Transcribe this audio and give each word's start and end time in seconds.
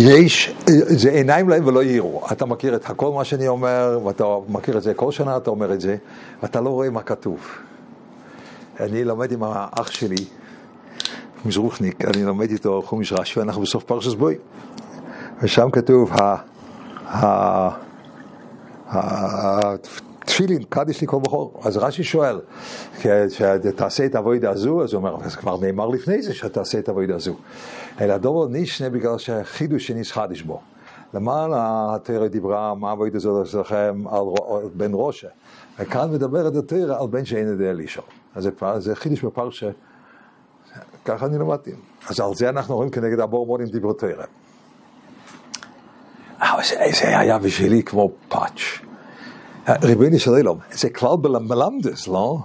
יש, 0.00 0.54
זה 0.86 1.10
עיניים 1.10 1.48
להם 1.48 1.66
ולא 1.66 1.82
יראו. 1.82 2.22
אתה 2.32 2.46
מכיר 2.46 2.76
את 2.76 2.90
הכל 2.90 3.12
מה 3.12 3.24
שאני 3.24 3.48
אומר, 3.48 3.98
ואתה 4.04 4.24
מכיר 4.48 4.78
את 4.78 4.82
זה 4.82 4.94
כל 4.94 5.12
שנה, 5.12 5.36
אתה 5.36 5.50
אומר 5.50 5.72
את 5.72 5.80
זה, 5.80 5.96
ואתה 6.42 6.60
לא 6.60 6.70
רואה 6.70 6.90
מה 6.90 7.02
כתוב. 7.02 7.38
אני 8.80 9.04
לומד 9.04 9.32
עם 9.32 9.42
האח 9.42 9.90
שלי, 9.90 10.24
מזרוחניק, 11.44 12.04
אני 12.04 12.24
לומד 12.24 12.50
איתו 12.50 12.82
חומש 12.86 13.12
רש"י, 13.12 13.38
ואנחנו 13.38 13.62
בסוף 13.62 13.84
פרשס 13.84 14.14
בוי. 14.14 14.34
ושם 15.42 15.70
כתוב, 15.70 16.12
תפילין, 20.30 20.62
קדיש 20.68 21.00
לי 21.00 21.06
כל 21.06 21.20
בכור. 21.20 21.60
אז 21.64 21.76
רש"י 21.76 22.04
שואל, 22.04 22.40
שתעשה 23.28 24.06
את 24.06 24.14
הווידה 24.14 24.50
הזו, 24.50 24.82
אז 24.82 24.92
הוא 24.92 24.98
אומר, 24.98 25.28
זה 25.28 25.36
כבר 25.36 25.60
נאמר 25.60 25.88
לפני 25.88 26.22
זה 26.22 26.34
שתעשה 26.34 26.78
את 26.78 26.88
הווידה 26.88 27.14
הזו. 27.16 27.34
אלא 28.00 28.16
דובר 28.16 28.48
נישנה 28.48 28.90
בגלל 28.90 29.18
שהחידוש 29.18 29.86
שניס 29.86 30.12
חדיש 30.12 30.42
בו. 30.42 30.60
למען 31.14 31.50
התרא 31.54 32.26
דיברה, 32.26 32.74
מה 32.74 32.90
הווידה 32.90 33.16
הזו 33.16 33.46
שלכם 33.46 34.04
על 34.10 34.24
בן 34.74 34.90
ראשה. 34.94 35.28
וכאן 35.78 36.10
מדברת 36.10 36.56
התרא 36.56 37.00
על 37.00 37.06
בן 37.06 37.24
שאין 37.24 37.48
יודע 37.48 37.72
לשאול. 37.72 38.06
אז 38.34 38.50
זה 38.78 38.96
חידוש 38.96 39.24
בפרשה, 39.24 39.70
ככה 41.04 41.26
אני 41.26 41.38
למדתי. 41.38 41.70
אז 42.08 42.20
על 42.20 42.34
זה 42.34 42.48
אנחנו 42.48 42.76
רואים 42.76 42.90
כנגד 42.90 43.20
הבור 43.20 43.46
מונים 43.46 43.66
דיברו 43.66 43.92
תרא. 43.92 44.24
זה 46.92 47.18
היה 47.18 47.38
בשבילי 47.38 47.82
כמו 47.82 48.10
פאץ'. 48.28 48.89
ריבונו 49.68 50.18
של 50.18 50.30
עולם, 50.30 50.56
זה 50.72 50.90
כלל 50.90 51.16
בלמדס, 51.22 52.08
לא? 52.08 52.38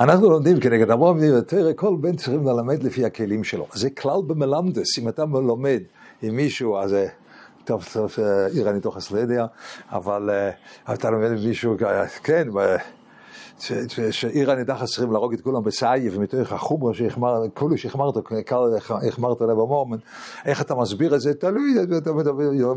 אנחנו 0.00 0.30
לומדים 0.30 0.60
כנגד 0.60 0.90
המון 0.90 1.16
מדינים 1.16 1.34
יותר, 1.34 1.70
כל 1.76 1.96
בן 2.00 2.16
צריכים 2.16 2.46
ללמד 2.46 2.82
לפי 2.82 3.04
הכלים 3.04 3.44
שלו. 3.44 3.66
זה 3.72 3.90
כלל 3.90 4.18
במלמדס, 4.26 4.98
אם 4.98 5.08
אתה 5.08 5.24
לומד 5.24 5.80
עם 6.22 6.36
מישהו, 6.36 6.78
אז 6.78 6.96
טוב, 7.64 7.84
טוב, 7.92 8.14
עיר 8.54 8.70
אני 8.70 8.80
לא 9.10 9.18
יודע, 9.18 9.46
אבל 9.92 10.30
אתה 10.92 11.10
לומד 11.10 11.30
עם 11.30 11.44
מישהו, 11.44 11.76
כן, 12.22 12.48
שעיר 14.10 14.50
הנידחת 14.50 14.84
צריכים 14.84 15.12
להרוג 15.12 15.32
את 15.32 15.40
כולם 15.40 15.64
בסעי, 15.64 16.08
ומתוך 16.12 16.52
החומרה 16.52 16.92
כולו 17.54 17.78
שהחמרת, 17.78 18.14
החמרת 19.08 19.40
לב 19.40 19.50
המורמן, 19.50 19.98
איך 20.44 20.62
אתה 20.62 20.74
מסביר 20.74 21.14
את 21.14 21.20
זה? 21.20 21.34
תלוי, 21.34 21.74
אתה 21.98 22.10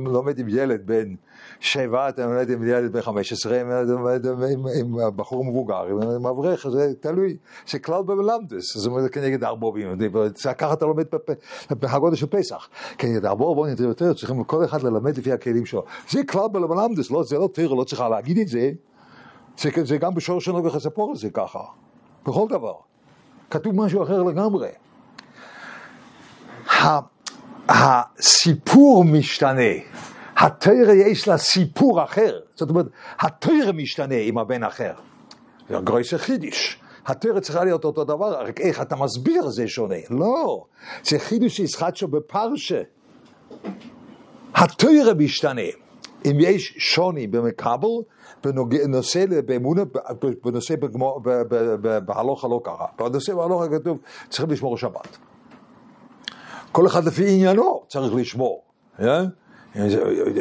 לומד 0.05 0.39
עם 0.39 0.45
ילד 0.49 0.81
בן 0.85 1.15
שבע, 1.59 2.09
אתה 2.09 2.25
לומד 2.25 2.49
עם 2.49 2.63
ילד 2.63 2.91
בן 2.91 3.01
חמש 3.01 3.31
עשרה, 3.33 3.61
עם 4.79 4.95
בחור 5.15 5.45
מבוגר, 5.45 5.85
עם 6.15 6.25
אברך, 6.25 6.67
זה 6.69 6.93
תלוי, 6.99 7.37
זה 7.67 7.79
כלל 7.79 8.03
במלמדס, 8.03 8.77
זאת 8.77 8.91
אומרת 8.91 9.11
כנגד 9.11 9.43
ארבובים, 9.43 9.97
ככה 10.57 10.73
אתה 10.73 10.85
לומד 10.85 11.05
בחגודש 11.69 12.19
של 12.19 12.27
פסח, 12.27 12.69
כנגד 12.97 13.25
ארבובים 13.25 13.75
יותר, 13.79 14.13
צריכים 14.13 14.43
כל 14.43 14.65
אחד 14.65 14.83
ללמד 14.83 15.17
לפי 15.17 15.31
הכלים 15.31 15.65
שלו, 15.65 15.83
זה 16.09 16.23
כלל 16.23 16.47
במלמדס, 16.51 17.09
זה 17.23 17.37
לא 17.37 17.49
תראה, 17.53 17.75
לא 17.75 17.83
צריכה 17.83 18.09
להגיד 18.09 18.37
את. 18.37 18.47
זה, 18.47 18.71
זה 19.83 19.97
גם 19.97 20.13
בשור 20.15 20.41
שלנו 20.41 20.63
וחספור 20.63 21.15
זה 21.15 21.29
ככה, 21.29 21.59
בכל 22.25 22.47
דבר. 22.49 22.73
כתוב 23.49 23.75
משהו 23.75 24.03
אחר 24.03 24.23
לגמרי. 24.23 24.69
הסיפור 27.69 29.05
משתנה, 29.05 29.71
התרא 30.39 30.93
יש 30.93 31.27
לה 31.27 31.37
סיפור 31.37 32.03
אחר, 32.03 32.39
זאת 32.55 32.69
אומרת, 32.69 32.85
התרא 33.19 33.71
משתנה 33.73 34.15
עם 34.15 34.37
הבן 34.37 34.63
אחר. 34.63 34.93
זה 35.69 35.75
גרויסר 35.83 36.17
חידיש. 36.17 36.79
התרא 37.05 37.39
צריכה 37.39 37.63
להיות 37.63 37.85
אותו 37.85 38.03
דבר, 38.03 38.45
רק 38.47 38.61
איך 38.61 38.81
אתה 38.81 38.95
מסביר 38.95 39.49
זה 39.49 39.67
שונה. 39.67 39.95
לא, 40.09 40.65
זה 41.03 41.19
חידוש 41.19 41.57
שישחטשו 41.57 42.07
בפרשה. 42.07 42.81
התרא 44.55 45.13
משתנה. 45.17 45.61
אם 46.25 46.37
יש 46.39 46.75
שוני 46.77 47.27
במקבל, 47.27 47.87
בנושא 48.43 49.25
באמונה, 49.45 49.81
בנושא 50.43 50.75
בהלוכה 52.05 52.47
לא 52.47 52.61
קרה. 52.63 52.87
בנושא 52.99 53.35
בהלוכה 53.35 53.67
כתוב, 53.69 53.97
צריכים 54.29 54.49
לשמור 54.49 54.77
שבת. 54.77 55.17
כל 56.71 56.87
אחד 56.87 57.05
לפי 57.05 57.33
עניינו 57.33 57.83
צריך 57.87 58.15
לשמור. 58.15 58.63
Yeah? 58.99 59.03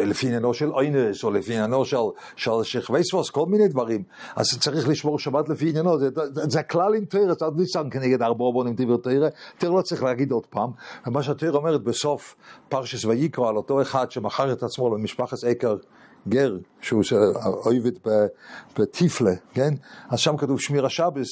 לפי 0.04 0.26
עניינו 0.26 0.54
של 0.54 0.70
איינס, 0.72 1.24
או 1.24 1.30
לפי 1.30 1.52
עניינו 1.52 1.84
של, 1.84 1.96
של 2.36 2.50
שכבייספוס, 2.62 3.30
כל 3.30 3.46
מיני 3.46 3.68
דברים. 3.68 4.02
אז 4.36 4.58
צריך 4.60 4.88
לשמור 4.88 5.18
שבת 5.18 5.48
לפי 5.48 5.68
עניינו, 5.68 5.98
זה, 5.98 6.08
זה 6.32 6.60
הכלל 6.60 6.94
עם 6.94 7.04
תרא, 7.04 7.34
זה 7.38 7.46
ניסן 7.56 7.90
כנגד 7.90 8.22
ארבע 8.22 8.44
בונים 8.52 8.74
דברי 8.76 8.98
תרא, 9.02 9.28
תרא 9.58 9.76
לא 9.76 9.82
צריך 9.82 10.02
להגיד 10.02 10.32
עוד 10.32 10.46
פעם. 10.46 10.70
ומה 11.06 11.22
שהתרא 11.22 11.56
אומרת 11.56 11.82
בסוף 11.82 12.36
פרשס 12.68 13.04
ויקרא 13.04 13.48
על 13.48 13.56
אותו 13.56 13.82
אחד 13.82 14.10
שמכר 14.10 14.52
את 14.52 14.62
עצמו 14.62 14.96
למשפחת 14.96 15.44
עקר 15.46 15.76
גר, 16.28 16.56
שהוא 16.80 17.02
אויבת 17.66 18.08
בטיפלה, 18.78 19.32
כן? 19.54 19.74
אז 20.08 20.18
שם 20.18 20.36
כתוב 20.36 20.60
שמיר 20.60 20.86
השבס. 20.86 21.28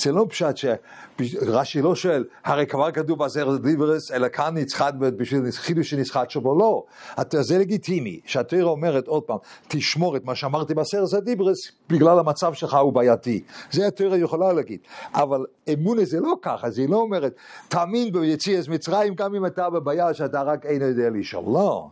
זה 0.00 0.12
לא 0.12 0.26
פשט 0.28 0.56
שרש"י 0.56 1.82
לא 1.82 1.94
שואל, 1.94 2.24
הרי 2.44 2.66
כבר 2.66 2.90
כתוב 2.90 3.18
בעשר 3.18 3.56
דיברס, 3.56 4.10
אלא 4.10 4.28
כאן 4.28 4.56
נצחד 4.56 4.98
בשביל 4.98 5.50
חידוש 5.50 5.90
שנצחד 5.90 6.30
שבו, 6.30 6.58
לא. 6.58 6.84
זה 7.30 7.58
לגיטימי, 7.58 8.20
שהתרא 8.24 8.62
אומרת 8.62 9.06
עוד 9.06 9.22
פעם, 9.22 9.36
תשמור 9.68 10.16
את 10.16 10.24
מה 10.24 10.34
שאמרתי 10.34 10.74
בעשר 10.74 11.04
דיברס, 11.24 11.72
בגלל 11.88 12.18
המצב 12.18 12.54
שלך 12.54 12.74
הוא 12.74 12.92
בעייתי. 12.92 13.42
זה 13.70 13.86
התרא 13.86 14.16
יכולה 14.16 14.52
להגיד. 14.52 14.80
אבל 15.14 15.44
אמונה 15.72 16.04
זה 16.04 16.20
לא 16.20 16.34
ככה, 16.42 16.70
זה 16.70 16.86
לא 16.88 16.96
אומרת, 16.96 17.34
תאמין 17.68 18.12
ביציאס 18.12 18.68
מצרים 18.68 19.14
גם 19.14 19.34
אם 19.34 19.46
אתה 19.46 19.70
בבעיה 19.70 20.14
שאתה 20.14 20.42
רק 20.42 20.66
אינו 20.66 20.84
יודע 20.84 21.10
לשאול. 21.10 21.44
לא. 21.46 21.88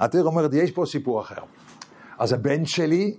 התרא 0.00 0.22
אומרת, 0.22 0.50
יש 0.54 0.70
פה 0.70 0.84
סיפור 0.86 1.20
אחר. 1.20 1.42
אז 2.18 2.32
הבן 2.32 2.64
שלי 2.64 3.14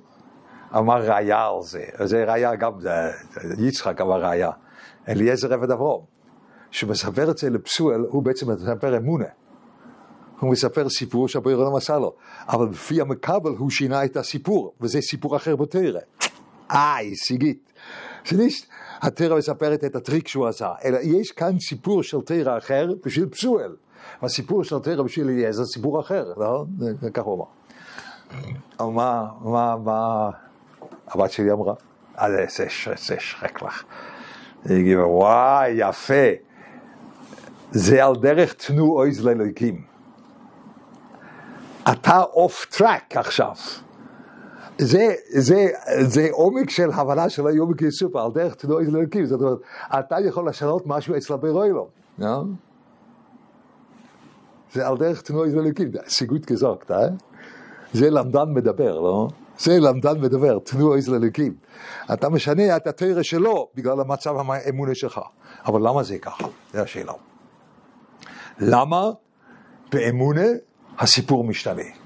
אמר 0.77 1.11
ראיה 1.11 1.47
על 1.47 1.61
זה, 1.61 1.83
זה 2.03 2.23
ראיה 2.27 2.55
גם, 2.55 2.71
יצחק 3.57 4.01
אמר 4.01 4.25
ראיה, 4.25 4.51
אליעזר 5.07 5.53
עבד 5.53 5.71
אברום, 5.71 6.05
שמספר 6.71 7.31
את 7.31 7.37
זה 7.37 7.49
לפסואל, 7.49 8.01
הוא 8.09 8.23
בעצם 8.23 8.51
מספר 8.51 8.97
אמונה. 8.97 9.25
הוא 10.39 10.51
מספר 10.51 10.89
סיפור 10.89 11.27
שהבויר 11.27 11.57
לא 11.57 11.71
מסר 11.75 11.99
לו, 11.99 12.13
אבל 12.47 12.67
לפי 12.69 13.01
המקבל 13.01 13.51
הוא 13.57 13.69
שינה 13.69 14.05
את 14.05 14.17
הסיפור, 14.17 14.73
וזה 14.81 15.01
סיפור 15.01 15.35
אחר 15.35 15.55
בתרא. 15.55 15.99
סיגית. 17.15 17.73
זה 18.27 18.37
נישט, 18.37 18.69
התרא 19.01 19.37
מספרת 19.37 19.83
את 19.83 19.95
הטריק 19.95 20.27
שהוא 20.27 20.47
עשה, 20.47 20.71
אלא 20.85 20.97
יש 21.01 21.31
כאן 21.31 21.59
סיפור 21.59 22.03
של 22.03 22.21
תרא 22.21 22.57
אחר 22.57 22.87
בשביל 23.05 23.25
פסואל. 23.25 23.75
הסיפור 24.21 24.63
של 24.63 24.79
תרא 24.79 25.03
בשביל 25.03 25.29
אליעזר 25.29 25.65
סיפור 25.65 25.99
אחר, 25.99 26.33
לא? 26.37 26.65
ככה 27.13 27.25
הוא 27.25 27.45
אמר. 28.79 28.91
מה, 28.91 29.25
מה, 29.41 29.75
מה, 29.75 30.29
הבת 31.07 31.31
שלי 31.31 31.51
אמרה, 31.51 31.73
אז 32.15 32.33
זה, 32.47 32.65
זה 32.97 33.15
שחק 33.19 33.61
לך. 33.61 33.83
היא 34.65 34.79
הגיבה, 34.79 35.07
וואי, 35.07 35.69
יפה. 35.69 36.29
זה 37.71 38.05
על 38.05 38.15
דרך 38.15 38.53
תנו 38.53 38.97
אויז 38.97 39.25
לאלוקים. 39.25 39.81
אתה 41.91 42.21
אוף 42.21 42.65
טראק 42.65 43.17
עכשיו. 43.17 43.53
זה, 44.77 45.13
זה, 45.27 45.67
זה 46.01 46.27
עומק 46.31 46.69
של 46.69 46.91
הבנה 46.91 47.29
של 47.29 47.47
היום 47.47 47.73
כסופר, 47.73 48.19
על 48.19 48.31
דרך 48.31 48.55
תנו 48.55 48.73
אויז 48.73 48.89
לאלוקים. 48.89 49.25
זאת 49.25 49.41
אומרת, 49.41 49.57
אתה 49.99 50.15
יכול 50.19 50.49
לשנות 50.49 50.83
משהו 50.85 51.17
אצל 51.17 51.35
ברוילו. 51.35 51.87
No? 52.19 52.23
זה 54.73 54.87
על 54.87 54.97
דרך 54.97 55.21
תנו 55.21 55.39
אויז 55.39 55.55
לאלוקים. 55.55 55.91
סיגות 56.07 56.45
כזאת, 56.45 56.91
אה? 56.91 57.07
זה 57.93 58.09
למדן 58.09 58.53
מדבר, 58.53 58.99
לא? 58.99 59.27
זה 59.57 59.79
למדן 59.79 60.21
מדבר, 60.21 60.59
תנו 60.59 60.95
איזה 60.95 61.15
אלוקים. 61.15 61.55
אתה 62.13 62.29
משנה 62.29 62.75
את 62.75 62.87
התרא 62.87 63.23
שלו 63.23 63.69
בגלל 63.75 63.99
המצב 64.01 64.35
האמונה 64.49 64.95
שלך. 64.95 65.19
אבל 65.65 65.87
למה 65.87 66.03
זה 66.03 66.17
ככה? 66.17 66.47
זו 66.73 66.79
השאלה. 66.79 67.13
למה 68.59 69.09
באמונה 69.91 70.45
הסיפור 70.99 71.43
משתנה? 71.43 72.04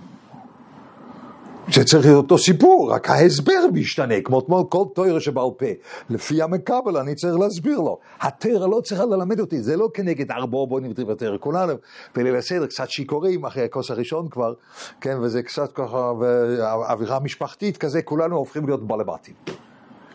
זה 1.73 1.83
צריך 1.83 2.05
להיות 2.05 2.23
אותו 2.23 2.37
סיפור, 2.37 2.91
רק 2.93 3.09
ההסבר 3.09 3.53
משתנה, 3.73 4.21
כמו 4.23 4.39
אתמול 4.39 4.63
כל 4.69 4.83
תוירה 4.93 5.19
שבעל 5.19 5.49
פה. 5.57 5.65
לפי 6.09 6.41
המקבל 6.41 6.97
אני 6.97 7.15
צריך 7.15 7.35
להסביר 7.35 7.79
לו. 7.79 7.99
התרא 8.21 8.67
לא 8.67 8.81
צריכה 8.83 9.05
ללמד 9.05 9.39
אותי, 9.39 9.61
זה 9.61 9.77
לא 9.77 9.89
כנגד 9.93 10.31
ארבעה 10.31 10.65
בונים 10.65 10.93
ותרא 11.07 11.37
כולנו. 11.39 11.73
בליל 12.15 12.35
הסדר 12.35 12.65
קצת 12.65 12.89
שיכורים 12.89 13.45
אחרי 13.45 13.63
הכוס 13.63 13.91
הראשון 13.91 14.27
כבר, 14.29 14.53
כן, 15.01 15.17
וזה 15.21 15.43
קצת 15.43 15.71
ככה, 15.73 16.13
ואווירה 16.19 17.19
משפחתית 17.19 17.77
כזה, 17.77 18.01
כולנו 18.01 18.35
הופכים 18.35 18.65
להיות 18.65 18.87
בעלבתים. 18.87 19.35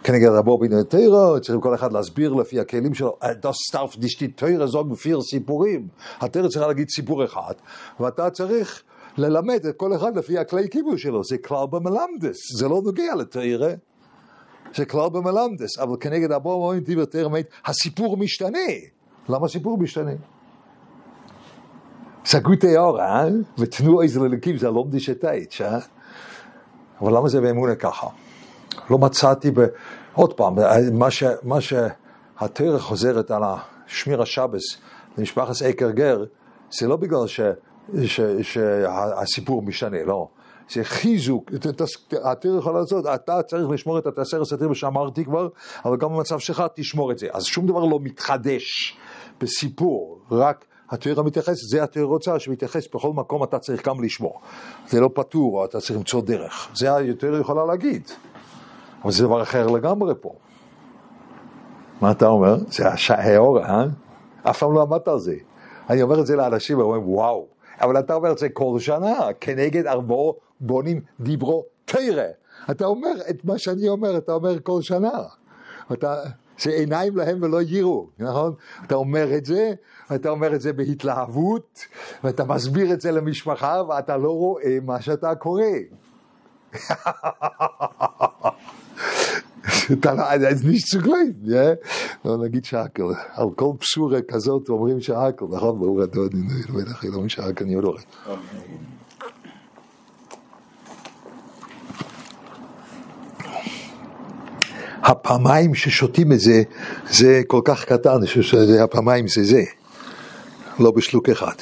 כנגד 0.05 0.29
רבו 0.29 0.59
בין 0.59 0.73
התרא, 0.73 1.39
צריכים 1.39 1.61
כל 1.61 1.75
אחד 1.75 1.93
להסביר 1.93 2.33
לפי 2.33 2.61
הכלים 2.61 2.95
שלו, 2.95 3.17
דוס 3.41 3.57
סטרף 3.69 3.97
דשתי 3.97 4.29
תרא 4.29 4.67
זוג 4.67 4.93
בפיר 4.93 5.21
סיפורים. 5.21 5.89
התרא 6.21 6.49
צריכה 6.49 6.67
להגיד 6.67 6.89
סיפור 6.89 7.25
אחד, 7.25 7.55
ואתה 8.01 8.31
צריך 8.31 8.83
ללמד 9.17 9.67
את 9.67 9.77
כל 9.77 9.95
אחד 9.95 10.17
לפי 10.17 10.39
הכלי 10.39 10.69
כיבוש 10.69 11.03
שלו, 11.03 11.25
זה 11.25 11.39
כלל 11.39 11.67
במלמדס, 11.71 12.57
זה 12.57 12.69
לא 12.69 12.81
נוגע 12.85 13.15
לתרא, 13.15 13.73
זה 14.75 14.85
כלל 14.85 15.09
במלמדס, 15.09 15.79
אבל 15.79 15.97
כנגד 16.01 16.33
אבו 16.33 16.53
אומרים 16.53 16.81
דיבר 16.81 17.05
תרא 17.05 17.29
הסיפור 17.67 18.17
משתנה. 18.17 18.59
למה 19.29 19.47
הסיפור 19.47 19.79
משתנה? 19.79 20.11
סגותי 22.25 22.77
אורה, 22.77 23.23
אה? 23.23 23.29
ותנו 23.59 24.03
איזה 24.03 24.21
ללקים, 24.21 24.57
זה 24.57 24.71
לא 24.71 24.85
מדישי 24.85 25.15
טייץ', 25.15 25.61
אה? 25.61 25.79
אבל 27.01 27.17
למה 27.17 27.29
זה 27.29 27.41
באמונה 27.41 27.75
ככה? 27.75 28.07
לא 28.91 28.99
מצאתי, 28.99 29.51
ב... 29.51 29.61
עוד 30.13 30.33
פעם, 30.33 30.55
מה, 30.93 31.11
ש... 31.11 31.25
מה 31.43 31.59
שהתרא 31.61 32.79
חוזרת 32.79 33.31
על 33.31 33.43
שמירה 33.87 34.23
השבס 34.23 34.63
למשפחת 35.19 35.63
עקר 35.65 35.91
גר, 35.91 36.25
זה 36.71 36.89
לא 36.89 36.97
בגלל 36.97 37.27
ש... 37.27 37.41
ש... 38.05 38.21
שהסיפור 38.43 39.63
משתנה, 39.63 40.05
לא. 40.05 40.29
זה 40.71 40.85
חיזוק, 40.85 41.51
התרא 42.25 42.59
יכולה 42.59 42.81
לעשות, 42.81 43.07
אתה 43.07 43.43
צריך 43.43 43.71
לשמור 43.71 43.99
את 43.99 44.07
התעשרת 44.07 44.47
סתר 44.47 44.73
שאמרתי 44.73 45.25
כבר, 45.25 45.49
אבל 45.85 45.97
גם 45.97 46.09
במצב 46.13 46.39
שלך 46.39 46.65
תשמור 46.75 47.13
את 47.13 47.19
זה. 47.19 47.27
אז 47.33 47.45
שום 47.45 47.67
דבר 47.67 47.85
לא 47.85 47.99
מתחדש 48.03 48.97
בסיפור, 49.41 50.19
רק 50.31 50.65
התיאוריה 50.91 51.23
מתייחסת, 51.23 51.69
זה 51.71 51.83
התיאוריה 51.83 52.13
רוצה 52.15 52.39
שמתייחס 52.39 52.87
בכל 52.95 53.13
מקום 53.13 53.45
אתה 53.45 53.59
צריך 53.59 53.89
גם 53.89 54.05
לשמור. 54.05 54.41
זה 54.89 55.01
לא 55.01 55.11
פתור, 55.15 55.65
אתה 55.65 55.81
צריך 55.81 55.99
למצוא 55.99 56.23
דרך. 56.23 56.69
זה 56.75 56.97
התיאוריה 56.97 57.41
יכולה 57.41 57.65
להגיד. 57.65 58.09
אבל 59.05 59.13
זה 59.13 59.25
דבר 59.25 59.43
אחר 59.43 59.67
לגמרי 59.67 60.15
פה. 60.21 60.33
מה 62.01 62.11
אתה 62.11 62.27
אומר? 62.27 62.57
זה 62.69 63.15
ההאורה, 63.15 63.67
אה? 63.67 63.85
אף 64.43 64.59
פעם 64.59 64.75
לא 64.75 64.83
עמדת 64.83 65.09
על 65.09 65.19
זה. 65.19 65.35
אני 65.91 66.03
אומר 66.03 66.21
את 66.21 66.27
זה 66.27 66.37
לאנשים, 66.37 66.77
הם 66.77 66.85
אומרים, 66.85 67.09
וואו. 67.09 67.54
אבל 67.81 67.99
אתה 67.99 68.15
אומר 68.15 68.33
את 68.33 68.39
זה 68.39 68.49
כל 68.49 68.79
שנה, 68.79 69.29
כנגד 69.41 69.87
ארבעו 69.87 70.37
בונים 70.61 71.01
דיברו 71.21 71.65
תרא. 71.85 72.23
אתה 72.71 72.85
אומר 72.85 73.13
את 73.31 73.45
מה 73.45 73.59
שאני 73.59 73.89
אומר, 73.89 74.17
אתה 74.17 74.33
אומר 74.33 74.61
כל 74.63 74.83
שנה. 74.83 75.23
אתה, 75.93 76.23
שעיניים 76.57 77.17
להם 77.17 77.43
ולא 77.43 77.63
יראו, 77.63 78.07
נכון? 78.19 78.55
אתה 78.87 78.95
אומר 78.95 79.37
את 79.37 79.45
זה, 79.45 79.73
אתה 80.15 80.29
אומר 80.29 80.55
את 80.55 80.61
זה 80.61 80.73
בהתלהבות, 80.73 81.87
ואתה 82.25 82.45
מסביר 82.45 82.93
את 82.93 83.01
זה 83.01 83.13
למשפחה, 83.13 83.83
ואתה 83.89 84.17
לא 84.17 84.31
רואה 84.31 84.79
מה 84.83 85.01
שאתה 85.01 85.35
קורא. 85.35 85.63
אז 89.65 90.65
nicht 90.65 90.87
zu 90.89 90.99
לא 92.25 92.45
נגיד 92.45 92.65
שקל, 92.65 93.03
על 93.33 93.47
כל 93.57 93.73
פסורה 93.79 94.19
כזאת 94.29 94.69
אומרים 94.69 95.01
שקל, 95.01 95.45
נכון? 95.51 95.79
ברור 95.79 96.05
אדוני, 96.05 96.43
בטח 96.75 97.05
לא 97.05 97.21
משקל, 97.21 97.65
אני 97.65 97.75
עוד 97.75 97.85
רואה. 97.85 98.01
הפעמיים 105.03 105.75
ששותים 105.75 106.33
את 106.33 106.41
זה, 106.41 106.63
זה 107.11 107.43
כל 107.47 107.61
כך 107.65 107.85
קטן, 107.85 108.27
שהפעמיים 108.27 109.29
זה 109.29 109.45
זה, 109.45 109.63
לא 110.79 110.91
בשלוק 110.91 111.29
אחד. 111.29 111.55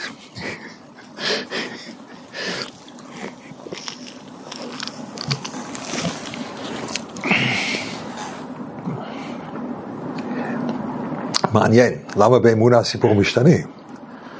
מעניין, 11.52 11.94
למה 12.16 12.38
באמונה 12.38 12.78
הסיפור 12.78 13.14
משתנה? 13.14 13.56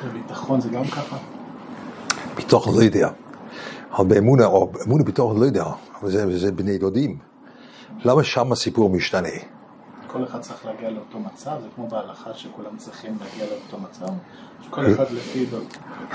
בביטחון 0.07 0.61
זה 0.61 0.69
גם 0.69 0.85
ככה? 0.85 1.17
ביטחון 2.37 2.75
לא 2.77 2.83
יודע. 2.83 3.09
אבל 3.93 4.07
באמונה, 4.07 4.47
או 4.47 4.67
באמונה 4.67 5.05
ביטחון 5.05 5.41
לא 5.41 5.45
יודע, 5.45 5.65
אבל 6.01 6.11
זה, 6.11 6.39
זה 6.39 6.53
בני 6.53 6.79
דודים. 6.79 7.19
למה 8.05 8.25
שם 8.25 8.53
הסיפור 8.53 8.91
משתנה? 8.91 9.29
כל 10.07 10.25
אחד 10.25 10.41
צריך 10.41 10.67
להגיע 10.67 10.91
לאותו 10.91 11.19
מצב? 11.19 11.51
זה 11.63 11.67
כמו 11.75 11.89
בהלכה 11.89 12.35
שכולם 12.35 12.77
צריכים 12.77 13.17
להגיע 13.21 13.47
לאותו 13.55 13.79
מצב? 13.79 14.13
שכל 14.63 14.93
אחד 14.93 15.11
לפי 15.11 15.47
דוד. 15.47 15.65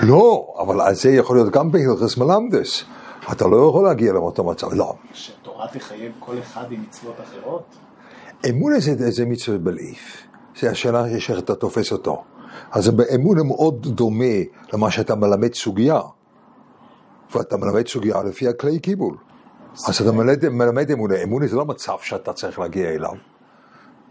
לא, 0.02 0.54
אבל 0.58 0.94
זה 0.94 1.10
יכול 1.10 1.36
להיות 1.36 1.52
גם 1.52 1.72
בהלכס 1.72 2.16
מלמדס. 2.16 2.84
אתה 3.32 3.46
לא 3.46 3.68
יכול 3.68 3.84
להגיע 3.84 4.12
לאותו 4.12 4.44
מצב, 4.44 4.72
לא. 4.72 4.94
שתורה 5.12 5.66
תחייב 5.72 6.12
כל 6.18 6.38
אחד 6.38 6.72
עם 6.72 6.82
מצוות 6.82 7.14
אחרות? 7.20 7.64
אמונה 8.48 8.80
זה, 8.80 9.10
זה 9.10 9.26
מצווה 9.26 9.58
בליף. 9.58 10.27
זה 10.60 10.70
השאלה 10.70 11.06
איך 11.06 11.30
אתה 11.38 11.54
תופס 11.54 11.92
אותו. 11.92 12.24
אז 12.70 12.88
באמונה 12.88 13.42
מאוד 13.42 13.86
דומה 13.86 14.24
למה 14.72 14.90
שאתה 14.90 15.14
מלמד 15.14 15.54
סוגיה. 15.54 16.00
ואתה 17.34 17.56
מלמד 17.56 17.88
סוגיה 17.88 18.22
לפי 18.22 18.48
הכלי 18.48 18.78
קיבול. 18.78 19.16
אז 19.88 20.00
אתה 20.00 20.12
מלמד, 20.12 20.48
מלמד 20.48 20.90
אמונה, 20.90 21.22
אמונה 21.22 21.46
זה 21.46 21.56
לא 21.56 21.64
מצב 21.64 21.96
שאתה 22.02 22.32
צריך 22.32 22.58
להגיע 22.58 22.90
אליו, 22.90 23.12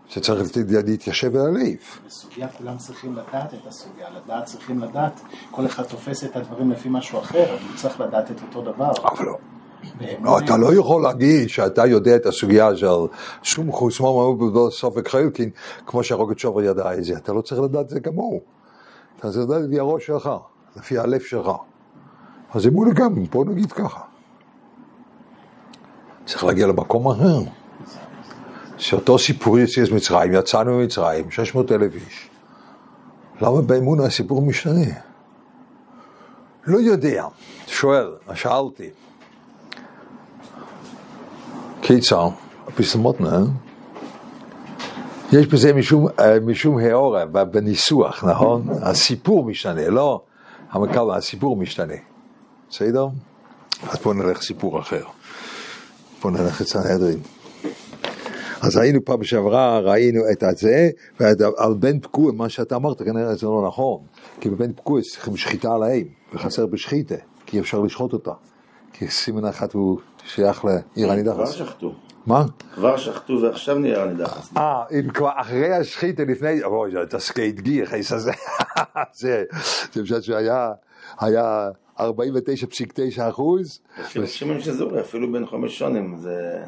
שצריך 0.08 0.58
להתיישב 0.86 1.36
אל 1.36 1.42
הלב. 1.42 1.78
בסוגיה 2.08 2.48
כולם 2.48 2.78
צריכים 2.78 3.16
לדעת 3.16 3.54
את 3.54 3.68
הסוגיה, 3.68 4.10
לדעת 4.10 4.46
צריכים 4.46 4.80
לדעת, 4.80 5.22
כל 5.52 5.66
אחד 5.66 5.84
תופס 5.84 6.24
את 6.24 6.36
הדברים 6.36 6.72
לפי 6.72 6.90
משהו 6.92 7.20
אחר, 7.20 7.44
אבל 7.44 7.64
הוא 7.68 7.76
צריך 7.76 8.00
לדעת 8.00 8.32
את 8.32 8.42
אותו 8.42 8.72
דבר. 8.72 8.92
אבל 9.04 9.26
לא. 9.26 9.38
לא, 10.24 10.40
אתה 10.40 10.58
לא 10.58 10.74
יכול 10.74 11.02
להגיד 11.02 11.50
שאתה 11.50 11.86
יודע 11.86 12.16
את 12.16 12.26
הסוגיה 12.26 12.76
של 12.76 12.88
שום 13.44 13.72
חוסמו 13.72 14.36
מאוד 14.38 14.72
סופק 14.72 15.08
חלקין, 15.08 15.50
כמו 15.86 16.04
שהרוגת 16.04 16.40
שובר 16.40 16.64
ידע 16.64 16.94
את 16.94 17.04
זה, 17.04 17.14
אתה 17.18 17.34
לא 17.34 17.42
צריך 17.42 17.62
לדעת 17.62 17.86
את 17.86 17.90
זה 17.90 18.00
כמוהו. 18.00 18.42
אתה 19.20 19.32
צריך 19.32 19.50
לדעת 19.50 19.62
לפי 19.62 19.80
הראש 19.80 20.06
שלך, 20.06 20.30
לפי 20.76 20.98
הלב 20.98 21.22
שלך. 21.22 21.52
אז 22.54 22.68
אמונה 22.68 22.94
גם, 22.94 23.24
בוא 23.24 23.46
נגיד 23.46 23.72
ככה. 23.72 24.00
צריך 26.26 26.44
להגיע 26.44 26.68
למקום 26.68 27.08
אחר. 27.08 27.40
שאותו 28.78 29.20
סיפור 29.20 29.60
יציאת 29.60 29.92
מצרים, 29.92 30.34
יצאנו 30.34 30.78
ממצרים, 30.78 31.32
600 31.32 31.72
אלף 31.72 31.96
איש. 31.96 32.30
למה 33.42 33.62
באמונה 33.62 34.04
הסיפור 34.04 34.42
משתנה? 34.42 34.94
לא 36.68 36.78
יודע, 36.78 37.26
שואל, 37.68 38.16
שאלתי. 38.34 38.90
קיצר, 41.88 42.30
פסמותנה, 42.76 43.40
יש 45.32 45.48
בזה 45.48 45.74
משום, 45.74 46.08
משום 46.46 46.78
האורה 46.78 47.26
בניסוח, 47.26 48.24
נכון? 48.24 48.64
הסיפור 48.82 49.46
משתנה, 49.46 49.90
לא 49.90 50.22
המקל, 50.72 51.12
הסיפור 51.16 51.58
משתנה. 51.58 51.94
בסדר? 52.70 53.08
אז 53.90 53.98
בואו 54.04 54.14
נלך 54.14 54.42
סיפור 54.42 54.80
אחר. 54.80 55.04
בואו 56.22 56.34
נלך 56.34 56.62
את 56.62 56.68
סנהדרין. 56.68 57.20
אז 58.62 58.78
היינו 58.78 59.06
פעם 59.06 59.24
שעברה, 59.24 59.80
ראינו 59.80 60.22
את 60.32 60.44
הזה, 60.44 60.90
ועל 61.20 61.74
בן 61.80 62.00
פקוע, 62.00 62.32
מה 62.32 62.50
שאתה 62.50 62.76
אמרת, 62.76 63.02
כנראה 63.02 63.36
זה 63.36 63.46
לא 63.46 63.64
נכון. 63.68 64.00
כי 64.42 64.50
בבן 64.50 64.74
פקוע 64.74 65.02
שחיטה 65.36 65.74
על 65.74 65.84
האם, 65.84 66.06
וחסר 66.34 66.66
בשחיתה, 66.66 67.16
כי 67.46 67.60
אפשר 67.60 67.80
לשחוט 67.80 68.14
אותה. 68.14 68.32
כי 68.98 69.08
סימן 69.08 69.46
אחת 69.46 69.74
הוא 69.74 70.00
שייך 70.26 70.66
לעיר 70.66 71.12
הנידחס. 71.12 71.36
כבר 71.36 71.66
שחטו. 71.66 71.94
מה? 72.26 72.46
כבר 72.74 72.98
שחטו 72.98 73.42
ועכשיו 73.42 73.80
נהיה 73.80 74.04
הנידחס. 74.04 74.50
אה, 74.58 74.84
אם 74.92 75.10
כבר 75.10 75.30
אחרי 75.36 75.74
השחיתה 75.74 76.24
לפני, 76.24 76.64
אוי, 76.64 76.92
זה 77.12 77.20
סקייט 77.20 77.60
גיר, 77.60 77.86
חייס 77.86 78.12
הזה, 78.12 78.32
זה, 79.14 79.44
זה 79.94 80.04
פשוט 80.04 80.24
שהיה, 80.24 80.72
היה 81.20 81.70
49.9 82.00 82.04
אחוז. 83.30 83.80
לפי 84.00 84.28
שמעון 84.28 84.62
שזורי, 84.62 85.02
אפילו 85.02 85.32
בין 85.32 85.46
חמש 85.46 85.80
שונים, 85.80 86.18
זה... 86.18 86.64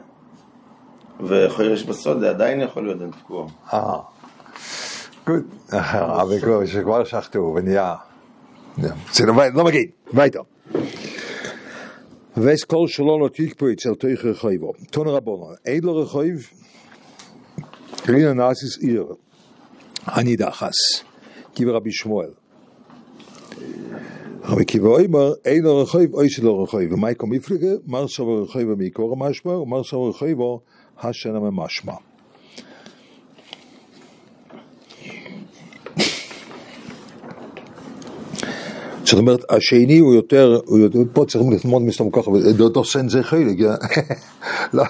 וחודש 1.19 1.83
בסוד, 1.83 2.19
זה 2.19 2.29
עדיין 2.29 2.61
יכול 2.61 2.83
להיות 2.83 3.01
אין 3.01 3.11
תקוע. 3.11 3.47
אה, 3.73 3.99
גוד, 5.27 5.43
אבל 6.21 6.39
כבר 6.39 6.65
שכבר 6.65 7.03
שחטו 7.03 7.53
ונהיה, 7.55 7.95
זה 9.11 9.25
לא 9.53 9.63
מגיד, 9.63 9.89
ביתה. 10.13 10.39
ואס 12.41 12.63
כל 12.63 12.87
שלא 12.87 13.19
לא 13.19 13.29
תקפו 13.33 13.65
אצל 13.71 13.95
תוך 13.95 14.25
רחויבו. 14.25 14.73
תון 14.91 15.07
רבונו, 15.07 15.45
אין 15.65 15.83
לו 15.83 15.95
רחויב, 15.95 16.49
רינה 18.07 18.33
נאסיס 18.33 18.77
עיר, 18.81 19.05
הנידחס, 20.05 20.75
קיבר 21.53 21.75
רבי 21.75 21.91
שמואל. 21.91 22.29
רבי 24.43 24.65
קיבא 24.65 24.87
אומר, 24.87 25.33
אין 25.45 25.63
לו 25.63 25.81
רחויב, 25.81 26.13
אוי 26.13 26.29
שלא 26.29 26.63
רחויב. 26.63 26.93
ומאי 26.93 27.15
קום 27.15 27.29
מפלגה, 27.33 27.71
מר 27.87 28.07
סובר 28.07 28.43
רחויבו 28.43 28.75
מעיקור 28.75 29.11
המשמע, 29.13 29.51
ומר 29.51 29.83
סובר 29.83 30.09
רחויבו 30.09 30.61
השנה 30.99 31.39
ממשמע. 31.39 31.93
זאת 39.09 39.19
אומרת, 39.19 39.39
השני 39.49 39.97
הוא 39.99 40.13
יותר, 40.13 40.59
הוא 40.65 40.79
יותר 40.79 40.99
פה 41.13 41.25
צריכים 41.25 41.51
ללמוד 41.51 41.81
מסתום 41.81 42.11
ככה, 42.11 42.31
ואותו 42.31 42.85
סן 42.85 43.09
זה 43.09 43.23
חלק, 43.23 43.57
לא. 44.73 44.83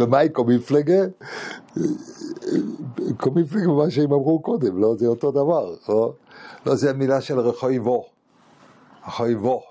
ומאי 0.00 0.28
קומפלגה? 0.28 1.02
קומפלגה 3.16 3.66
מה 3.66 3.90
שהם 3.90 4.12
אמרו 4.12 4.40
קודם, 4.42 4.80
לא? 4.80 4.94
זה 4.96 5.06
אותו 5.06 5.30
דבר, 5.30 5.74
לא? 5.88 6.12
לא, 6.66 6.74
זה 6.74 6.90
המילה 6.90 7.20
של 7.20 7.40
רחויבו, 7.40 8.06
רחויבו. 9.06 9.62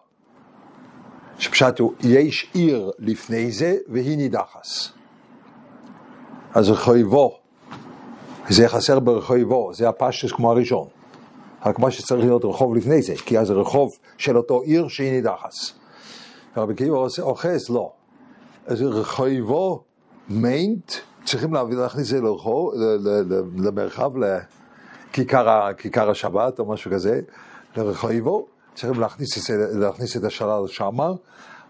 שפשט 1.40 1.80
הוא, 1.80 1.94
יש 2.04 2.50
עיר 2.54 2.92
לפני 3.00 3.52
זה 3.52 3.78
והיא 3.88 4.18
נידחס. 4.18 4.92
אז 6.54 6.70
רחויבו, 6.70 7.38
זה 8.50 8.68
חסר 8.68 9.00
ברחויבו, 9.00 9.74
זה 9.74 9.90
הפשטס 9.90 10.32
כמו 10.32 10.52
הראשון. 10.52 10.97
רק 11.68 11.80
מה 11.80 11.92
שצריך 11.92 12.26
להיות 12.26 12.46
רחוב 12.46 12.76
לפני 12.76 13.02
זה, 13.02 13.14
כי 13.26 13.40
אז 13.40 13.52
רחוב 13.52 13.98
של 14.18 14.38
אותו 14.38 14.62
עיר 14.62 14.88
שהיא 14.88 15.12
נידחס. 15.12 15.74
רבי 16.58 16.88
עושה- 16.88 17.22
אוחז, 17.22 17.70
לא. 17.70 17.92
אז 18.66 18.82
רחובו 18.82 19.84
מיינט, 20.30 20.92
צריכים 21.26 21.54
להכניס 21.54 22.00
את 22.00 22.06
זה 22.06 22.22
לרחוב, 22.22 22.74
למרחב, 23.58 24.12
לכיכר 24.18 26.10
השבת 26.10 26.60
או 26.60 26.66
משהו 26.66 26.92
כזה, 26.92 27.22
לרחובו, 27.78 28.48
צריכים 28.76 29.02
להכניס 29.02 29.38
את, 29.38 29.44
זה, 29.44 29.80
להכניס 29.80 30.18
את 30.18 30.24
השלל 30.24 30.68
שמה, 30.68 31.12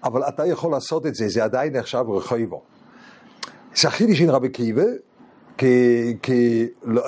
אבל 0.03 0.23
אתה 0.23 0.45
יכול 0.45 0.71
לעשות 0.71 1.05
את 1.05 1.15
זה, 1.15 1.27
זה 1.27 1.43
עדיין 1.43 1.75
נחשב 1.75 2.03
רחובו. 2.09 2.61
זכיתי 3.75 4.15
של 4.15 4.29
רבי 4.29 4.47
עקיבא, 4.47 4.83
כי, 5.57 6.17
כי 6.21 6.67
לא, 6.83 7.03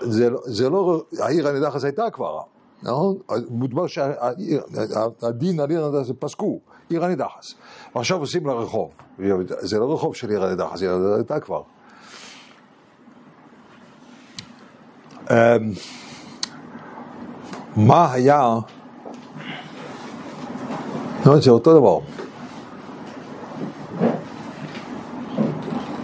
זה, 0.00 0.30
לא- 0.30 0.40
זה 0.44 0.68
לא, 0.68 1.02
העיר 1.20 1.48
הנידחת 1.48 1.84
הייתה 1.84 2.10
כבר, 2.10 2.40
נכון? 2.82 3.16
מודבר 3.50 3.86
שהדין 3.86 5.60
על 5.60 5.70
עיר 5.70 5.84
הנידחת 5.84 6.14
פסקו, 6.18 6.60
עיר 6.88 7.04
הנידחת. 7.04 7.44
ועכשיו 7.94 8.18
עושים 8.18 8.46
לה 8.46 8.52
רחוב. 8.52 8.90
זה 9.58 9.78
לא 9.78 9.92
רחוב 9.94 10.14
של 10.14 10.30
עיר 10.30 10.44
הנידחת, 10.44 10.80
עיר 10.80 10.92
הנידחת 10.92 11.16
הייתה 11.16 11.40
כבר. 11.40 11.62
אמ, 15.30 15.36
מה 17.76 18.12
היה, 18.12 18.58
לא, 21.26 21.40
זה 21.40 21.50
אותו 21.50 21.80
דבר. 21.80 22.19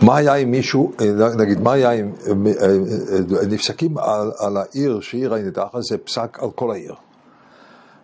מה 0.06 0.16
היה 0.16 0.34
אם 0.34 0.50
מישהו, 0.50 0.92
אה, 1.00 1.36
נגיד, 1.36 1.60
מה 1.60 1.72
היה 1.72 1.92
אם 1.92 2.10
אה, 2.26 2.32
אה, 2.62 3.46
נפסקים 3.48 3.98
על, 3.98 4.32
על 4.38 4.56
העיר 4.56 5.00
שעיר 5.00 5.34
הנידחת, 5.34 5.82
זה 5.82 5.98
פסק 5.98 6.38
על 6.42 6.50
כל 6.50 6.70
העיר. 6.70 6.94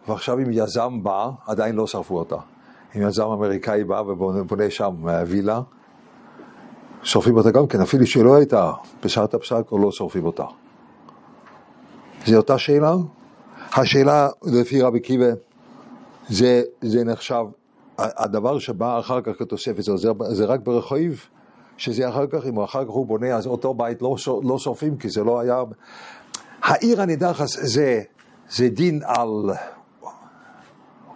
ועכשיו 0.09 0.38
אם 0.38 0.52
יזם 0.52 1.02
בא, 1.02 1.30
עדיין 1.47 1.75
לא 1.75 1.87
שרפו 1.87 2.18
אותה. 2.18 2.37
אם 2.97 3.02
יזם 3.02 3.23
אמריקאי 3.23 3.85
בא 3.85 3.94
ובונה 3.94 4.71
שם 4.71 4.94
וילה, 5.26 5.61
שורפים 7.02 7.37
אותה 7.37 7.50
גם 7.50 7.66
כן, 7.66 7.80
אפילו 7.80 8.06
שלא 8.06 8.37
הייתה 8.37 8.73
בשעת 9.04 9.35
הפסק 9.35 9.73
או 9.73 9.78
לא 9.78 9.92
שורפים 9.92 10.26
אותה. 10.26 10.44
זו 12.26 12.37
אותה 12.37 12.59
שאלה? 12.59 12.94
השאלה 13.73 14.28
לפי 14.44 14.82
רבי 14.82 14.99
עקיבא, 14.99 15.30
זה, 16.28 16.62
זה 16.80 17.04
נחשב, 17.04 17.44
הדבר 17.99 18.59
שבא 18.59 18.99
אחר 18.99 19.21
כך 19.21 19.32
כתוספת, 19.38 19.82
זה, 19.82 19.92
זה 20.28 20.44
רק 20.44 20.61
ברחוב, 20.61 21.28
שזה 21.76 22.09
אחר 22.09 22.26
כך, 22.26 22.47
אם 22.47 22.61
אחר 22.61 22.85
כך 22.85 22.91
הוא 22.91 23.07
בונה, 23.07 23.37
אז 23.37 23.47
אותו 23.47 23.75
בית 23.75 24.02
לא, 24.02 24.17
לא 24.43 24.59
שורפים, 24.59 24.97
כי 24.97 25.09
זה 25.09 25.25
לא 25.25 25.41
היה... 25.41 25.62
העיר 26.62 27.02
הנידחת 27.02 27.47
זה, 27.49 28.02
זה 28.50 28.69
דין 28.69 29.00
על 29.05 29.50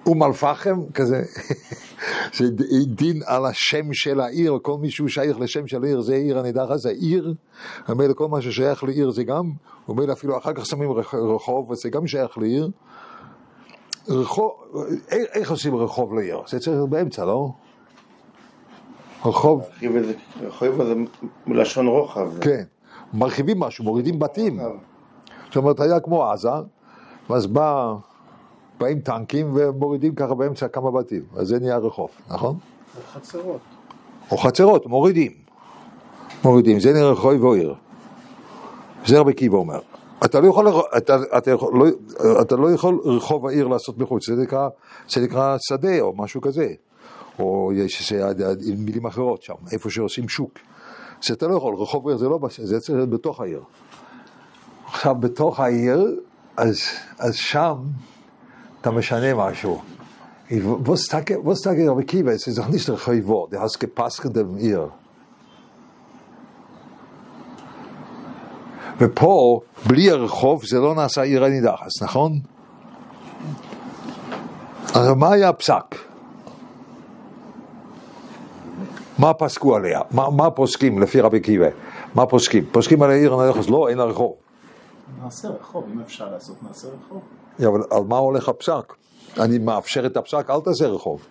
אום 0.06 0.22
אל-פחם 0.22 0.80
כזה, 0.94 1.22
זה 2.38 2.44
דין 2.86 3.22
על 3.26 3.46
השם 3.46 3.92
של 3.92 4.20
העיר, 4.20 4.58
כל 4.62 4.78
מי 4.78 4.90
שהוא 4.90 5.08
שייך 5.08 5.40
לשם 5.40 5.66
של 5.66 5.84
העיר, 5.84 6.00
זה 6.00 6.14
עיר 6.14 6.38
הנידחת, 6.38 6.78
זה 6.78 6.90
עיר, 6.90 7.34
ומילא 7.88 8.12
כל 8.12 8.28
מה 8.28 8.42
ששייך 8.42 8.84
לעיר 8.84 9.10
זה 9.10 9.24
גם, 9.24 9.50
ומילא 9.88 10.12
אפילו 10.12 10.38
אחר 10.38 10.52
כך 10.52 10.66
שמים 10.66 10.92
רח- 10.92 11.14
רחוב, 11.14 11.70
וזה 11.70 11.88
גם 11.90 12.06
שייך 12.06 12.38
לעיר. 12.38 12.70
רחוב, 14.08 14.50
איך, 15.08 15.26
איך 15.34 15.50
עושים 15.50 15.76
רחוב 15.76 16.14
לעיר? 16.14 16.38
זה 16.48 16.58
צריך 16.58 16.76
להיות 16.76 16.90
באמצע, 16.90 17.24
לא? 17.24 17.48
רחוב, 19.24 19.62
רחוב 20.42 20.84
זה 20.84 20.94
מלשון 21.46 21.86
רוחב. 21.86 22.40
כן, 22.40 22.62
מרחיבים 23.14 23.60
משהו, 23.60 23.84
מורידים 23.84 24.18
בתים. 24.18 24.60
זאת 25.46 25.56
אומרת, 25.56 25.80
היה 25.80 26.00
כמו 26.00 26.24
עזה, 26.24 26.48
ואז 27.30 27.46
בא, 27.46 27.94
באים 28.78 29.00
טנקים 29.00 29.52
ומורידים 29.54 30.14
ככה 30.14 30.34
באמצע 30.34 30.68
כמה 30.68 30.90
בתים, 30.90 31.22
אז 31.36 31.48
זה 31.48 31.58
נהיה 31.58 31.76
רחוב, 31.76 32.10
נכון? 32.30 32.58
זה 32.94 33.00
חצרות. 33.12 33.60
או 34.30 34.36
חצרות, 34.36 34.86
מורידים. 34.86 35.32
מורידים, 36.44 36.80
זה 36.80 36.92
נראה 36.92 37.10
רחוב 37.10 37.44
או 37.44 37.54
עיר. 37.54 37.74
זה 39.06 39.18
רבי 39.18 39.30
עקיבא 39.30 39.56
אומר. 39.56 39.80
אתה 40.24 40.40
לא 40.40 40.48
יכול, 40.48 40.68
אתה, 40.96 41.16
אתה, 41.38 41.50
יכול, 41.50 41.72
לא, 41.78 41.86
אתה 42.40 42.56
לא 42.56 42.72
יכול 42.72 43.00
רחוב 43.04 43.46
העיר 43.46 43.66
לעשות 43.68 43.98
מחוץ, 43.98 44.26
זה 44.26 44.42
נקרא, 44.42 44.68
זה 45.08 45.20
נקרא 45.20 45.56
שדה 45.58 46.00
או 46.00 46.12
משהו 46.16 46.40
כזה. 46.40 46.68
או 47.38 47.72
יש 47.74 48.12
זה, 48.12 48.54
מילים 48.78 49.06
אחרות 49.06 49.42
שם, 49.42 49.54
איפה 49.72 49.90
שעושים 49.90 50.28
שוק. 50.28 50.58
זה 51.22 51.34
אתה 51.34 51.46
לא 51.46 51.56
יכול, 51.56 51.74
רחוב 51.74 52.08
העיר 52.08 52.18
זה 52.18 52.28
לא, 52.28 52.38
זה 52.62 52.80
צריך 52.80 52.96
להיות 52.96 53.10
בתוך 53.10 53.40
העיר. 53.40 53.62
עכשיו 54.86 55.14
בתוך 55.14 55.60
העיר, 55.60 56.20
אז, 56.56 56.82
אז 57.18 57.34
שם 57.34 57.76
אתה 58.80 58.90
משנה 58.90 59.34
משהו. 59.34 59.80
Was 60.48 61.08
tage, 61.08 61.36
was 61.42 61.60
tage 61.60 61.88
Rabbi 61.90 62.04
Kiva, 62.04 62.30
es 62.30 62.46
ist 62.46 62.88
doch 62.88 63.08
gepasst 63.80 64.20
dem 64.36 64.56
ihr. 64.58 64.92
ופה, 69.00 69.60
בלי 69.86 70.10
הרחוב, 70.10 70.64
זה 70.66 70.78
לא 70.78 70.94
נעשה 70.94 71.22
עיר 71.22 71.44
הנידחס, 71.44 72.02
נכון? 72.02 72.32
אז 74.94 75.08
מה 75.16 75.32
היה 75.32 75.48
הפסק? 75.48 76.05
מה 79.18 79.34
פסקו 79.34 79.76
עליה? 79.76 80.00
מה, 80.10 80.30
מה 80.30 80.50
פוסקים 80.50 81.02
לפי 81.02 81.20
רבי 81.20 81.36
עקיבא? 81.36 81.66
מה 82.14 82.26
פוסקים? 82.26 82.64
פוסקים 82.72 83.02
על 83.02 83.10
העיר 83.10 83.34
הנידחס? 83.34 83.68
לא, 83.68 83.88
אין 83.88 83.98
לה 83.98 84.04
רחוב. 84.04 84.34
נעשה 85.24 85.48
רחוב, 85.48 85.84
אם 85.92 86.00
אפשר 86.00 86.30
לעשות 86.30 86.62
נעשה 86.62 86.88
רחוב. 86.88 87.22
אבל 87.58 87.80
על 87.90 88.04
מה 88.08 88.16
הולך 88.16 88.48
הפסק? 88.48 88.92
אני 89.40 89.58
מאפשר 89.58 90.06
את 90.06 90.16
הפסק, 90.16 90.50
אל 90.50 90.60
תעשה 90.60 90.86
רחוב. 90.86 91.26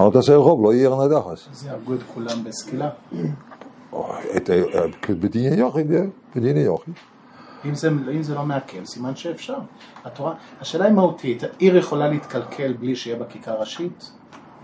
אל 0.00 0.10
תעשה 0.12 0.36
רחוב, 0.36 0.64
לא 0.64 0.74
יהיה 0.74 0.88
עיר 0.88 1.00
הנידחס. 1.00 1.48
אז 1.50 1.66
יהרגו 1.66 1.94
את 1.94 2.02
כולם 2.14 2.44
בסקילה. 2.44 2.90
בדיני 5.08 5.62
אה, 5.62 5.68
בדיני 6.36 6.60
יוחיד. 6.60 6.94
אם 7.64 7.74
זה, 7.74 7.88
אם 7.88 8.22
זה 8.22 8.34
לא 8.34 8.44
מעכב, 8.44 8.84
סימן 8.84 9.16
שאפשר. 9.16 9.58
התורה, 10.04 10.34
השאלה 10.60 10.84
היא 10.84 10.94
מהותית, 10.94 11.42
עיר 11.58 11.76
יכולה 11.76 12.08
להתקלקל 12.08 12.72
בלי 12.72 12.96
שיהיה 12.96 13.18
בה 13.18 13.24
כיכר 13.24 13.60
ראשית? 13.60 14.10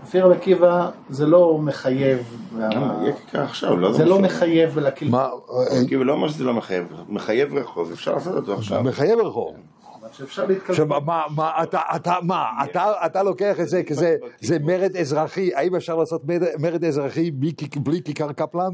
לפי 0.05 0.19
רבי 0.19 0.35
עקיבא 0.35 0.89
זה 1.09 1.25
לא 1.25 1.57
מחייב, 1.57 2.37
למה? 2.57 2.99
יהיה 3.01 3.13
כיכר 3.13 3.41
עכשיו, 3.41 3.77
לא 3.77 3.93
זה 3.93 4.05
לא. 4.05 4.19
מחייב 4.19 4.79
לקלקל, 4.79 5.09
מה, 5.09 5.29
אה, 5.71 5.87
כאילו 5.87 6.03
לא 6.03 6.13
אומר 6.13 6.27
שזה 6.27 6.43
לא 6.43 6.53
מחייב, 6.53 6.87
מחייב 7.09 7.53
רחוב, 7.53 7.91
אפשר 7.91 8.13
לעשות 8.13 8.35
אותו 8.35 8.53
עכשיו. 8.53 8.83
מחייב 8.83 9.19
רחוב. 9.19 9.55
אבל 10.01 10.07
שאפשר 10.13 10.45
להתקלקל. 10.45 10.71
עכשיו, 10.71 10.85
מה, 10.85 11.23
מה, 11.35 11.63
אתה, 11.63 11.81
אתה, 11.95 12.15
מה, 12.21 12.45
אתה, 12.63 12.91
אתה 13.05 13.23
לוקח 13.23 13.59
את 13.59 13.67
זה 13.67 13.83
כזה, 13.83 14.15
זה 14.41 14.59
מרד 14.59 14.95
אזרחי, 14.95 15.55
האם 15.55 15.75
אפשר 15.75 15.95
לעשות 15.95 16.21
מרד, 16.59 16.85
אזרחי 16.85 17.31
בלי, 17.75 18.01
כיכר 18.05 18.31
קפלן? 18.31 18.71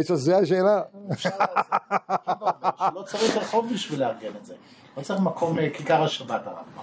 זה 0.00 0.36
השאלה? 0.36 0.82
שלא 1.16 3.02
צריך 3.06 3.36
רחוב 3.36 3.72
בשביל 3.72 4.00
לארגן 4.00 4.36
את 4.40 4.46
זה. 4.46 4.54
לא 4.96 5.02
צריך 5.02 5.20
מקום 5.20 5.58
אה, 5.58 5.70
כיכר 5.70 6.02
השבת 6.02 6.40
הרמב"ם. 6.46 6.82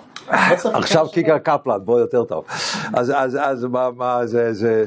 לא 0.72 0.78
עכשיו. 0.80 1.08
כיכר 1.14 1.38
קפלן, 1.38 1.86
בוא 1.86 2.00
יותר 2.00 2.24
טוב. 2.24 2.46
אז, 2.94 3.12
אז, 3.16 3.38
אז 3.42 3.64
מה, 3.64 3.90
מה, 3.92 4.26
זה, 4.26 4.54
זה, 4.54 4.86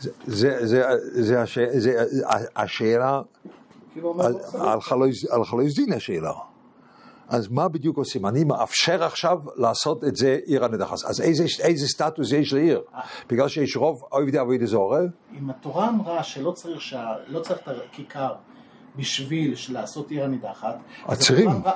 זה, 0.00 0.10
זה, 0.26 0.66
זה, 0.66 0.84
זה, 1.22 1.42
הש- 1.42 1.58
זה, 1.72 2.04
השאלה, 2.56 3.20
כאילו 3.92 4.22
על- 4.22 4.32
לא. 4.54 4.72
על 4.72 4.80
חלויז- 4.80 5.34
על 5.34 5.44
חלויז 5.44 5.74
דין 5.76 5.92
השאלה. 5.92 6.32
אז 7.28 7.48
מה 7.48 7.68
בדיוק 7.68 7.96
עושים? 7.98 8.26
אני 8.26 8.44
מאפשר 8.44 9.04
עכשיו 9.04 9.38
לעשות 9.56 10.04
את 10.04 10.16
זה 10.16 10.38
עיר 10.44 10.64
הנידחס. 10.64 11.04
אז 11.04 11.20
איזה, 11.20 11.44
איזה 11.60 11.86
סטטוס 11.88 12.32
יש 12.32 12.52
לעיר? 12.52 12.82
בגלל 13.28 13.48
שיש 13.48 13.76
רוב 13.76 14.02
עובדי 14.10 14.40
אבוידי 14.40 14.66
זורה, 14.66 15.00
אם 15.40 15.50
התורה 15.50 15.88
אמרה 15.88 16.22
שלא 16.22 16.50
צריך, 16.50 16.80
שה... 16.80 17.06
לא 17.28 17.40
צריך 17.40 17.60
את 17.60 17.68
הכיכר 17.90 18.32
בשביל 18.96 19.54
לעשות 19.68 20.10
עיר 20.10 20.24
הנידחת, 20.24 20.76
אמרה- 21.46 21.72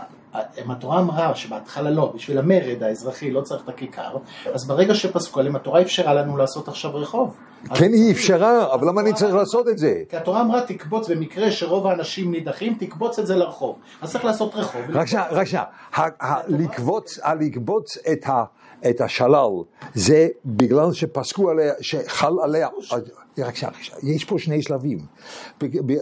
אם 0.65 0.71
התורה 0.71 0.99
אמרה 1.01 1.35
שבהתחלה 1.35 1.91
לא, 1.91 2.13
בשביל 2.15 2.39
המרד 2.39 2.83
האזרחי 2.83 3.31
לא 3.31 3.41
צריך 3.41 3.63
את 3.65 3.69
הכיכר, 3.69 4.17
אז 4.55 4.67
ברגע 4.67 4.95
שפסקו 4.95 5.41
עליהם, 5.41 5.57
התורה 5.57 5.83
אפשרה 5.83 6.15
לנו 6.15 6.37
לעשות 6.37 6.69
עכשיו 6.69 6.95
רחוב. 6.95 7.37
כן 7.75 7.93
היא 7.93 8.13
אפשרה, 8.13 8.75
אבל 8.75 8.89
למה 8.89 9.01
אני 9.01 9.13
צריך 9.13 9.35
לעשות 9.35 9.69
את 9.69 9.79
זה? 9.79 10.03
כי 10.09 10.17
התורה 10.17 10.41
אמרה 10.41 10.61
תקבוץ 10.61 11.09
במקרה 11.09 11.51
שרוב 11.51 11.87
האנשים 11.87 12.31
נידחים, 12.31 12.75
תקבוץ 12.79 13.19
את 13.19 13.27
זה 13.27 13.37
לרחוב. 13.37 13.77
אז 14.03 14.13
צריך 14.13 14.25
לעשות 14.25 14.55
רחוב. 14.55 14.83
רק 14.93 15.07
שנייה, 15.07 15.27
רק 15.31 15.47
שנייה. 15.47 15.65
לקבוץ. 16.49 17.19
את 18.91 19.01
השלל, 19.01 19.51
זה 19.95 20.29
בגלל 20.45 20.93
שפסקו 20.93 21.51
עליה, 21.51 21.73
שחל 21.81 22.33
עליה, 22.43 22.69
רק 23.45 23.55
שנייה, 23.57 23.73
רק 23.75 23.83
שנייה, 23.83 24.15
יש 24.15 24.25
פה 24.25 24.39
שני 24.39 24.63
שלבים. 24.63 24.99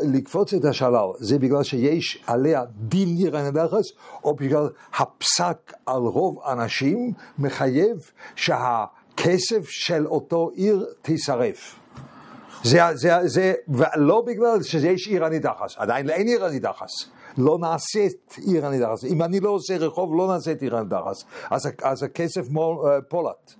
לקפוץ 0.02 0.54
את 0.54 0.64
השלל, 0.64 1.08
זה 1.18 1.38
בגלל 1.38 1.62
שיש 1.62 2.24
עליה 2.26 2.62
דין 2.78 3.08
עיר 3.08 3.36
הנידחס, 3.36 3.84
או 4.24 4.34
בגלל 4.34 4.68
הפסק 4.94 5.72
על 5.86 6.02
רוב 6.02 6.38
אנשים 6.52 7.12
מחייב 7.38 8.10
שהכסף 8.36 9.68
של 9.68 10.06
אותו 10.06 10.50
עיר 10.54 10.86
תישרף. 11.02 11.78
זה, 12.62 12.80
זה, 12.94 13.12
זה, 13.24 13.54
ולא 13.68 14.22
בגלל 14.26 14.62
שיש 14.62 15.08
עיר 15.08 15.24
הנידחס, 15.24 15.76
עדיין 15.76 16.10
אין 16.10 16.26
עיר 16.26 16.44
הנידחס. 16.44 16.90
לא 17.38 17.58
נעשית 17.60 18.36
עיר 18.46 18.66
הנידחס. 18.66 19.04
אם 19.04 19.22
אני 19.22 19.40
לא 19.40 19.50
עושה 19.50 19.76
רחוב, 19.76 20.14
לא 20.16 20.26
נעשית 20.26 20.62
עיר 20.62 20.76
הנידחס. 20.76 21.24
אז, 21.50 21.68
אז 21.82 22.02
הכסף 22.02 22.48
מול 22.50 22.76
אה, 22.86 22.98
פולט. 23.08 23.54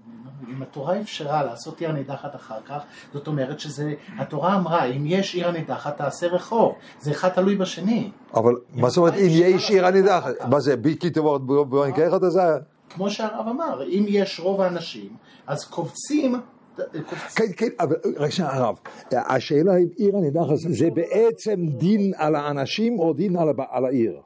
אם 0.49 0.63
התורה 0.63 1.01
אפשרה 1.01 1.45
לעשות 1.45 1.81
עיר 1.81 1.91
הנידחת 1.91 2.35
אחר 2.35 2.59
כך, 2.67 2.83
זאת 3.13 3.27
אומרת 3.27 3.61
שזה, 3.61 3.95
התורה 4.19 4.57
אמרה, 4.57 4.85
אם 4.85 5.03
יש 5.07 5.35
עיר 5.35 5.49
הנידחת 5.49 5.97
תעשה 5.97 6.27
רחוב, 6.27 6.75
זה 7.01 7.11
אחד 7.11 7.29
תלוי 7.29 7.57
בשני. 7.57 8.11
אבל 8.35 8.55
מה 8.75 8.89
זאת 8.89 8.99
אומרת, 8.99 9.15
אם 9.15 9.29
יש 9.31 9.71
עיר 9.71 9.87
הנידחת? 9.87 10.33
מה 10.51 10.61
זה, 10.61 10.77
בלתי 10.77 11.11
תבורת 11.11 11.41
בואי 11.43 11.91
נקרא 11.91 12.17
את 12.17 12.33
זה? 12.33 12.41
כמו 12.91 13.11
שהרב 13.11 13.49
אמר, 13.49 13.83
אם 13.89 14.05
יש 14.09 14.41
רוב 14.41 14.61
האנשים, 14.61 15.17
אז 15.47 15.65
קופצים 15.65 16.41
כן, 17.37 17.45
כן, 17.57 17.69
אבל 17.81 17.97
רק 18.17 18.31
שנייה 18.31 18.53
הרב, 18.53 18.77
השאלה 19.13 19.77
אם 19.77 19.89
עיר 19.97 20.17
הנידחת 20.17 20.57
זה 20.57 20.89
בעצם 20.91 21.67
דין 21.67 22.13
על 22.17 22.35
האנשים 22.35 22.99
או 22.99 23.13
דין 23.13 23.37
על 23.71 23.85
העיר? 23.85 24.21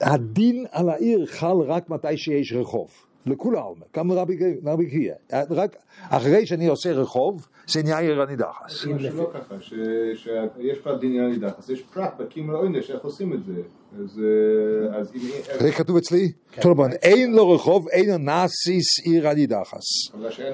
הדין 0.00 0.66
על 0.70 0.88
העיר 0.88 1.26
חל 1.26 1.56
רק 1.66 1.90
מתי 1.90 2.16
שיש 2.16 2.52
רחוב, 2.52 2.90
לכולה 3.26 3.60
אומר, 3.60 3.86
גם 3.96 4.12
רבי 4.12 4.90
קריאה. 4.90 5.14
אה, 5.32 5.42
רק 5.50 5.76
אחרי 6.10 6.46
שאני 6.46 6.66
עושה 6.66 6.92
רחוב, 6.92 7.48
זה 7.66 7.82
נהיה 7.82 7.98
עיר 7.98 8.22
הנידחס. 8.22 8.82
זה 8.82 9.10
לא 9.10 9.30
ככה, 9.34 9.54
שיש 9.60 10.78
פרט 10.82 11.00
דין 11.00 11.12
עיר 11.12 11.24
הנידחס, 11.24 11.68
יש 11.68 11.82
פרט 11.82 12.14
בקים 12.18 12.50
לעונש, 12.50 12.90
איך 12.90 13.02
עושים 13.02 13.32
את 13.32 13.44
זה? 13.44 13.62
אה, 13.98 15.04
זה 15.58 15.72
כתוב 15.72 15.96
אצלי? 15.96 16.32
כן. 16.52 16.62
טורבן, 16.62 16.90
אין 17.02 17.34
לו 17.34 17.50
רחוב, 17.50 17.88
אין 17.88 18.10
הנאסיס 18.10 18.98
עיר 19.04 19.28
הנידחס. 19.28 20.14
אבל 20.14 20.30
שאין 20.30 20.52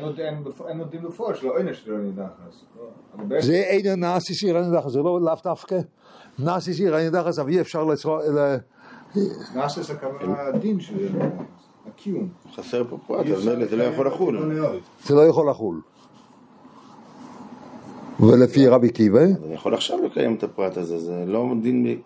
לו 0.79 0.85
דין 0.85 1.03
לפורש, 1.03 1.43
לא 1.43 1.59
עונש 1.59 1.85
עיר 1.87 1.95
הנידחס. 1.95 2.65
זה 3.41 3.55
אין 3.55 3.87
הנאסיס 3.87 4.45
עיר 4.45 4.59
הנידחס, 4.59 4.91
זה 4.91 4.99
לא 4.99 5.21
לאו 5.23 5.35
דווקא. 5.45 5.79
נאסיס 6.39 6.81
עיר 6.81 6.97
הנידחס, 6.97 7.39
אבל 7.39 7.51
אי 7.51 7.61
אפשר 7.61 7.85
לעשות... 7.85 8.23
נאסיס 9.55 9.91
הכוונה 9.91 10.43
הדין 10.43 10.81
שלו. 10.81 11.21
הקיום. 11.95 12.29
חסר 12.57 12.85
פה 12.91 12.99
פרט, 13.07 13.27
זה 13.71 13.77
לא 13.77 13.83
יכול 13.83 14.07
לחול. 14.07 14.55
זה 15.05 15.15
לא 15.15 15.21
יכול 15.21 15.51
לחול. 15.51 15.81
ולפי 18.21 18.69
רבי 18.69 18.91
קיבה, 18.91 19.25
אני 19.25 19.55
יכול 19.55 19.75
עכשיו 19.75 19.99
לקיים 20.05 20.35
את 20.35 20.43
הפרט 20.43 20.77
הזה, 20.77 20.99
זה 20.99 21.25
לא 21.27 21.47
דין... 21.63 22.01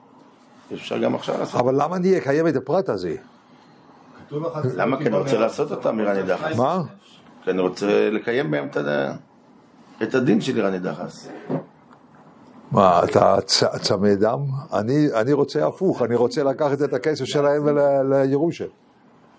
אפשר 0.72 0.98
גם 0.98 1.14
עכשיו 1.14 1.38
לעשות. 1.38 1.60
אבל 1.60 1.82
למה 1.82 1.96
אני 1.96 2.18
אקיים 2.18 2.48
את 2.48 2.56
הפרט 2.56 2.88
הזה? 2.88 3.16
למה? 4.76 4.98
כי 4.98 5.08
אני 5.08 5.16
רוצה 5.16 5.38
לעשות 5.38 5.70
אותה 5.70 5.92
מירה 5.92 6.14
נידחס. 6.14 6.56
מה? 6.56 6.82
כי 7.44 7.50
אני 7.50 7.60
רוצה 7.60 8.10
לקיים 8.10 8.50
בהם 8.50 8.68
את 10.02 10.14
הדין 10.14 10.40
של 10.40 10.56
עיר 10.56 10.66
הנידחס. 10.66 11.28
מה, 12.70 13.04
אתה 13.04 13.36
צמא 13.80 14.14
דם? 14.14 14.40
אני, 14.72 15.06
אני 15.14 15.32
רוצה 15.32 15.66
הפוך, 15.66 16.02
אני 16.02 16.14
רוצה 16.14 16.42
לקחת 16.42 16.82
את 16.82 16.94
הכסף 16.94 17.24
שלהם 17.24 17.78
לירושה. 18.12 18.64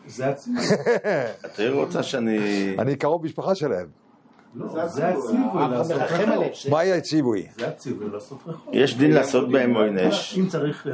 זה 0.07 0.29
הציווי. 0.29 0.61
אתה 1.45 1.63
רוצה 1.73 2.03
שאני... 2.03 2.39
אני 2.79 2.95
קרוב 2.95 3.25
משפחה 3.25 3.55
שלהם. 3.55 3.87
לא, 4.55 4.87
זה 4.87 5.07
הציווי 5.07 5.69
לעשות 5.71 6.01
רחוב. 6.01 6.71
מה 6.71 6.83
יהיה 6.83 6.95
הציווי? 6.95 7.47
זה 7.57 7.67
הציווי 7.67 8.09
לעשות 8.09 8.37
רחוב. 8.47 8.73
יש 8.73 8.97
דין 8.97 9.11
לעשות 9.11 9.51
בהם 9.51 9.75
עונש. 9.75 10.37
אם 10.39 10.47
צריך... 10.47 10.87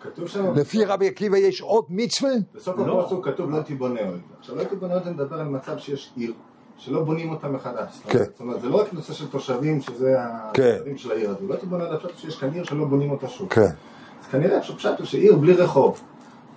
כתוב 0.00 0.28
שם... 0.28 0.54
לפי 0.54 0.84
רבי 0.84 1.08
עקיבא 1.08 1.36
יש 1.36 1.60
עוד 1.60 1.84
מצווה? 1.88 2.30
בסוף 2.54 2.78
לא. 2.78 3.00
הפסוק 3.00 3.28
כתוב 3.28 3.50
לא 3.50 3.62
תיבונה 3.62 4.00
עוד. 4.00 4.20
עכשיו 4.38 4.56
לא 4.56 4.64
תיבונה 4.64 4.94
עוד 4.94 5.04
זה 5.04 5.10
מדבר 5.10 5.40
על 5.40 5.48
מצב 5.48 5.78
שיש 5.78 6.12
עיר, 6.16 6.32
שלא 6.76 7.02
בונים 7.02 7.30
אותה 7.30 7.48
מחדש. 7.48 8.00
כן. 8.08 8.18
זאת 8.18 8.40
אומרת, 8.40 8.60
זה 8.60 8.68
לא 8.68 8.80
רק 8.80 8.92
נושא 8.92 9.12
של 9.12 9.28
תושבים, 9.28 9.80
שזה 9.80 10.16
כן. 10.54 10.62
התושבים 10.62 10.98
של 10.98 11.10
העיר 11.10 11.30
הזו. 11.30 11.46
לא 11.48 11.56
תיבונה 11.56 11.84
עוד 11.84 11.94
הפשט 11.94 12.18
שיש 12.18 12.38
כאן 12.38 12.52
עיר 12.52 12.64
שלא 12.64 12.84
בונים 12.84 13.10
אותה 13.10 13.28
שוב. 13.28 13.48
כן. 13.48 13.70
אז 14.22 14.26
כנראה 14.30 14.58
הפשט 14.58 14.98
הוא 14.98 15.06
שעיר 15.06 15.36
בלי 15.36 15.52
רחוב. 15.52 16.00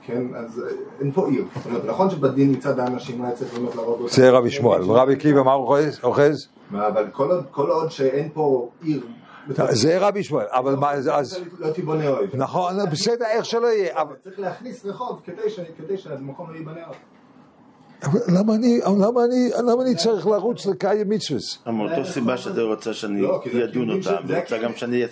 כן, 0.05 0.23
אז 0.35 0.59
אה, 0.59 0.69
אין 0.99 1.11
פה 1.11 1.27
עיר. 1.27 1.45
זאת 1.55 1.65
אומרת, 1.65 1.85
נכון 1.85 2.09
שבדין 2.09 2.51
מצד 2.51 2.79
האנשים 2.79 3.21
היה 3.25 3.35
צריך 3.35 3.53
באמת 3.53 3.75
להרוג 3.75 4.01
אותם. 4.01 4.13
זה 4.15 4.29
רבי 4.29 4.49
שמואל. 4.51 4.91
ורבי 4.91 5.13
עקיבא 5.13 5.41
מה 5.41 5.53
הוא 5.53 5.75
אוחז? 6.03 6.47
אבל 6.71 7.07
כל 7.11 7.31
עוד- 7.31 7.45
כל 7.51 7.69
עוד 7.69 7.91
שאין 7.91 8.29
פה 8.33 8.69
עיר... 8.83 9.05
זה 9.69 9.97
רבי 10.07 10.23
שמואל. 10.23 10.45
אבל 10.49 10.75
מה, 10.75 11.01
זה- 11.01 11.15
אז... 11.15 11.39
לא 11.59 11.69
תיבונה 11.71 12.07
אוהב. 12.09 12.29
נכון, 12.35 12.73
בסדר, 12.91 13.25
איך 13.25 13.45
שלא 13.45 13.67
יהיה. 13.67 14.01
אבל 14.01 14.15
צריך 14.23 14.39
להכניס 14.39 14.85
רחוב 14.85 15.21
כדי 15.77 15.97
שהמקום 15.97 16.49
לא 16.51 16.55
ייבנה. 16.57 16.79
אבל 18.03 18.19
למה 18.27 18.55
אני, 18.55 18.79
למה 18.99 19.23
אני, 19.25 19.49
למה 19.71 19.83
אני 19.83 19.95
צריך 19.95 20.27
לרוץ 20.27 20.65
לקיים 20.65 21.09
מצווס? 21.09 21.63
מאותו 21.67 22.05
סיבה 22.05 22.37
שאתה 22.37 22.61
רוצה 22.61 22.93
שאני 22.93 23.21
לא, 23.21 23.41
אדון 23.63 23.89
אותם, 23.89 24.15
ורוצה 24.27 24.57
גם 24.57 24.75
שאני 24.75 25.03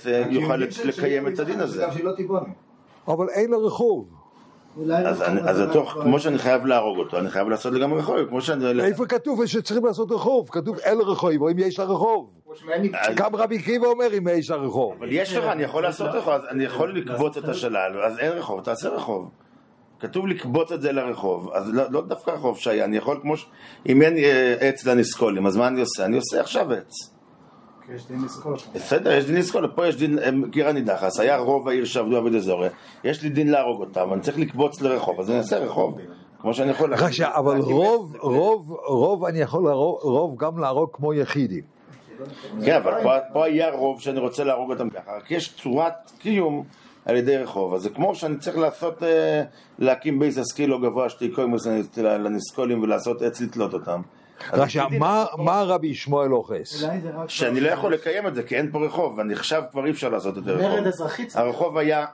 של- 0.71 0.87
לקיים 0.87 1.27
את 1.27 1.39
הדין 1.39 1.59
הזה. 1.59 1.87
לא. 2.29 2.41
אבל 3.07 3.29
אין 3.29 3.51
לו 3.51 3.65
רחוב. 3.65 4.05
אז 5.05 5.21
אני- 5.21 5.41
אז 5.41 5.61
אותו, 5.61 5.85
כמו 5.85 6.19
שאני 6.19 6.37
חייב 6.37 6.65
להרוג 6.65 6.97
אותו, 6.97 7.19
אני 7.19 7.29
חייב 7.29 7.49
לעשות 7.49 7.73
לגמרי 7.73 7.99
רחוב, 7.99 8.15
כמו 8.29 8.41
שאני... 8.41 8.81
איפה 8.83 9.05
כתוב 9.05 9.45
שצריכים 9.45 9.85
לעשות 9.85 10.11
רחוב? 10.11 10.49
כתוב 10.49 10.77
לו 10.93 11.11
רחוב, 11.11 11.31
או 11.41 11.49
אם 11.51 11.59
יש 11.59 11.79
לה 11.79 11.85
רחוב. 11.85 12.29
כמו 12.45 12.55
שמעניין 12.55 12.83
לי- 13.07 13.13
גם 13.15 13.35
רבי 13.35 13.57
עקיבא 13.57 13.87
אומר 13.87 14.17
אם 14.17 14.27
יש 14.27 14.49
לה 14.49 14.55
רחוב. 14.55 14.93
אבל 14.99 15.07
יש 15.11 15.33
לך, 15.33 15.43
אני 15.45 15.63
יכול 15.63 15.83
לעשות 15.83 16.09
רחוב, 16.13 16.33
אז 16.33 16.41
אני 16.49 16.63
יכול 16.63 16.97
לקבוץ 16.97 17.37
את 17.37 17.47
השלל, 17.49 18.01
אז 18.05 18.19
אין 18.19 18.31
רחוב, 18.31 18.61
תעשה 18.61 18.89
רחוב. 18.89 19.29
כתוב 19.99 20.27
לקבוץ 20.27 20.71
את 20.71 20.81
זה 20.81 20.91
לרחוב, 20.91 21.49
אז 21.53 21.73
לא, 21.73 21.83
לא 21.89 22.01
דווקא 22.01 22.31
רחוב 22.31 22.57
שהיה, 22.57 22.85
אני 22.85 22.97
יכול 22.97 23.19
כמו 23.21 23.37
ש... 23.37 23.45
אם 23.89 24.01
אין 24.01 24.17
אה, 24.17 24.55
עץ 24.59 24.85
לנסקולים, 24.85 25.45
אז 25.47 25.57
מה 25.57 25.67
אני 25.67 25.81
עושה? 25.81 26.05
אני 26.05 26.17
עושה 26.17 26.39
עכשיו 26.41 26.71
עץ. 26.73 26.91
יש 27.95 28.07
דין 28.07 28.23
לזכות. 28.23 28.67
בסדר, 28.75 29.11
יש 29.11 29.25
דין 29.25 29.35
לסקול, 29.35 29.67
פה 29.75 29.87
יש 29.87 29.95
דין, 29.95 30.19
אה, 30.19 30.29
קיר 30.51 30.67
הנידחס, 30.67 31.19
היה 31.19 31.37
רוב 31.37 31.67
העיר 31.67 31.85
שעבדו 31.85 32.17
עבד 32.17 32.35
אזורי, 32.35 32.67
יש 33.03 33.23
לי 33.23 33.29
דין 33.29 33.51
להרוג 33.51 33.79
אותם, 33.81 34.13
אני 34.13 34.21
צריך 34.21 34.37
לקבוץ 34.39 34.81
לרחוב, 34.81 35.19
אז 35.19 35.29
אני 35.29 35.37
אעשה 35.37 35.57
רחוב, 35.57 35.97
כמו 36.41 36.53
שאני 36.53 36.71
יכול... 36.71 36.93
שנייה, 37.11 37.35
אבל 37.35 37.57
רוב. 37.59 38.15
רוב, 38.19 38.71
רוב 38.87 39.25
אני 39.25 39.39
יכול 39.39 39.63
להרוג- 39.63 39.99
רוב 40.01 40.35
גם 40.37 40.59
להרוג 40.59 40.89
כמו 40.93 41.13
יחידים. 41.13 41.63
כן, 42.65 42.75
אבל 42.75 42.93
פה, 43.33 43.45
היה 43.45 43.71
רוב 43.71 44.01
שאני 44.01 44.19
רוצה 44.19 44.43
להרוג 44.43 44.71
אותם 44.71 44.89
ככה, 44.89 45.11
רק 45.17 45.31
יש 45.31 45.53
צורת 45.63 45.93
קיום 46.19 46.63
על 47.05 47.15
ידי 47.15 47.37
רחוב, 47.37 47.73
אז 47.73 47.81
זה 47.81 47.89
כמו 47.89 48.15
שאני 48.15 48.37
צריך 48.37 48.57
לעשות, 48.57 49.03
אה, 49.03 49.43
להקים 49.79 50.19
בייס 50.19 50.37
הסקילו 50.37 50.79
גבוה 50.79 51.09
שתיקו 51.09 51.41
עם 51.41 51.53
לנסקולים 52.05 52.83
ולעשות 52.83 53.21
עץ 53.21 53.41
לתלות 53.41 53.73
אותם. 53.73 54.01
רק 54.53 54.69
שמה 54.69 55.25
הרבי 55.59 55.87
ישמעאל 55.87 56.33
אוחז? 56.33 56.85
שאני 57.27 57.59
לא 57.59 57.69
יכול 57.69 57.93
לקיים 57.93 58.27
את 58.27 58.35
זה, 58.35 58.43
כי 58.43 58.57
אין 58.57 58.71
פה 58.71 58.85
רחוב, 58.85 59.17
ואני 59.17 59.33
עכשיו 59.33 59.63
כבר 59.71 59.85
אי 59.85 59.91
אפשר 59.91 60.09
לעשות 60.09 60.37
את 60.37 60.43
זה. 60.43 60.55
הרחוב 61.35 61.77
היה... 61.77 62.05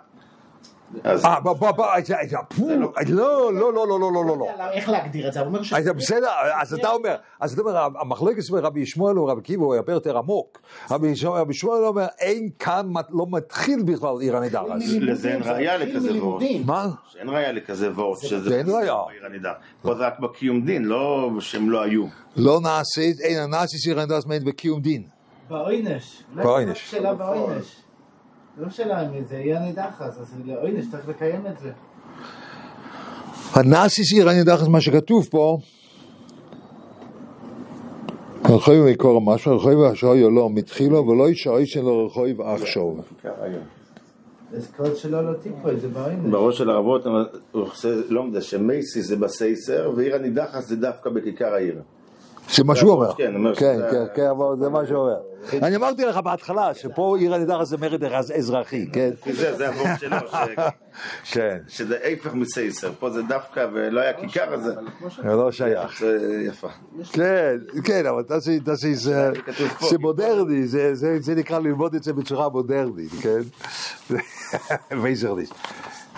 אז 1.03 1.25
אה, 1.25 1.39
בוא, 1.39 1.53
בוא, 1.53 1.71
בוא, 1.71 1.85
לא, 3.09 3.53
לא, 3.53 3.73
לא, 3.73 3.73
לא, 3.73 3.99
לא, 3.99 4.11
לא, 4.13 4.25
לא, 4.25 4.37
לא. 4.37 4.47
איך 4.71 4.89
להגדיר 4.89 5.27
את 5.27 5.33
זה? 5.33 5.39
הוא 5.39 5.47
אומר 5.47 5.63
ש... 5.63 5.73
אז 5.73 5.87
בסדר, 5.87 6.27
אז 6.61 6.73
אתה 6.73 6.89
אומר, 6.89 7.15
אז 7.39 7.53
אתה 7.53 7.61
אומר, 7.61 7.87
המחלוקת 8.01 8.49
בין 8.51 8.65
רבי 8.65 8.85
שמואל 8.85 9.19
ורבי 9.19 9.41
עקיבא 9.41 9.63
הוא 9.63 9.75
הרבה 9.75 9.93
יותר 9.93 10.17
עמוק. 10.17 10.61
רבי 10.91 11.15
שמואל 11.15 11.41
רבי 11.41 11.53
שמואל 11.53 11.85
אומר, 11.85 12.05
אין 12.19 12.49
כאן, 12.59 12.91
לא 13.09 13.25
מתחיל 13.29 13.83
בכלל 13.83 14.21
עיר 14.21 14.37
הנידחס. 14.37 14.65
לזה 14.99 15.33
אין 15.33 15.41
ראייה 15.43 15.77
לכזה 15.77 16.23
וורט. 16.23 16.43
מה? 16.65 16.87
שאין 17.07 17.29
ראייה 17.29 17.51
לכזה 17.51 17.91
וורט, 17.91 18.19
שזה... 18.19 18.49
זה 18.49 18.57
אין 18.57 18.69
ראייה. 18.69 18.95
בעיר 19.07 19.25
הנידה. 19.25 19.53
פה 19.81 19.95
זה 19.95 20.07
רק 20.07 20.19
בקיום 20.19 20.65
דין, 20.65 20.85
לא 20.85 21.29
שהם 21.39 21.69
לא 21.69 21.81
היו. 21.81 22.05
לא 22.35 22.59
נעשית, 22.63 23.19
אין 23.19 23.39
הנאסיס 23.39 23.87
עיר 23.87 23.99
הנידחס 23.99 24.25
מעין 24.25 24.45
בקיום 24.45 24.81
דין. 24.81 25.03
בעונש. 25.49 26.23
בעונש. 26.35 26.95
לא 28.57 28.69
שאלה 28.69 29.09
אם 29.09 29.23
זה 29.29 29.35
יהיה 29.35 29.59
נידחס, 29.59 30.17
אז 30.19 30.35
לעונש 30.45 30.85
צריך 30.91 31.07
לקיים 31.07 31.47
את 31.47 31.59
זה. 31.59 31.71
הנאסיס 33.53 34.13
עיר 34.13 34.29
הנידחס, 34.29 34.67
מה 34.67 34.81
שכתוב 34.81 35.27
פה, 35.31 35.57
רחוב 38.45 38.75
מקור 38.91 39.21
משהו, 39.21 39.55
רחוב 39.55 39.83
השוי 39.83 40.21
לא 40.21 40.49
מתחילו 40.53 41.07
ולא 41.07 41.29
ישאוי 41.29 41.65
שלו 41.65 42.05
רחוב 42.05 42.41
עכשיו. 42.41 42.83
אז 44.53 44.71
כל 44.77 44.95
שלא 44.95 45.23
לא 45.25 45.33
זה. 45.77 45.87
בראש 46.31 46.57
של 46.57 46.69
הרבות 46.69 47.05
הוא 47.05 47.63
עושה 47.63 47.89
לומדה 48.09 48.41
שמייסי 48.41 49.01
זה 49.01 49.15
בסייסר 49.15 49.91
ועיר 49.95 50.15
הנידחס 50.15 50.67
זה 50.67 50.75
דווקא 50.75 51.09
בכיכר 51.09 51.53
העיר. 51.53 51.81
זה 52.55 52.63
מה 52.63 52.75
שהוא 52.75 52.91
אומר. 52.91 53.15
כן, 53.15 53.33
כן, 53.55 53.79
כן, 53.91 54.03
כן, 54.15 54.27
אבל 54.29 54.45
זה 54.59 54.69
מה 54.69 54.85
שהוא 54.85 54.97
אומר. 54.99 55.15
אני 55.53 55.75
אמרתי 55.75 56.05
לך 56.05 56.17
בהתחלה 56.17 56.73
שפה 56.73 57.15
עיר 57.19 57.33
הנידחס 57.33 57.67
זה 57.67 57.77
מרד 57.77 58.03
אזרחי, 58.35 58.87
כן? 58.93 59.09
זה, 59.31 59.55
זה 59.57 59.67
הוורט 59.67 59.99
שלו, 59.99 60.17
כן, 61.31 61.57
שזה 61.67 61.97
ההפך 62.03 62.33
מסייסר, 62.33 62.91
פה 62.99 63.09
זה 63.09 63.21
דווקא 63.21 63.67
ולא 63.73 63.99
היה 64.01 64.13
כיכר 64.13 64.53
אז 64.53 64.63
זה 64.63 64.73
זה 65.23 65.23
לא 65.23 65.51
שייך. 65.51 65.99
זה 65.99 66.43
יפה. 66.47 66.67
כן, 67.11 67.55
כן, 67.83 68.05
אבל 68.05 68.23
תעשי, 68.23 68.59
תעשי, 68.59 68.95
זה. 68.95 69.31
זה 69.89 69.97
מודרני, 69.97 70.67
זה- 70.67 70.95
זה 70.95 71.17
זה 71.21 71.35
נקרא 71.35 71.59
ללמוד 71.59 71.95
את 71.95 72.03
זה 72.03 72.13
בצורה 72.13 72.49
מודרנית, 72.49 73.11
כן? 73.21 73.39
וייזרליסט. 75.01 75.53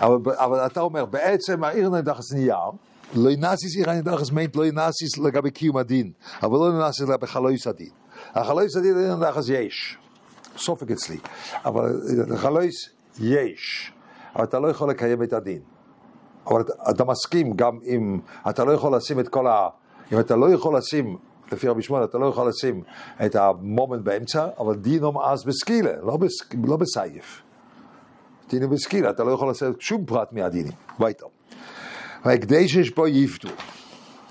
אבל 0.00 0.16
אבל 0.36 0.66
אתה 0.66 0.80
אומר, 0.80 1.04
בעצם 1.04 1.64
העיר 1.64 1.86
הנידחס 1.86 2.32
נהיה, 2.32 2.54
לא 2.54 2.72
נאסיס 3.16 3.76
עיר 3.76 3.90
הנידחס 3.90 4.30
מיינט 4.30 4.56
לא 4.56 4.64
נאסיס 4.72 5.18
לגבי 5.18 5.50
קיום 5.50 5.76
הדין, 5.76 6.10
אבל 6.42 6.58
לא 6.58 6.78
נאסיס 6.78 7.08
לגבי 7.08 7.26
חלויס 7.26 7.66
הדין. 7.66 7.90
החלויס 8.34 8.76
הדין 8.76 8.94
לעיר 8.94 9.12
הנידחס 9.12 9.48
יש, 9.48 9.98
סופק 10.56 10.90
אצלי, 10.90 11.18
אבל 11.64 12.02
חלויס 12.36 12.88
יש. 13.20 13.92
אבל 14.36 14.44
אתה 14.44 14.58
לא 14.58 14.68
יכול 14.68 14.90
לקיים 14.90 15.22
את 15.22 15.32
הדין. 15.32 15.60
אבל 16.46 16.62
אתה, 16.90 17.04
מסכים 17.04 17.52
גם 17.56 17.78
אם 17.84 18.18
אתה 18.50 18.64
לא 18.64 18.72
יכול 18.72 18.96
לשים 18.96 19.20
את 19.20 19.28
כל 19.28 19.46
ה... 19.46 19.68
אם 20.12 20.20
אתה 20.20 20.36
לא 20.36 20.52
יכול 20.52 20.76
לשים, 20.76 21.16
לפי 21.52 21.68
רבי 21.68 21.82
שמואל, 21.82 22.04
אתה 22.04 22.18
לא 22.18 22.26
יכול 22.26 22.48
לשים 22.48 22.82
את 23.24 23.36
המומנט 23.36 24.02
באמצע, 24.02 24.48
אבל 24.58 24.74
דינום 24.74 25.18
אז 25.18 25.44
בסקילה, 25.44 25.92
לא, 26.02 26.16
בס, 26.16 26.32
לא 26.64 26.76
בסייף. 26.76 27.42
דינום 28.50 28.70
בסקילה, 28.70 29.10
אתה 29.10 29.24
לא 29.24 29.30
יכול 29.30 29.48
לעשות 29.48 29.80
שום 29.80 30.06
פרט 30.06 30.32
מהדינים. 30.32 30.72
ביתה. 30.98 31.26
והקדש 32.24 32.74
יש 32.74 32.94
בו 32.94 33.08
יפתו. 33.08 33.48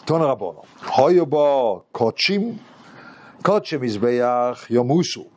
תון 0.05 0.21
רבונו. 0.21 0.61
הויו 0.95 1.25
בו 1.25 1.81
קודשים, 1.91 2.57
קודשי 3.43 3.77
מזבח 3.77 4.65
יומוסו. 4.69 5.29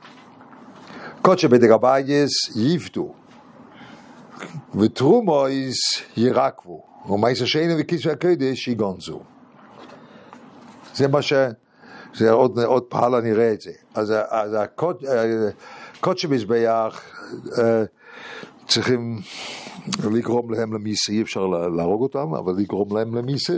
קודשי 1.23 1.49
בדגבייס 1.49 2.57
יפתו. 2.57 3.15
ותרומויס 4.81 5.79
ירקבו. 6.17 6.83
ומייס 7.09 7.43
השני 7.43 7.75
וכיסוי 7.79 8.13
הקודש 8.13 8.69
יגונזו. 8.69 9.21
זה 10.95 11.09
מה 11.09 11.23
ש... 11.23 11.33
זה 12.15 12.31
עוד, 12.31 12.59
עוד 12.59 12.83
פעלה 12.83 13.21
נראה 13.21 13.53
את 13.53 13.61
זה. 13.61 13.73
אז, 13.95 14.13
אז 14.29 14.55
הקוד, 14.55 15.05
קודשי 16.01 16.27
מזבח 16.27 17.03
צריכים 18.67 19.21
לגרום 20.13 20.51
להם 20.51 20.73
למיסה, 20.73 21.13
אי 21.13 21.23
אפשר 21.23 21.47
לה- 21.47 21.69
להרוג 21.69 22.03
אותם, 22.03 22.35
אבל 22.35 22.53
לגרום 22.59 22.97
להם 22.97 23.15
למיסה, 23.15 23.53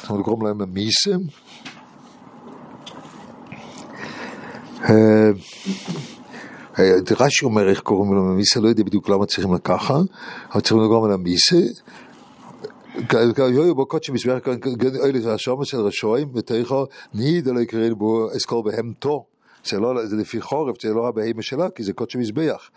זאת 0.00 0.10
אומרת 0.10 0.20
לגרום 0.20 0.46
להם 0.46 0.60
למיסה. 0.60 1.10
אה, 4.82 5.30
אה, 6.78 6.92
רש"י 7.20 7.44
אומר 7.44 7.68
איך 7.68 7.80
קוראים 7.80 8.14
להם 8.14 8.32
למיסה, 8.32 8.60
לא 8.60 8.68
יודע 8.68 8.82
בדיוק 8.82 9.08
למה 9.08 9.26
צריכים 9.26 9.54
לקחה, 9.54 9.98
אבל 10.52 10.60
צריכים 10.60 10.80
לגרום 10.80 11.08
להם 11.10 11.20
למיסה. 11.20 11.56
יויו 13.38 13.74
בו 13.74 13.86
קודשי 13.86 14.12
מזבח 14.12 14.38
אלה 15.04 15.20
זה 15.20 15.34
השומר 15.34 15.64
של 15.64 15.80
רשועים 15.80 16.28
ותיכו 16.34 16.84
ניד 17.14 17.48
לא 17.48 17.60
יקראו 17.60 17.96
בו 17.96 18.28
אסכול 18.36 18.62
בהמתו 18.64 19.24
זה 19.64 19.80
לא, 19.80 20.06
זה 20.06 20.16
לפי 20.16 20.40
חורף, 20.40 20.82
זה 20.82 20.94
לא 20.94 21.08
הבהמה 21.08 21.42
שלה, 21.42 21.70
כי 21.70 21.82
זה 21.82 21.92
קודשי 21.92 22.18
מזבח. 22.18 22.70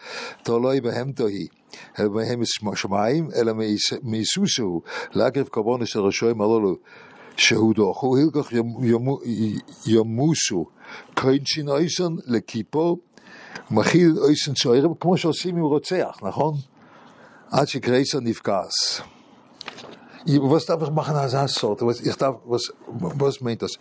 תו 0.43 0.59
לא 0.59 0.69
היא 0.69 0.81
בהמתו 0.81 1.27
היא, 1.27 1.47
בהמה 1.99 2.75
שמיים, 2.75 3.29
אלא 3.35 3.53
מאיסוסו, 4.03 4.81
להקריב 5.11 5.47
קורבנו 5.47 5.85
של 5.85 5.99
רשועים 5.99 6.41
הללו, 6.41 6.75
הלקח 8.17 8.51
ימו- 8.81 9.19
ימוסו, 9.85 10.65
קוינצ'ין 11.13 11.69
אויסון 11.69 12.17
לכיפו, 12.25 12.97
מכיל 13.71 14.13
אויסון 14.17 14.53
צוערים, 14.53 14.93
כמו 14.99 15.17
שעושים 15.17 15.57
עם 15.57 15.63
רוצח, 15.63 16.17
נכון? 16.21 16.53
עד 17.51 17.67
שקרייסון 17.67 18.27
נפקס. 18.27 19.01
Was 20.27 20.65
darf 20.65 20.81
ich 20.81 20.91
machen 20.91 21.15
als 21.15 21.31
das 21.31 21.53
so? 21.53 21.77
Was, 21.79 22.01
ich 22.01 22.17
darf, 22.17 22.35
was, 22.43 22.73
was 22.87 23.39
meint 23.39 23.61
das? 23.61 23.79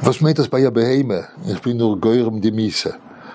Was 0.00 0.20
meint 0.20 0.38
das 0.38 0.48
bei 0.48 0.60
der 0.60 0.70
Beheme? 0.70 1.28
Ich 1.52 1.60
bin 1.60 1.76
nur 1.76 2.00
Geurem 2.00 2.40
die 2.40 2.52
Miese. 2.52 2.94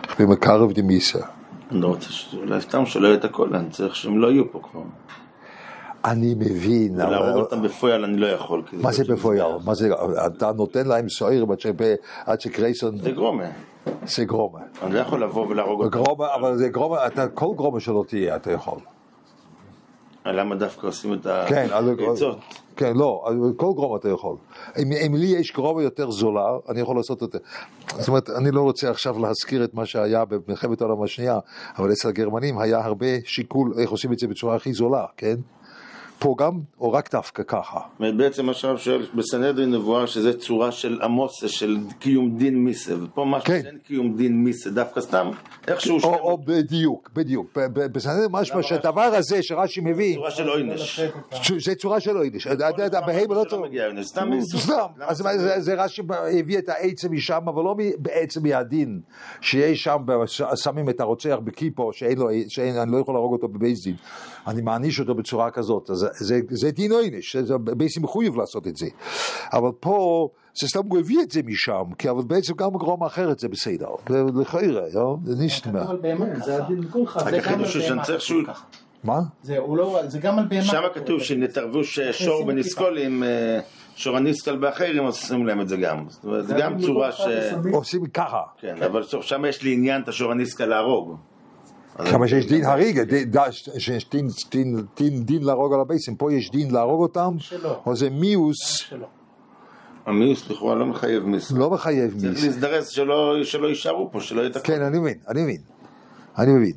Ich 0.10 0.16
bin 0.16 0.28
die 0.74 0.84
Miese. 0.84 1.28
אני 1.72 1.82
לא 1.82 1.88
רוצה, 1.88 2.10
אולי 2.38 2.62
סתם 2.62 2.86
שלא 2.86 3.08
יהיה 3.08 3.18
את 3.18 3.26
הכל, 3.26 3.56
אני 3.56 3.70
צריך 3.70 3.96
שהם 3.96 4.18
לא 4.18 4.32
יהיו 4.32 4.52
פה 4.52 4.60
כבר. 4.72 4.82
אני 6.06 6.34
מבין, 6.34 6.96
להרוג 6.96 7.28
אבל... 7.30 7.40
אותם 7.40 7.62
בפויל 7.62 8.04
אני 8.04 8.18
לא 8.18 8.28
יכול. 8.28 8.62
מה 8.74 8.92
זה 8.92 9.04
בפויאל? 9.04 9.52
מה 9.66 9.74
זה, 9.74 9.90
אתה 10.26 10.52
נותן 10.52 10.88
להם 10.88 11.10
סוער 11.10 11.44
עד 12.26 12.42
שקרייסון 12.42 12.98
זה 12.98 13.12
גרומה. 13.12 13.44
זה 14.06 14.26
גרומה. 14.26 14.60
אני 14.84 14.94
לא 14.94 15.00
יכול 15.00 15.24
לבוא 15.24 15.48
ולהרוג 15.48 15.84
אותם. 15.84 15.98
גרומה, 16.00 16.28
אבל 16.36 16.58
זה 16.58 16.70
גרומה, 16.70 16.98
כל 17.34 17.54
גרומה 17.56 17.80
שלא 17.80 18.04
תהיה, 18.08 18.36
אתה 18.36 18.52
יכול. 18.52 18.80
למה 20.26 20.56
דווקא 20.56 20.88
עושים 20.88 21.14
את 21.14 21.28
כן, 21.48 21.68
העצות? 21.72 22.38
כן, 22.76 22.98
לא, 22.98 23.26
אז 23.28 23.36
כל 23.58 23.72
גרומה 23.76 23.98
אתה 23.98 24.10
יכול. 24.10 24.36
אם, 24.78 24.92
אם 24.92 25.16
לי 25.16 25.26
יש 25.26 25.54
גרומה 25.54 25.84
יותר 25.84 26.12
זולה, 26.12 26.46
אני 26.70 26.80
יכול 26.80 26.96
לעשות 26.96 27.22
יותר. 27.22 27.38
זאת 27.88 28.08
אומרת, 28.08 28.30
אני 28.30 28.52
לא 28.52 28.62
רוצה 28.62 28.90
עכשיו 28.90 29.20
להזכיר 29.20 29.64
את 29.64 29.74
מה 29.74 29.86
שהיה 29.86 30.26
במלחמת 30.26 30.82
העולם 30.82 31.04
השנייה, 31.04 31.40
אבל 31.78 31.92
אצל 31.92 32.08
הגרמנים 32.08 32.60
היה 32.60 32.86
הרבה 32.86 33.08
שיקול 33.26 33.74
איך 33.78 33.90
עושים 33.90 34.14
את 34.14 34.20
זה 34.20 34.28
בצורה 34.28 34.56
הכי 34.56 34.74
זולה, 34.74 35.06
כן? 35.18 35.36
פה 36.20 36.36
גם, 36.40 36.60
או 36.80 36.92
רק 36.92 37.12
דווקא 37.12 37.44
ככה? 37.44 37.80
בעצם 38.00 38.54
שהרב 38.54 38.78
שואל, 38.78 39.06
בסנהדרין 39.16 39.72
מבואר 39.72 40.06
שזה 40.06 40.40
צורה 40.40 40.72
של 40.72 41.00
עמוס, 41.02 41.46
של 41.48 41.78
קיום 42.00 42.38
דין 42.38 42.64
מיסה, 42.64 42.94
ופה 43.04 43.26
משהו 43.26 43.48
כן. 43.48 43.62
שאין 43.64 43.78
קיום 43.78 44.16
דין 44.18 44.44
מיסה, 44.44 44.70
דווקא 44.70 45.02
סתם, 45.02 45.32
איכשהו 45.68 45.96
או, 45.96 46.00
שם 46.02 46.08
או 46.08 46.38
בדיוק, 46.38 47.10
בדיוק. 47.14 47.58
בסנהדרין 47.74 48.28
משמע 48.32 48.64
שהדבר 48.64 49.02
הזה 49.02 49.44
שרש"י 49.44 49.82
מבין, 49.82 50.16
צורה 50.16 50.32
של 50.32 50.50
עוינש. 50.50 51.00
זה 51.60 51.76
צורה 51.76 52.00
של 52.00 52.18
עוידיש. 52.18 52.48
הבהמה 52.48 53.36
לא 53.36 53.44
טוב. 53.50 53.64
סתם 54.02 54.30
אז 55.08 55.24
זה- 55.58 55.74
רש"י 55.84 56.02
הביא 56.40 56.58
את 56.58 56.70
העצם 56.70 57.12
משם, 57.12 57.42
אבל 57.48 57.64
לא 57.64 57.76
בעצם 57.98 58.44
מהדין, 58.44 59.00
שיש 59.42 59.84
שם, 59.84 59.98
שמים 60.56 60.90
את 60.90 61.00
הרוצח 61.00 61.38
בכיפו, 61.44 61.94
שאין 61.94 62.18
לו, 62.18 62.28
שאין, 62.48 62.78
אני 62.78 62.92
לא 62.92 62.98
יכול 62.98 63.16
להרוג 63.16 63.34
אותו 63.34 63.48
בבייס 63.48 63.84
דין, 63.84 63.96
אני 64.48 64.62
מעניש 64.62 65.00
אותו 65.00 65.16
בצורה 65.16 65.52
כזאת, 65.52 65.90
אז 65.90 66.03
זה- 66.12 66.40
זה- 66.50 66.72
דין 66.72 66.92
בייס 67.78 67.96
דין 67.96 68.04
מחויב 68.04 68.36
לעשות 68.38 68.68
את 68.68 68.76
זה, 68.78 68.88
אבל 69.54 69.70
פה, 69.80 70.28
זה 70.60 70.68
סתם 70.68 70.80
הוא 70.90 71.00
הביא 71.00 71.22
את 71.22 71.32
זה 71.32 71.42
משם, 71.46 71.84
כי 71.98 72.10
אבל 72.10 72.22
בעצם 72.24 72.54
גם 72.54 72.74
בגרום 72.74 73.04
אחרת 73.04 73.40
זה 73.40 73.48
בסדר, 73.50 73.88
זה 74.10 74.24
לכאורה, 74.42 74.64
לא? 74.94 75.18
זה 75.24 75.44
נשמע. 75.46 75.80
כתוב 75.80 75.92
על 75.92 75.98
בהמה 76.02 76.26
כן, 76.26 76.36
ככה. 76.36 76.46
זה 76.46 76.64
הדין 76.64 76.82
כולך. 76.92 77.20
זה 77.20 77.26
רק 77.26 77.34
גם 77.34 77.40
החידוש 77.40 77.76
על 77.76 77.82
הוא 77.82 77.88
שאני 77.88 77.90
בהמה 77.90 78.04
צריך 78.04 78.24
כתוב 78.24 78.28
שהוא-. 78.28 78.54
מה? 79.04 79.20
זה 79.44 79.58
לא, 79.78 80.00
זה 80.08 80.20
גם 80.20 80.40
על 80.40 80.46
בהמה. 80.46 80.62
שם 80.64 80.82
כתוב. 80.94 81.04
כתוב 81.04 81.24
שנתערבו 81.24 81.84
שור 81.84 82.12
שים 82.38 82.48
בניסקולים, 82.48 83.24
אה, 83.24 83.60
שור 83.96 84.18
הניסקל 84.18 84.56
באחרים, 84.58 85.04
עושים 85.04 85.46
להם 85.48 85.62
את 85.62 85.68
זה 85.70 85.78
גם. 85.78 86.06
זאת 86.10 86.24
אומרת, 86.26 86.48
זה 86.48 86.54
גם 86.60 86.82
צורה 86.82 87.12
ש... 87.12 87.22
עושים 87.74 88.06
ככה. 88.06 88.42
כן, 88.60 88.76
אבל 88.86 89.04
שם 89.22 89.46
יש 89.46 89.62
לי 89.64 89.74
עניין 89.74 90.02
את 90.02 90.08
השור 90.08 90.32
הניסקל 90.32 90.66
להרוג. 90.66 91.18
כמה 91.98 92.28
שיש 92.28 92.46
דין 92.48 92.66
הריגה, 92.66 93.02
שיש 93.78 94.10
דין- 95.26 95.44
להרוג 95.44 95.74
על 95.74 95.80
הבייסים, 95.80 96.16
פה 96.16 96.34
יש 96.34 96.52
דין 96.52 96.72
להרוג 96.72 97.02
אותם. 97.02 97.36
או 97.86 97.96
זה 97.96 98.10
מיוס 98.10 98.58
שלו. 98.68 99.08
המיוס 100.06 100.50
לכאורה 100.50 100.76
לא 100.76 100.86
מחייב 100.86 101.24
מיס. 101.26 101.52
לא 101.52 101.70
מחייב 101.70 102.12
צריך 102.20 102.24
מיס. 102.34 102.44
להזדרז 102.44 102.88
שלא 102.90 103.44
שלא 103.44 103.68
יישארו 103.68 104.10
פה, 104.12 104.20
שלא 104.22 104.42
יתקעו. 104.42 104.64
כן, 104.64 104.82
אני 104.82 105.00
מבין, 105.00 105.18
אני 105.28 105.44
מבין, 105.44 105.62
אני 106.38 106.52
מבין. 106.54 106.74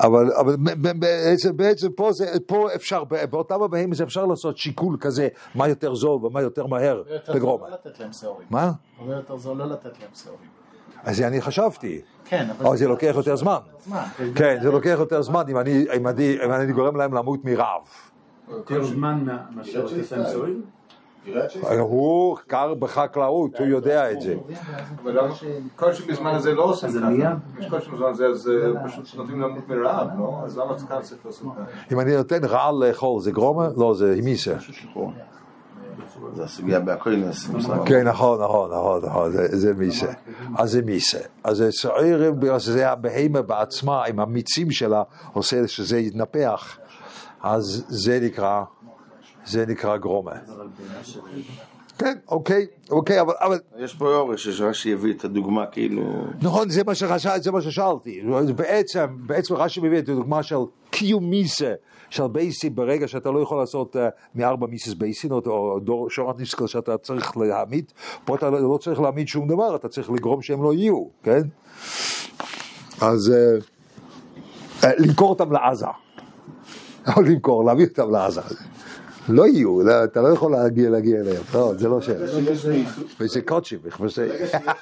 אבל, 0.00 0.32
אבל 0.40 0.56
ב- 0.56 0.88
ב- 0.88 1.00
בעצם, 1.00 1.56
בעצם 1.56 1.88
פה, 1.96 2.12
זה, 2.12 2.26
פה 2.46 2.68
אפשר, 2.74 3.04
ב- 3.04 3.24
באותם 3.30 3.62
הבאים 3.62 3.94
זה 3.94 4.04
אפשר 4.04 4.26
לעשות 4.26 4.58
שיקול 4.58 4.96
כזה, 5.00 5.28
מה 5.54 5.68
יותר 5.68 5.94
זול 5.94 6.26
ומה 6.26 6.42
יותר 6.42 6.66
מהר 6.66 6.96
הרבה 6.98 7.10
יותר 7.12 7.32
זול 7.32 7.36
בגרומה. 7.40 7.68
לא 7.68 7.74
לתת 7.74 8.00
להם 8.00 8.12
שעורים. 8.12 8.46
מה? 8.50 8.72
הרבה 8.98 9.14
יותר 9.14 9.36
זול 9.36 9.56
לא 9.56 9.66
לתת 9.66 9.84
להם 10.00 10.10
שעורים. 10.14 10.61
אז 11.04 11.16
זה 11.16 11.26
אני 11.26 11.40
חשבתי. 11.40 12.00
כן, 12.24 12.46
אבל... 12.58 12.66
אבל 12.66 12.76
זה 12.76 12.88
לוקח 12.88 13.12
יותר 13.16 13.36
זמן. 13.36 13.56
זמן. 13.86 14.02
כן, 14.34 14.58
זה 14.62 14.70
לוקח 14.70 14.96
יותר 14.98 15.22
זמן 15.22 15.42
אם 15.48 15.58
אני, 15.58 15.84
אם 15.96 16.08
אני, 16.08 16.36
אם 16.44 16.52
אני 16.52 16.72
גורם 16.72 16.96
להם 16.96 17.14
למות 17.14 17.44
מרעב. 17.44 17.80
יותר 18.50 18.84
זמן 18.84 19.26
מאשר 19.56 19.84
לתת 19.84 20.12
להם? 20.12 20.60
קריית 21.24 21.50
שמש. 21.50 21.64
הוא 21.78 22.36
גר 22.48 22.74
בחקלאות, 22.74 23.58
הוא 23.58 23.66
יודע 23.66 24.12
את 24.12 24.20
זה. 24.20 24.36
אבל 25.02 25.18
למה- 25.18 25.34
כל 25.76 25.92
שבזמן 25.92 26.34
הזה 26.34 26.54
לא 26.54 26.62
עושים 26.62 26.90
זה 26.90 27.00
ככה. 27.00 27.34
יש 27.60 27.70
כל 27.70 27.80
שבזמן 27.80 28.06
הזה, 28.10 28.26
אז 28.26 28.48
אה, 28.50 28.88
פשוט 28.88 29.14
נותנים 29.16 29.40
למות 29.40 29.68
מרעב, 29.68 30.08
לא? 30.18 30.40
אז 30.44 30.58
למה 30.58 30.78
כאן 30.88 31.02
צריך 31.02 31.26
לעשות 31.26 31.52
ככה? 31.56 31.92
אם 31.92 32.00
אני 32.00 32.16
נותן 32.16 32.44
רעל 32.44 32.74
לאכול, 32.86 33.20
זה 33.20 33.30
גרומה? 33.30 33.68
לא, 33.76 33.94
זה 33.94 34.18
מיסה. 34.22 34.54
זה 36.34 36.44
הסוגיה 36.44 36.80
בהקוינס. 36.80 37.50
כן, 37.86 38.08
נכון, 38.08 38.42
נכון, 38.42 38.70
נכון, 38.70 39.04
נכון, 39.04 39.32
זה, 39.32 39.46
זה 39.50 39.74
מיסה. 39.74 40.12
אז 40.58 40.70
זה 40.70 40.82
מיסה. 40.82 41.18
אז 41.44 41.56
זה 41.56 41.70
סוערים, 41.70 42.40
בגלל 42.40 42.58
שזה 42.58 42.90
הבהמה 42.90 43.42
בעצמה, 43.42 44.04
עם 44.04 44.20
המיצים 44.20 44.70
שלה, 44.70 45.02
עושה 45.32 45.68
שזה 45.68 45.98
יתנפח, 45.98 46.78
אז 47.42 47.84
זה 47.88 48.20
נקרא, 48.22 48.62
זה 49.44 49.66
נקרא 49.66 49.96
גרומה. 49.96 50.32
כן, 51.98 52.18
אוקיי, 52.28 52.66
אוקיי, 52.90 53.20
אבל, 53.20 53.34
אבל 53.40 53.58
יש 53.78 53.94
פה 53.94 54.14
אורש, 54.14 54.48
שרש"י 54.48 54.88
יביא 54.88 55.14
את 55.14 55.24
הדוגמה 55.24 55.66
כאילו... 55.66 56.26
נכון, 56.42 56.70
זה 56.70 56.84
מה, 56.84 56.94
שחשב, 56.94 57.30
זה 57.42 57.50
מה 57.50 57.60
ששאלתי. 57.62 58.20
בעצם, 58.56 59.06
בעצם 59.26 59.54
רש"י 59.54 59.80
מביא 59.80 59.98
את 59.98 60.08
הדוגמה 60.08 60.42
של 60.42 60.56
קיום 60.90 61.30
מיסה 61.30 61.72
של 62.10 62.26
בייסים 62.26 62.74
ברגע 62.74 63.08
שאתה 63.08 63.30
לא 63.30 63.38
יכול 63.38 63.58
לעשות 63.58 63.96
uh, 63.96 63.98
מארבע 64.34 64.66
מיסס 64.66 64.94
בייסין, 64.94 65.32
או, 65.32 65.40
או 65.46 65.78
דור 65.80 66.10
שורת 66.10 66.38
ניסקל 66.38 66.66
שאתה 66.66 66.98
צריך 66.98 67.36
להעמיד, 67.36 67.92
פה 68.24 68.34
אתה 68.34 68.50
לא 68.50 68.60
לא 68.60 68.78
צריך 68.78 69.00
להעמיד 69.00 69.28
שום 69.28 69.48
דבר, 69.48 69.76
אתה 69.76 69.88
צריך 69.88 70.10
לגרום 70.10 70.42
שהם 70.42 70.62
לא 70.62 70.74
יהיו, 70.74 71.04
כן? 71.22 71.42
אז 73.00 73.32
uh, 73.32 73.64
uh, 74.82 74.86
למכור 74.98 75.30
אותם 75.30 75.52
לעזה. 75.52 75.86
לא 77.06 77.22
למכור, 77.28 77.64
להביא 77.64 77.86
אותם 77.86 78.10
לעזה. 78.10 78.40
לא 79.28 79.46
יהיו, 79.46 79.82
לא, 79.82 80.04
אתה 80.04 80.22
לא 80.22 80.28
יכול 80.28 80.52
להגיע 80.52 80.90
להגיע 80.90 81.20
אליהם, 81.20 81.42
לא, 81.54 81.72
זה 81.76 81.88
לא 81.88 82.00
שאלה. 82.00 82.26
וזה 83.20 83.42
קודשים, 83.42 83.78
זה... 84.06 84.28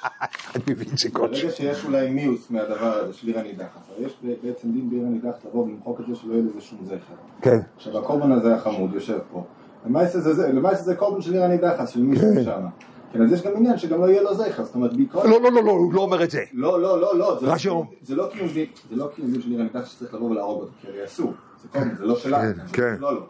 אני 0.55 0.63
מבין 0.67 0.97
שקודשים. 0.97 1.43
ברגע 1.47 1.55
שיש 1.55 1.85
אולי 1.85 2.09
מיוס 2.09 2.51
מהדבר 2.51 2.93
הזה 2.97 3.13
של 3.13 3.27
עיר 3.27 3.39
הנידחת, 3.39 3.79
אז 3.97 4.05
יש 4.05 4.17
בעצם 4.43 4.71
דין 4.71 4.89
בעיר 4.89 5.03
הנידחת 5.05 5.45
לבוא 5.45 5.63
ולמחוק 5.65 5.99
את 5.99 6.05
זה 6.09 6.15
שלא 6.15 6.33
יהיה 6.33 6.43
לזה 6.43 6.61
שום 6.61 6.79
זכר. 6.85 6.95
כן, 7.41 7.59
עכשיו 7.75 7.97
הקורבן 7.97 8.31
הזה 8.31 8.55
החמוד 8.55 8.93
יושב 8.93 9.17
פה. 9.31 9.43
למעשה 9.85 10.19
זה, 10.19 10.33
זה, 10.33 10.47
למעשה 10.47 10.83
זה 10.83 10.95
קורבן 10.95 11.21
של 11.21 11.33
עיר 11.33 11.43
הנידחת, 11.43 11.89
של 11.89 12.01
מישהו 12.01 12.27
שם. 12.43 12.61
כן, 13.13 13.21
אז 13.23 13.31
יש 13.31 13.41
גם 13.41 13.51
עניין 13.57 13.77
שגם 13.77 14.01
לא 14.01 14.05
יהיה 14.05 14.21
לו 14.21 14.35
זכר, 14.35 14.63
זאת 14.63 14.75
אומרת 14.75 14.93
בעיקרון... 14.93 15.29
לא, 15.29 15.41
לא, 15.41 15.51
לא, 15.51 15.63
לא, 15.63 15.71
הוא 15.71 15.93
לא 15.93 16.01
אומר 16.01 16.23
את 16.23 16.31
זה. 16.31 16.43
לא, 16.53 16.81
לא, 16.81 17.01
לא, 17.01 17.17
לא, 17.17 17.37
זה 17.39 17.45
לא 17.45 17.51
רש"י 17.51 17.69
אומר- 17.69 17.83
קיום- 17.85 17.95
זה 18.01 18.15
לא 18.15 18.27
קיום 18.33 18.47
דין, 18.53 18.65
זה 18.89 18.95
לא 18.95 19.07
קיום 19.15 19.31
דין 19.31 19.41
של 19.41 19.49
עיר 19.49 19.59
הנידחת 19.59 19.85
שצריך 19.85 20.13
לבוא 20.13 20.29
ולהרוג 20.29 20.61
אותו, 20.61 20.71
כי 20.81 20.87
הרי 20.87 21.05
אסור, 21.05 21.33
זה 21.61 21.67
קורבן, 21.69 21.95
זה 21.97 22.05
לא 22.05 22.15
שלה, 22.15 22.41
כן, 22.41 22.53
זה 22.67 22.73
כן. 22.73 22.95
לא 22.99 23.13
לו, 23.15 23.21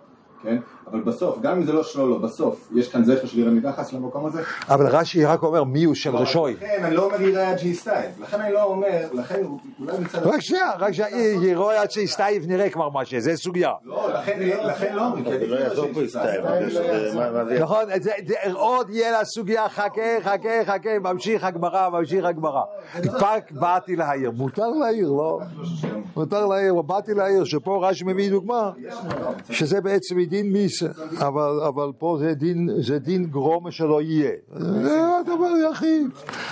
כן? 0.43 0.57
אבל 0.87 0.99
בסוף, 0.99 1.39
גם 1.41 1.57
אם 1.57 1.63
זה 1.63 1.73
לא 1.73 1.83
שלו 1.83 2.07
לו, 2.07 2.19
בסוף, 2.19 2.69
יש 2.75 2.91
כאן 2.91 3.03
זכר 3.03 3.25
של 3.25 3.37
עיר 3.37 3.47
הנידחת 3.47 3.93
למקום 3.93 4.25
הזה, 4.25 4.41
אבל 4.69 4.87
רש"י 4.87 5.25
רק 5.25 5.43
אומר 5.43 5.63
מי 5.63 5.83
הוא 5.83 5.95
שם 5.95 6.15
רשוי. 6.15 6.53
לכן 6.53 6.83
אני 6.83 6.95
לא 6.95 7.05
אומר 7.05 7.21
יראה 7.21 7.49
עד 7.49 7.57
שיסתיים, 7.59 8.09
לכן 8.21 8.41
אני 8.41 8.53
לא 8.53 8.63
אומר, 8.63 9.07
לכן 9.13 9.43
אולי 9.79 9.99
מצד... 9.99 10.19
רק 10.23 10.39
שנייה, 10.39 10.71
רק 10.79 10.91
שיראה 10.91 11.81
עד 11.81 11.91
שיסתייב 11.91 12.43
נראה 12.47 12.69
כבר 12.69 12.89
מה 12.89 13.05
שזה, 13.05 13.31
זה 13.31 13.37
סוגיה. 13.37 13.71
לא, 13.85 14.09
לכן 14.13 14.95
לא 14.95 15.05
אומרים, 15.05 15.23
כי 15.23 15.47
לא 15.47 15.55
יעזור 15.55 15.87
פה 15.93 15.99
זה 16.07 16.19
נכון, 17.61 17.85
עוד 18.53 18.89
יהיה 18.89 19.11
לה 19.11 19.25
סוגיה, 19.25 19.69
חכה, 19.69 20.01
חכה, 20.23 20.65
חכה, 20.65 20.99
ממשיך 20.99 21.43
הגמרא, 21.43 21.89
ממשיך 21.89 22.25
הגמרא. 22.25 22.61
רק 23.13 23.51
באתי 23.51 23.95
להעיר, 23.95 24.31
מותר 24.31 24.67
להעיר, 24.67 25.09
לא? 25.09 25.39
מותר 26.15 26.45
להעיר, 26.45 26.81
באתי 26.81 27.13
להעיר, 27.13 27.43
שפה 27.43 27.87
רש"י 27.89 28.03
מביא 28.03 28.29
דוגמה, 28.29 28.71
שזה 29.49 29.81
בעצם 29.81 30.17
מדין 30.31 30.51
מיסה, 30.53 30.85
אבל 31.17 31.59
אבל 31.67 31.91
פה 31.97 32.17
זה 32.19 32.33
דין- 32.33 32.69
זה 32.81 32.99
דין 32.99 33.25
גרומה 33.25 33.71
שלא 33.71 34.01
יהיה. 34.01 34.31
זה 34.55 34.99
הדבר 35.19 35.45
היחיד, 35.45 36.07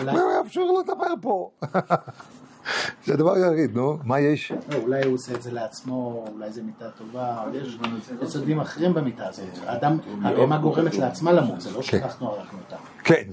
לא 0.05 0.41
אפשר 0.45 0.61
לדבר 0.79 1.13
פה. 1.21 1.49
זה 3.05 3.13
הדבר 3.13 3.31
היחיד, 3.33 3.75
נו, 3.75 3.97
מה 4.03 4.19
יש? 4.19 4.51
לא, 4.51 4.77
אולי 4.83 5.05
הוא 5.05 5.13
עושה 5.13 5.33
את 5.35 5.41
זה 5.41 5.51
לעצמו, 5.51 6.25
אולי 6.35 6.51
זה 6.51 6.61
מיטה 6.63 6.85
טובה, 6.97 7.43
יש 7.53 7.77
צדדים 8.25 8.59
אחרים 8.59 8.93
במיטה 8.93 9.27
הזאת. 9.27 9.45
האדם, 9.65 9.97
הבהמה 10.23 10.57
גורמת 10.57 10.95
לעצמה 10.95 11.31
למות, 11.31 11.61
זה 11.61 11.71
לא 11.71 11.81
שאנחנו 11.81 12.27
הרגנו 12.27 12.43
אותה. 12.65 12.75
כן. 13.03 13.23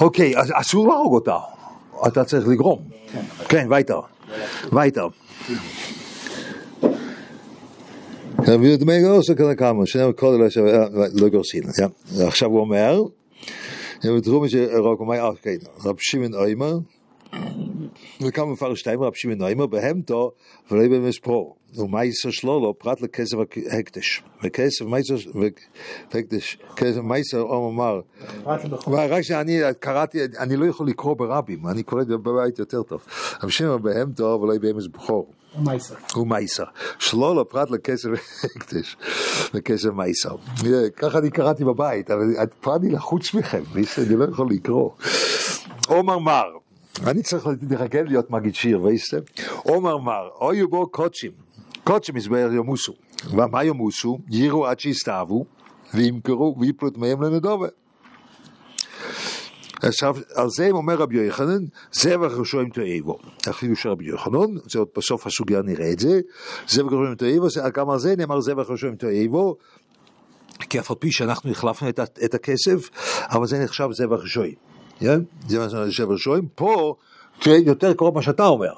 אוקיי, 0.00 0.38
אז 0.38 0.52
אסור 0.54 0.88
להרוג 0.88 1.14
אותה, 1.14 1.36
אתה 2.06 2.24
צריך 2.24 2.48
לגרום. 2.48 2.78
כן, 3.48 3.66
וייטר, 3.70 4.00
וייטר. 4.72 5.08
רבי 8.48 8.76
דמי 8.76 9.02
גורסו 9.02 9.36
כאן 9.36 9.54
כמה, 9.56 9.86
שנאמר 9.86 10.12
קודם 10.12 10.40
לא 10.42 10.50
שווה- 10.50 10.86
לא 11.14 11.28
גורסין. 11.28 11.62
יא. 11.62 12.26
עכשיו 12.26 12.48
הוא 12.48 12.60
אומר, 12.60 13.02
בתחום 14.04 14.48
שרוק 14.48 15.00
אומר, 15.00 15.22
אוקיי, 15.26 15.58
רב 15.84 15.96
שמעון 15.98 16.34
איימר, 16.34 16.78
וכמה 18.22 18.52
מפרש 18.52 18.80
שתיים, 18.80 19.02
רב 19.02 19.12
שמעון 19.14 19.42
איימר, 19.42 19.66
בהמתו 19.66 20.30
ולא 20.70 20.88
במספור. 20.88 21.56
ומייסר 21.78 22.30
שלו 22.30 22.60
לא 22.60 22.74
פרט 22.78 23.00
לכסף 23.00 23.36
הקדש. 23.70 24.22
וכסף 24.44 24.84
מייסר, 24.84 25.14
והקדש, 26.12 26.58
כסף 26.76 27.00
מייסר, 27.00 27.42
אמר, 27.68 28.00
רק 28.86 29.22
שאני 29.22 29.60
קראתי, 29.80 30.18
אני 30.38 30.56
לא 30.56 30.66
יכול 30.66 30.88
לקרוא 30.88 31.14
ברבים, 31.16 31.66
אני 31.66 31.82
קורא 31.82 32.04
בבית 32.04 32.58
יותר 32.58 32.82
טוב. 32.82 33.00
רב 33.42 33.48
שמעון 33.48 33.82
בהם 33.82 34.12
טוב 34.12 34.42
ולא 34.42 34.58
באמס 34.58 34.86
בכור. 35.56 35.64
מייסר. 35.64 35.94
הוא 36.14 36.26
מייסר. 36.26 36.64
שלא 36.98 37.36
לא 37.36 37.44
פרט 37.48 37.70
לכסף 37.70 38.08
הקדש, 38.56 38.96
לכסף 39.54 39.88
מייסר. 39.88 40.36
ככה 40.96 41.18
אני 41.18 41.30
קראתי 41.30 41.64
בבית, 41.64 42.10
אבל 42.10 42.34
פה 42.60 42.76
אני 42.76 42.90
לחוץ 42.90 43.34
מכם, 43.34 43.62
אני 43.74 44.16
לא 44.16 44.24
יכול 44.24 44.50
לקרוא. 44.50 44.90
עומר 45.88 46.18
מר, 46.18 46.44
אני 47.06 47.22
צריך 47.22 47.46
לחכה 47.70 48.02
להיות 48.02 48.30
מגיד 48.30 48.54
שיר, 48.54 48.82
וייסתם? 48.82 49.18
עומר 49.62 49.96
מר, 49.96 50.28
אויו 50.40 50.68
בו 50.68 50.86
קודשים, 50.86 51.32
קודשים 51.84 52.16
יסבר 52.16 52.52
ימוסו. 52.52 52.92
ומה 53.30 53.64
ימוסו? 53.64 54.18
יירו 54.28 54.66
עד 54.66 54.80
שיסתאבו, 54.80 55.44
וימכרו 55.94 56.56
ויפלו 56.60 56.88
את 56.88 56.96
מהם 56.96 57.22
לנדובה. 57.22 57.68
עכשיו, 59.88 60.16
על 60.34 60.46
זה 60.56 60.68
אומר 60.70 60.94
רבי 60.94 61.16
יוחנן, 61.16 61.64
זבח 61.92 62.32
ראשון 62.38 62.68
תאבו. 62.68 63.18
החידוש 63.46 63.82
של 63.82 63.88
רבי 63.88 64.04
יוחנן, 64.04 64.54
זה 64.70 64.78
עוד 64.78 64.88
בסוף 64.96 65.26
הסוגיה 65.26 65.62
נראה 65.62 65.92
את 65.92 65.98
זה, 65.98 66.20
זבח 66.68 66.92
תאבו, 67.14 67.50
זה- 67.50 67.60
גם 67.74 67.90
על 67.90 67.98
זה 67.98 68.16
נאמר 68.16 68.40
זבח 68.40 68.70
ראשון 68.70 68.94
תאבו, 68.94 69.56
כי 70.70 70.78
אף 70.78 70.90
על 70.90 70.96
פי 71.00 71.12
שאנחנו 71.12 71.50
החלפנו 71.50 71.88
את, 71.88 72.00
את 72.24 72.34
הכסף, 72.34 72.90
אבל 73.30 73.46
זה 73.46 73.64
נחשב 73.64 73.88
זבח 73.92 74.22
ראשון. 74.22 74.46
כן? 74.98 75.20
זבח 75.48 75.72
ראשון. 76.10 76.40
פה, 76.54 76.94
יותר 77.46 77.94
קרוב 77.94 78.14
מה 78.14 78.22
שאתה 78.22 78.46
אומר. 78.46 78.72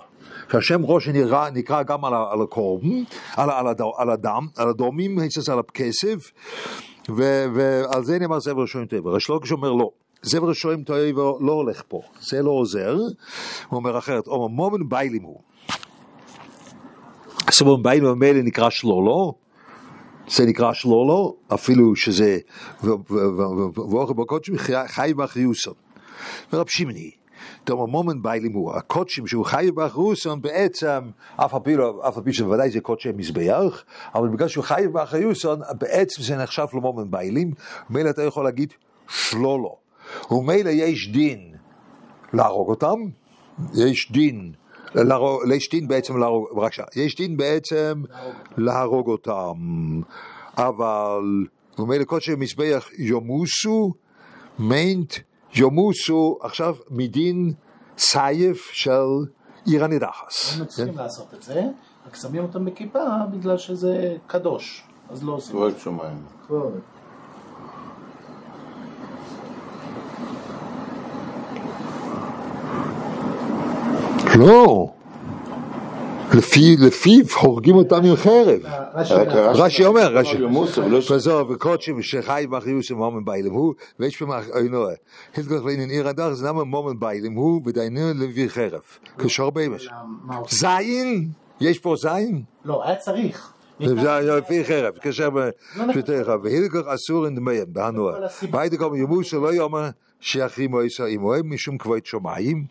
שהשם 0.52 0.80
ראש 0.84 1.08
נקרא, 1.08 1.50
נקרא 1.50 1.82
גם 1.82 2.04
על, 2.04 2.12
על 2.14 2.42
הקורבן, 2.42 3.02
על, 3.36 3.50
על, 3.50 3.66
על 3.98 4.10
הדם, 4.10 4.46
על 4.56 4.68
הדומים, 4.68 5.18
על 5.52 5.58
הכסף, 5.58 6.30
ועל 7.08 8.04
זה 8.04 8.18
נאמר 8.18 8.38
ראשון 8.58 8.86
טבע. 8.86 9.10
ריש 9.10 9.28
לוקיש 9.28 9.52
אומר 9.52 9.72
לא, 9.72 9.90
זבר 10.22 10.48
ראשון 10.48 10.84
טבע 10.84 11.22
לא 11.40 11.52
הולך 11.52 11.82
פה, 11.88 12.00
זה 12.20 12.42
לא 12.42 12.50
עוזר, 12.50 12.96
הוא 13.68 13.76
אומר 13.78 13.98
אחרת, 13.98 14.26
אומר 14.26 14.46
מומן 14.46 14.88
ביילים 14.88 15.22
הוא. 15.22 15.40
סבון 17.50 17.82
ביילים 17.82 18.10
ממילא 18.10 18.42
נקרא 18.42 18.70
שלולו, 18.70 19.34
זה 20.28 20.46
נקרא 20.46 20.72
שלולו, 20.72 21.36
אפילו 21.54 21.96
שזה, 21.96 22.38
ואוכל 22.82 24.12
בקודשים 24.12 24.54
חי 24.86 25.12
באחיוסון. 25.16 25.74
ורב 26.52 26.68
שמעי, 26.68 27.10
אתה 27.64 27.72
אומר 27.72 27.86
מומן 27.86 28.22
ביילים 28.22 28.52
הוא, 28.52 28.72
הקודשים 28.74 29.26
שהוא 29.26 29.44
חי 29.44 29.70
באחיוסון 29.74 30.42
בעצם, 30.42 31.00
אף 31.36 31.54
על 31.54 31.60
פי 31.64 31.76
לא- 31.76 32.08
אף 32.08 32.18
על 32.18 32.32
שבוודאי 32.32 32.70
זה 32.70 32.80
קודשי 32.80 33.08
מזבח, 33.16 33.84
אבל 34.14 34.28
בגלל 34.28 34.48
שהוא 34.48 34.64
חי 34.64 34.84
באחיוסון, 34.92 35.60
בעצם 35.78 36.22
זה 36.22 36.36
נחשב 36.36 36.66
למומן 36.74 37.10
ביילים, 37.10 37.52
מילא 37.90 38.10
אתה 38.10 38.22
יכול 38.22 38.44
להגיד 38.44 38.72
שלולו. 39.08 39.87
ומילא 40.30 40.70
יש 40.70 41.08
דין 41.12 41.54
להרוג 42.32 42.68
אותם, 42.68 42.96
יש 43.74 44.12
דין, 44.12 44.52
להרוג, 44.94 45.42
יש 45.54 45.70
דין 45.70 45.88
בעצם 45.88 46.18
להרוג, 46.18 46.48
בבקשה, 46.56 46.82
יש 46.96 47.16
דין 47.16 47.36
בעצם 47.36 48.02
להרוג 48.56 49.08
אותם, 49.08 49.54
אבל 50.56 51.22
ומילא 51.78 52.04
קודשי 52.04 52.34
מזבח 52.34 52.88
יומוסו, 52.98 53.92
מיינט 54.58 55.14
יומוסו 55.54 56.38
עכשיו 56.42 56.74
מדין 56.90 57.52
סייף 57.98 58.70
של 58.72 59.06
עיר 59.66 59.84
הנידחס. 59.84 60.52
היינו 60.52 60.66
צריכים 60.66 60.96
לעשות 60.96 61.34
את 61.34 61.42
זה, 61.42 61.62
רק 62.06 62.16
שמים 62.16 62.42
אותם 62.42 62.64
בכיפה 62.64 63.04
בגלל 63.32 63.58
שזה 63.58 64.16
קדוש, 64.26 64.82
אז 65.10 65.24
לא 65.24 65.32
עושים. 65.32 65.52
קורא 65.56 65.70
שמיים. 65.78 66.22
לא, 74.38 74.88
לפי, 76.34 76.76
לפיו 76.78 77.24
הורגים 77.40 77.76
אותם 77.76 78.04
עם 78.04 78.16
חרב. 78.16 78.60
רש"י 78.94 79.14
רק 79.14 79.28
אומר, 79.28 79.50
רש"י 79.50 79.84
אומר, 79.84 80.12
רש"י. 80.14 80.36
אבל 80.36 80.90
לא 80.90 81.00
וזהו, 81.10 81.48
וקודשים 81.48 82.02
שחי 82.02 82.46
באחיוס 82.50 82.90
ומומן 82.90 83.24
ביילים 83.24 83.52
הוא, 83.52 83.74
ויש 83.98 84.16
פה 84.16 84.26
מאחורי, 84.26 84.94
הלגח 85.36 85.64
לעניין 85.64 85.90
עיר 85.90 86.08
הדר, 86.08 86.34
זה 86.34 86.46
למה 86.46 86.64
מומן 86.64 87.00
ביילים 87.00 87.32
הוא, 87.32 87.62
ודיינו 87.66 88.00
לביא 88.14 88.48
חרב. 88.48 88.80
כשור 89.18 89.50
בימש. 89.50 89.88
זין? 90.48 91.28
יש 91.60 91.78
פה 91.78 91.94
זין? 91.96 92.42
לא, 92.64 92.84
היה 92.84 92.96
צריך. 92.96 93.52
זה 93.80 94.20
לפי 94.20 94.64
חרב, 94.64 94.94
כאשר 94.98 95.28
בפתח, 95.88 96.28
והילגח 96.42 96.86
אסור 96.94 97.26
אין 97.26 97.34
דמיהם, 97.34 97.66
בהנועה. 97.68 98.18
והייתי 98.50 98.76
גם 98.76 98.90
שלא 99.22 99.54
יאמר 99.54 99.88
שיחים 100.20 100.74
או 100.74 100.82
ישראל 100.82 101.12
עמוהם 101.12 101.54
משום 101.54 101.78
כבוד 101.78 102.06
שמיים. 102.06 102.64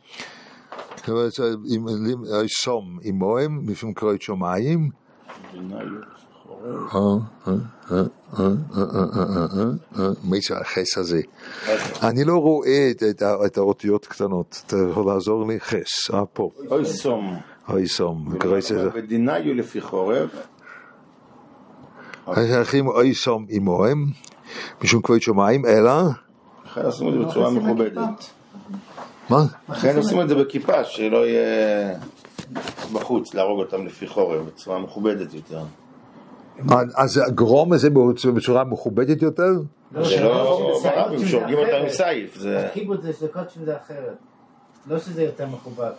סום 2.48 3.00
עמוהם 3.04 3.62
משום 3.72 3.94
כבוד 3.94 4.22
שמיים. 4.22 4.90
מי 10.24 10.40
זה 10.50 10.58
החס 10.58 10.98
הזה? 10.98 11.22
אני 12.04 12.24
לא 12.24 12.38
רואה 12.38 12.92
את- 12.92 13.22
האותיות 13.58 14.06
קטנות, 14.06 14.64
אתה 14.68 14.76
יכול 14.92 15.06
לעזור 15.06 15.48
לי? 15.48 15.60
חס, 15.60 16.12
אה 16.14 16.26
פה, 16.26 16.50
אוי 16.72 16.86
סום. 16.86 17.40
אוי 17.70 17.88
סום. 17.88 18.28
ודיניו 18.94 19.54
לפי 19.54 19.82
חורב. 19.82 20.30
השייכים 22.28 22.88
אוי 22.88 23.14
סום 23.14 23.46
עמוהם, 23.50 24.06
משום 24.84 25.02
כבוד 25.02 25.22
שמיים, 25.22 25.66
אלא, 25.66 25.92
לכן 26.66 26.82
את 27.10 27.14
זה 27.14 27.26
בצורה 27.26 27.50
מכובדת. 27.52 28.32
מה? 29.30 29.44
לכן 29.70 29.98
עושים 29.98 30.22
את 30.22 30.30
זה 30.30 30.36
בכיפה, 30.36 30.84
שלא 30.84 31.28
יהיה 31.28 31.94
בחוץ, 32.94 33.34
להרוג 33.34 33.60
אותם 33.60 33.86
לפי 33.86 34.08
חורב, 34.08 34.46
בצורה 34.48 34.80
מכובדת 34.80 35.34
יותר. 35.34 35.60
אז 36.96 37.18
הגרום 37.28 37.74
הזה 37.74 37.90
בצורה 38.36 38.64
מכובדת 38.64 39.22
יותר? 39.22 39.52
זה 40.02 40.24
לא 40.24 40.80
ברבים, 40.84 41.28
שהורגים 41.28 41.58
אותם 41.58 41.76
עם 41.84 41.90
סייף. 41.90 42.38
זה- 42.38 42.66
הקיבוץ 42.68 43.02
זה 43.02 43.14
של 43.14 43.28
קודשים 43.28 43.66
זה 43.66 43.78
אחרת. 43.78 44.18
לא 44.88 45.00
שזה 45.00 45.24
יותר 45.24 45.46
מכובד. 45.48 45.92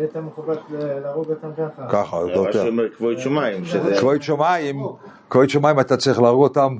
יותר 0.00 0.20
מכובד 0.20 0.56
להרוג 1.02 1.26
אותם 1.30 1.48
ככה. 1.56 1.88
ככה, 1.88 2.16
זה 2.20 2.26
מה 2.26 2.32
יותר. 2.32 2.52
שאומר 2.64 2.84
כבוד 2.96 3.18
שמיים, 3.18 3.64
שזה... 3.64 3.96
כבוד 4.00 4.22
שמיים, 4.22 4.82
כבוד 5.30 5.48
שמיים 5.50 5.80
אתה 5.80 5.96
צריך 5.96 6.20
להרוג 6.20 6.42
אותם, 6.42 6.76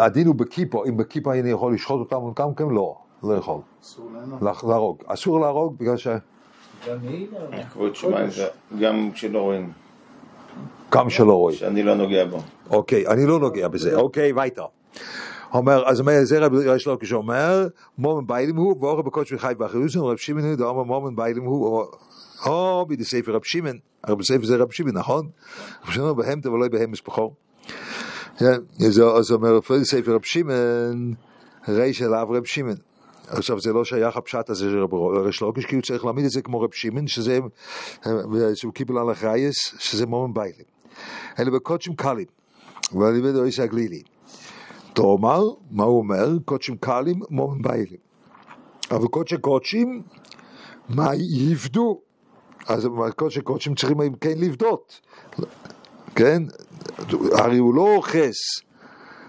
הדין 0.00 0.26
הוא 0.26 0.34
בכיפו, 0.34 0.84
אם 0.84 0.96
בכיפו 0.96 1.32
אני 1.32 1.50
יכול 1.50 1.74
לשחוט 1.74 2.12
אותם 2.12 2.42
גם 2.42 2.54
כן 2.54 2.64
לא, 2.74 2.96
לא. 3.22 3.58
לה- 4.42 4.52
להרוג, 4.68 5.02
אסור 5.06 5.40
להרוג 5.40 5.78
בגלל 5.78 5.96
שגם 5.96 6.18
גם 6.88 6.98
לא... 8.38 8.44
גם 8.80 9.10
כשלא 9.14 9.38
רואים, 9.38 9.72
שלא 11.10 11.32
רואים. 11.34 11.56
שאני 11.58 11.82
לא 11.82 11.94
נוגע 11.94 12.24
בו. 12.24 12.38
אוקיי, 12.70 13.06
אני 13.06 13.26
לא 13.26 13.38
נוגע 13.40 13.68
בזה, 13.68 13.94
אוקיי, 13.96 14.32
וייטר. 14.32 14.64
אומר, 15.54 15.88
אז 15.88 16.00
אומר, 16.00 16.12
זה 16.22 16.38
רב 16.38 16.52
יש 16.76 16.86
לו 16.86 16.98
כשאומר, 16.98 17.66
מומן 17.98 18.26
ביילים 18.26 18.56
הוא, 18.56 18.76
ואוכל 18.80 19.02
בקודש 19.02 19.32
וחי 19.32 19.52
באחריוסון, 19.58 20.10
רב 20.10 20.16
שמעון 20.16 20.44
הוא, 20.44 20.54
דאמר 20.54 20.82
מומן 20.82 21.16
ביילים 21.16 21.44
הוא, 21.44 21.66
או- 22.46 22.86
בידי 22.88 23.04
ספר 23.04 23.32
רב 23.32 23.44
שמעון, 23.44 23.76
רב 24.08 24.22
ספר 24.22 24.44
זה 24.44 24.56
רב 24.56 24.70
שמעון, 24.72 24.96
נכון? 24.96 25.28
רב 25.86 25.90
שמעון 25.92 26.16
בהמתה 26.16 26.50
ולא 26.50 26.68
בהמס 26.68 27.00
בכור. 27.00 27.34
אז 28.40 29.02
אז 29.18 29.32
אומר, 29.32 29.52
לפי 29.52 29.84
ספר 29.84 30.14
רב 30.14 30.24
שמעון, 30.24 31.14
ריש 31.68 32.02
אליו 32.02 32.26
רב 32.30 32.44
שמעון. 32.44 32.76
עכשיו 33.30 33.60
זה 33.60 33.72
לא 33.72 33.84
שייך 33.84 34.16
הפשט 34.16 34.50
הזה 34.50 34.64
של 34.64 34.84
ריש 35.24 35.40
לוקיש, 35.40 35.66
כי 35.66 35.74
הוא 35.74 35.82
צריך 35.82 36.04
להעמיד 36.04 36.24
את 36.24 36.30
זה 36.30 36.42
כמו 36.42 36.60
רב 36.60 36.72
שמעון, 36.72 37.06
שזה, 37.06 37.38
שהוא 38.54 38.72
קיבל 38.72 38.98
על 38.98 39.10
החייס, 39.10 39.74
שזה 39.78 40.06
מומן 40.06 40.34
ביילים. 40.34 40.66
אלא 41.38 41.50
בקודשים 41.50 41.94
קלים, 41.94 42.26
ואני 42.92 43.20
בדו 43.20 43.44
איש 43.44 43.60
הגלילי. 43.60 44.02
תאמר, 44.92 45.42
מה 45.70 45.84
הוא 45.84 45.98
אומר? 45.98 46.28
קודשים 46.44 46.76
קלים, 46.76 47.20
מומן 47.30 47.62
ביילים. 47.62 47.98
אבל 48.90 49.08
קודשי 49.08 49.38
קודשים, 49.38 50.02
מה 50.88 51.10
יפדו? 51.14 52.00
אז 52.66 52.88
קודשי 53.16 53.40
קודשים 53.40 53.74
צריכים 53.74 54.02
אם 54.02 54.14
כן 54.20 54.34
לפדות, 54.36 55.00
כן? 56.14 56.42
הרי 57.32 57.58
הוא 57.58 57.74
לא 57.74 57.94
אוחס 57.96 58.36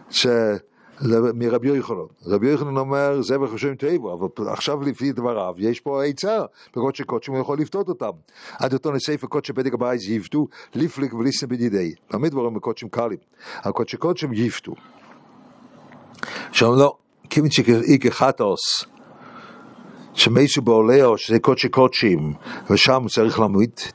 ש... 0.09 0.27
מרבי 1.33 1.67
יוחנן. 1.67 1.97
רבי 2.25 2.49
יוחנן 2.49 2.77
אומר, 2.77 3.21
זה 3.21 3.37
בחושבים 3.37 3.75
תאבו, 3.75 4.13
אבל 4.13 4.49
עכשיו 4.49 4.81
לפי 4.81 5.11
דבריו, 5.11 5.53
יש 5.57 5.79
פה 5.79 6.03
עצה, 6.03 6.41
בקודשי 6.69 7.03
קודשים 7.03 7.33
הוא 7.33 7.41
יכול 7.41 7.59
לפתות 7.59 7.89
אותם. 7.89 8.11
עד 8.59 8.73
אותו 8.73 8.91
נסייפה 8.91 9.27
קודשי 9.27 9.53
בדק 9.53 9.73
הבית 9.73 10.01
יפתו, 10.09 10.47
ליפליק 10.75 11.13
וליסנה 11.13 11.49
בדידי. 11.49 11.93
תמיד 12.07 12.31
דברים 12.31 12.53
בקודשים 12.53 12.89
קלים. 12.89 13.17
הקודשי 13.55 13.97
קודשים 13.97 14.33
יפתו. 14.33 14.73
עכשיו 16.49 16.75
לא, 16.75 16.97
כיוון 17.29 17.51
שאיקה 17.51 18.11
חטוס, 18.11 18.85
שמייסו 20.13 20.61
בעולהו, 20.61 21.17
שזה 21.17 21.39
קודשי 21.39 21.69
קודשים, 21.69 22.33
ושם 22.69 22.99
צריך 23.09 23.39
למות, 23.39 23.91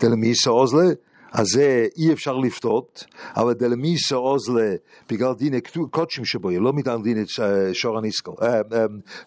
דלמיסה 0.00 0.50
אוזלה, 0.50 0.88
אז 1.32 1.46
זה 1.46 1.86
אי 1.96 2.12
אפשר 2.12 2.36
לפתות, 2.36 3.04
אבל 3.36 3.52
דלמיסה 3.52 4.16
אוזלה, 4.16 4.74
בגלל 5.08 5.34
דיני 5.34 5.60
קודשים 5.90 6.24
שבו, 6.24 6.50
לא 6.50 6.72
מדין 6.72 7.02
דיני 7.02 7.24
שור 7.72 7.98
הניסקל, 7.98 8.30
אה, 8.42 8.54
אה, 8.56 8.84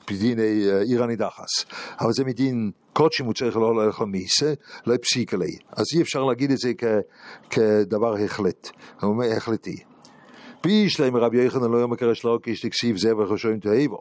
בדיני 0.10 0.70
אה, 0.70 0.82
עיר 0.82 1.04
הנידחס, 1.04 1.66
אבל 2.00 2.14
זה 2.14 2.24
מדין 2.24 2.72
קודשים 2.94 3.26
הוא 3.26 3.34
צריך 3.34 3.58
לא 3.58 3.86
ללכת 3.86 4.02
למיסה, 4.02 4.54
לא 4.88 4.98
פסיק 4.98 5.34
עלי, 5.34 5.58
אז 5.72 5.86
אי 5.96 6.02
אפשר 6.02 6.24
להגיד 6.24 6.52
את 6.52 6.58
זה 6.58 6.72
כדבר 7.50 8.16
החלט, 8.16 8.70
החלטי. 9.38 9.78
ביש 10.64 11.00
להם 11.00 11.16
רבי 11.16 11.44
יוחנן 11.44 11.72
לא 11.72 11.78
יום 11.78 11.94
הקרש 11.94 12.24
לוקיש 12.24 12.62
תקסיב 12.62 12.98
זה 12.98 13.16
וחשובים 13.18 13.60
תאיבו. 13.60 14.00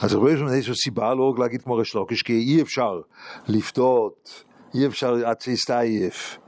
אז 0.00 0.14
רבי 0.14 0.30
יוחנן 0.30 0.58
יש 0.58 0.68
לו 0.68 0.74
סיבה 0.74 1.14
לא 1.14 1.30
רק 1.30 1.38
להגיד 1.38 1.62
כמו 1.62 1.74
רש 1.74 1.94
לוקיש, 1.94 2.22
כי 2.22 2.32
אי 2.32 2.62
אפשר 2.62 3.00
לפתות, 3.48 4.44
אי 4.74 4.86
אפשר 4.86 5.14
אציסטייף 5.32 6.38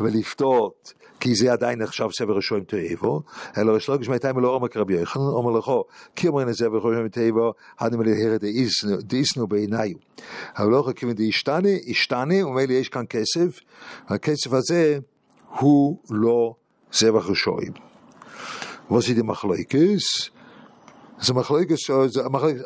ולפתות, 0.00 0.92
כי 1.20 1.34
זה 1.34 1.52
עדיין 1.52 1.82
נחשב 1.82 2.08
סבר 2.12 2.36
ראשון 2.36 2.60
תאיבו, 2.60 3.22
אלא 3.58 3.72
רש 3.72 3.88
לוקיש 3.88 4.08
מייתיים 4.08 4.38
לא 4.38 4.48
עומק 4.48 4.76
רבי 4.76 4.94
יוחנן, 4.94 5.22
אומר 5.22 5.58
לכו, 5.58 5.84
כי 6.16 6.28
אומרים 6.28 6.48
את 6.48 6.54
זה 6.54 6.70
וחשובים 6.70 7.08
תאיבו, 7.08 7.52
הדם 7.78 8.02
להר 8.02 8.36
דאיסנו 9.00 9.46
בעיניו. 9.46 9.96
אבל 10.58 10.70
לא 10.70 10.76
יכול 10.76 10.92
כיוון 10.92 11.14
דאישתנה, 11.14 11.68
אישתנה, 11.68 12.46
ומילא 12.46 12.72
יש 12.72 12.88
כאן 12.88 13.04
כסף, 13.08 13.60
הכסף 14.08 14.52
הזה 14.52 14.98
הוא 15.58 15.98
לא 16.10 16.54
was 18.90 19.06
sie 19.06 19.14
die 19.14 19.22
מחלוקס? 19.22 20.30
המחלוקס, 21.28 21.90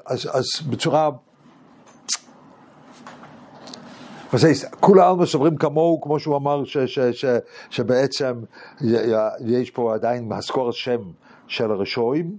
אז, 0.07 0.31
אז 0.33 0.45
בצורה... 0.71 1.11
מה 4.35 4.39
זה, 4.39 4.53
כולי 4.81 5.03
עלמא 5.03 5.27
סוברים 5.27 5.57
כמוהו, 5.57 6.01
כמו 6.01 6.21
שהוא 6.21 6.37
אמר, 6.37 6.65
ש, 6.65 6.79
ש, 6.79 6.99
ש, 6.99 7.25
שבעצם 7.71 8.35
יש 9.41 9.71
פה 9.71 9.95
עדיין 9.95 10.33
הסקורת 10.33 10.75
שם 10.75 11.01
של 11.47 11.71
הרשועים, 11.71 12.39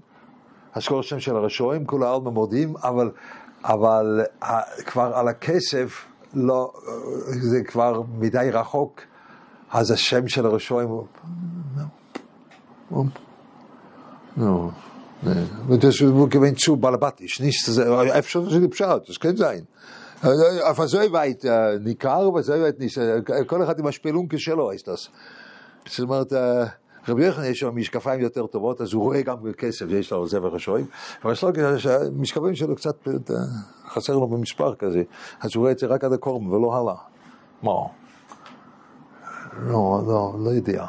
הסקורת 0.73 1.03
שם 1.03 1.19
של 1.19 1.35
הרשועים, 1.35 1.85
כולי 1.85 2.05
עלמא 2.05 2.29
מודים, 2.29 2.73
אבל, 2.77 3.11
אבל 3.63 4.21
כבר 4.85 5.11
על 5.15 5.27
הכסף, 5.27 6.05
לא, 6.33 6.73
זה 7.41 7.63
כבר 7.63 8.01
מדי 8.17 8.49
רחוק, 8.53 9.01
אז 9.71 9.91
השם 9.91 10.27
של 10.27 10.45
הרשועים 10.45 10.89
הוא... 10.89 11.05
Und 15.69 15.83
das 15.83 15.97
gewinnt 16.35 16.59
zu 16.59 16.77
Balabatisch, 16.77 17.39
nicht 17.39 17.69
אפשר 18.19 18.49
שזה 18.49 18.67
פשט, 18.67 19.07
das 19.07 19.19
kann 19.19 19.37
sein. 19.37 19.65
אבל 20.69 20.87
זה 20.87 21.03
weit 21.03 21.45
ניכר, 21.79 22.27
אבל 22.27 22.41
זה 22.41 22.69
weit 22.69 22.81
nicht, 22.81 23.31
כל 23.47 23.63
אחד 23.63 23.79
עם 23.79 23.87
השפלונקה 23.87 24.37
שלו. 24.37 24.71
זאת 25.85 25.99
אומרת, 25.99 26.33
רבי 27.07 27.25
יוחנן 27.25 27.45
יש 27.45 27.63
לו 27.63 27.71
משקפיים 27.71 28.21
יותר 28.21 28.47
טובות, 28.47 28.81
אז 28.81 28.93
הוא 28.93 29.03
רואה 29.03 29.21
גם 29.21 29.37
כסף, 29.57 29.85
יש 29.89 30.11
לו 30.11 30.27
זבח 30.27 30.53
השואים, 30.53 30.85
אבל 31.23 31.33
יש 31.33 31.43
לו 31.43 31.49
המשקפיים 32.17 32.55
שלו 32.55 32.75
קצת 32.75 33.07
אה, 33.07 33.13
חסר 33.87 34.13
לו 34.13 34.27
במספר 34.27 34.75
כזה, 34.75 35.03
אז 35.41 35.55
הוא 35.55 35.61
רואה 35.61 35.71
את 35.71 35.79
זה 35.79 35.87
רק 35.87 36.03
עד 36.03 36.13
הקורם 36.13 36.51
ולא 36.51 36.75
הלאה. 36.75 36.95
מה? 37.63 37.71
לא, 39.59 40.01
לא, 40.07 40.35
לא 40.39 40.49
יודע. 40.49 40.85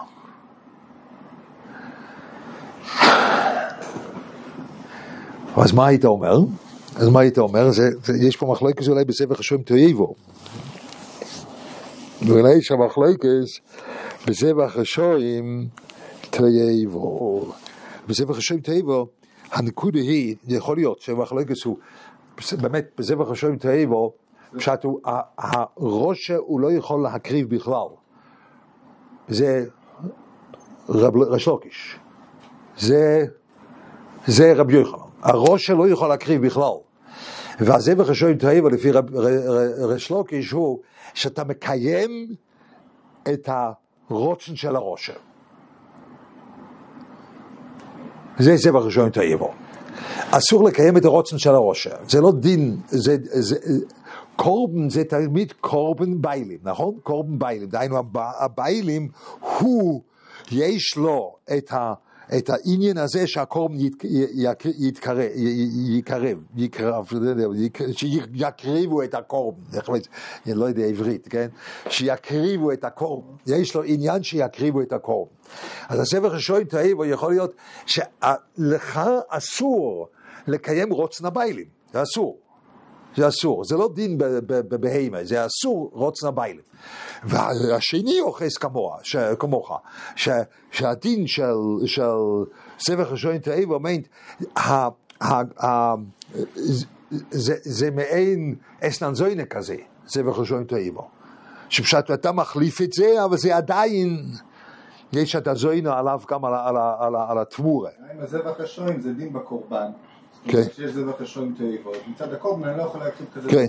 אז 5.57 5.72
מה 5.72 5.87
היית 5.87 6.05
אומר? 6.05 6.38
אז 6.97 7.09
מה 7.09 7.21
היית 7.21 7.39
אומר? 7.39 7.71
זה, 7.71 7.91
זה, 8.05 8.13
יש 8.27 8.37
פה 8.37 8.47
מחלוקת 8.47 8.89
אולי 8.89 9.05
בספר 9.05 9.35
השם 9.39 9.63
תויבו. 9.63 10.15
ואולי 12.27 12.55
יש 12.55 12.73
המחלוקת 12.73 13.29
בספר 14.27 14.81
השם 14.81 15.19
תויבו. 16.31 17.53
בספר 18.09 18.37
השם 18.37 18.61
תויבו, 18.61 19.07
הנקודה 19.53 19.99
היא, 19.99 20.37
יכול 20.49 20.77
להיות 20.77 21.01
שהמחלוקת 21.01 21.63
הוא, 21.65 21.77
באמת, 22.61 22.85
בספר 22.99 23.33
השם 23.33 23.57
תויבו, 23.57 24.13
פשט 24.57 24.85
הוא, 24.85 25.01
הראש 25.39 26.31
הוא 26.31 26.61
לא 26.61 26.73
יכול 26.73 27.03
להקריב 27.03 27.55
בכלל. 27.55 27.89
זה 29.29 29.65
רב 30.89 31.17
רשלוקיש. 31.17 31.99
זה 32.79 33.25
זה 34.27 34.53
רבי 34.57 34.75
יוחנן. 34.75 34.99
הראש 35.23 35.67
שלו 35.67 35.89
יכול 35.89 36.09
להקריב 36.09 36.47
בכלל. 36.47 36.86
והזבח 37.61 38.11
השוים 38.11 38.38
תאיבה 38.38 38.71
לפי 38.71 38.90
ריש 39.79 40.11
לוקיש 40.11 40.51
הוא 40.51 40.79
שאתה 41.14 41.45
מקיים 41.45 42.35
את 43.33 43.49
הרוצן 44.11 44.57
של 44.57 44.77
הראש. 44.77 45.11
זה 48.38 48.57
זבח 48.57 48.87
השוים 48.87 49.11
תאיבו. 49.11 49.51
אסור 50.31 50.64
לקיים 50.64 50.97
את 50.97 51.05
הרוצן 51.05 51.38
של 51.38 51.51
הראש. 51.51 51.88
זה 52.09 52.21
לא 52.21 52.33
דין, 52.33 52.77
זה, 52.88 53.17
זה, 53.23 53.57
קורבן 54.37 54.90
זה 54.90 55.04
תמיד 55.04 55.52
קורבן 55.61 56.23
ביילים, 56.23 56.59
נכון? 56.63 56.94
קורבן 57.02 57.38
ביילים, 57.38 57.69
דהיינו 57.69 57.98
הב- 57.98 58.17
הביילים 58.38 59.09
הוא, 59.59 60.02
יש 60.52 60.96
לו 60.96 61.37
את 61.57 61.73
ה... 61.73 61.94
את 62.38 62.50
העניין 62.50 62.98
הזה 62.98 63.27
שהקורבן 63.27 63.74
יקרב, 66.56 67.06
לא 67.12 67.52
שיקריבו 67.92 69.02
את 69.02 69.14
הקורבן? 69.14 69.60
אני 70.46 70.54
לא 70.54 70.64
יודע 70.64 70.85
עברית, 70.85 71.29
כן? 71.29 71.46
שיקריבו 71.88 72.72
את 72.72 72.85
הקורבן, 72.85 73.33
יש 73.46 73.74
לו 73.74 73.83
עניין 73.83 74.22
שיקריבו 74.22 74.83
את 74.83 74.92
הקורבן. 74.92 75.31
אז 75.88 76.00
הספר 76.00 76.35
ראשון 76.35 76.64
תאיבו 76.64 77.04
יכול 77.04 77.33
להיות 77.33 77.54
שלך 77.87 79.00
אסור 79.29 80.08
לקיים 80.46 80.92
רוצן 80.92 81.27
הביילים, 81.27 81.66
זה 81.92 82.02
אסור. 82.02 82.38
זה 83.16 83.29
אסור, 83.29 83.64
זה 83.64 83.77
לא 83.77 83.90
דין 83.94 84.18
בבהמה, 84.46 85.24
זה 85.24 85.46
אסור 85.46 85.90
רוצנה 85.92 86.31
ביילה. 86.31 86.62
והשני 87.25 88.21
אוחז 88.21 88.56
כמוה, 88.56 88.96
ש- 89.02 89.17
כמוך, 89.38 89.81
ש- 90.17 90.29
שהדין 90.71 91.27
של, 91.27 91.54
של 91.87 92.02
אומרת, 93.71 94.08
ה- 94.56 94.88
ה- 95.21 95.67
ה- 95.67 95.94
זה, 97.31 97.54
זה 97.62 97.90
מעין 97.90 98.54
אסנן 98.81 99.14
זוינה 99.14 99.44
כזה, 99.44 99.77
סבך 100.06 100.38
ראשון 100.38 100.64
תאיבו. 100.64 101.08
שפשוט 101.69 102.10
אתה 102.10 102.33
מחליף 102.33 102.83
את 102.83 102.92
זה, 102.92 103.25
אבל 103.25 103.37
זה 103.37 103.56
עדיין, 103.56 104.27
יש 105.12 105.37
את 105.37 105.48
הזוינה 105.48 105.98
עליו 105.98 106.21
גם 106.31 106.44
על, 106.44 106.54
על, 106.54 106.77
על, 106.98 107.17
על 107.29 107.38
התמורה. 107.38 107.90
עם 108.14 108.21
הזבח 108.21 108.60
השוין 108.60 109.00
זה 109.00 109.12
דין 109.12 109.33
בקורבן. 109.33 109.90
כן. 110.44 110.69
כשיש 110.69 110.90
זבח 110.90 111.21
השוין 111.21 111.54
תאיבות. 111.58 111.96
מצד 112.08 112.33
הקורבן 112.33 112.69
אני 112.69 112.79
לא 112.79 112.83
יכול 112.83 113.00
להקריב 113.00 113.29
כזה. 113.35 113.50
כן. 113.50 113.67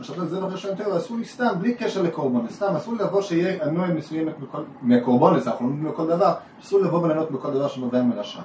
עכשיו 0.00 0.26
זבח 0.26 0.52
השוין 0.52 0.74
תאיבות 0.74 0.96
אסור 0.96 1.16
לי 1.16 1.24
סתם, 1.24 1.46
בלי 1.58 1.74
קשר 1.74 2.02
לקורבן. 2.02 2.48
סתם 2.50 2.76
אסור 2.76 2.94
לי 2.94 3.04
לבוא 3.04 3.22
שיהיה 3.22 3.64
הנוי 3.64 3.92
מסוימת 3.92 4.34
מהקורבן, 4.82 5.34
אנחנו 5.46 5.66
לומדים 5.66 5.92
בכל 5.92 6.06
דבר, 6.06 6.32
אסור 6.62 6.80
לבוא 6.80 7.02
ולענות 7.02 7.30
בכל 7.30 7.50
דבר 7.50 7.68
שנובע 7.68 8.02
מרשע. 8.02 8.40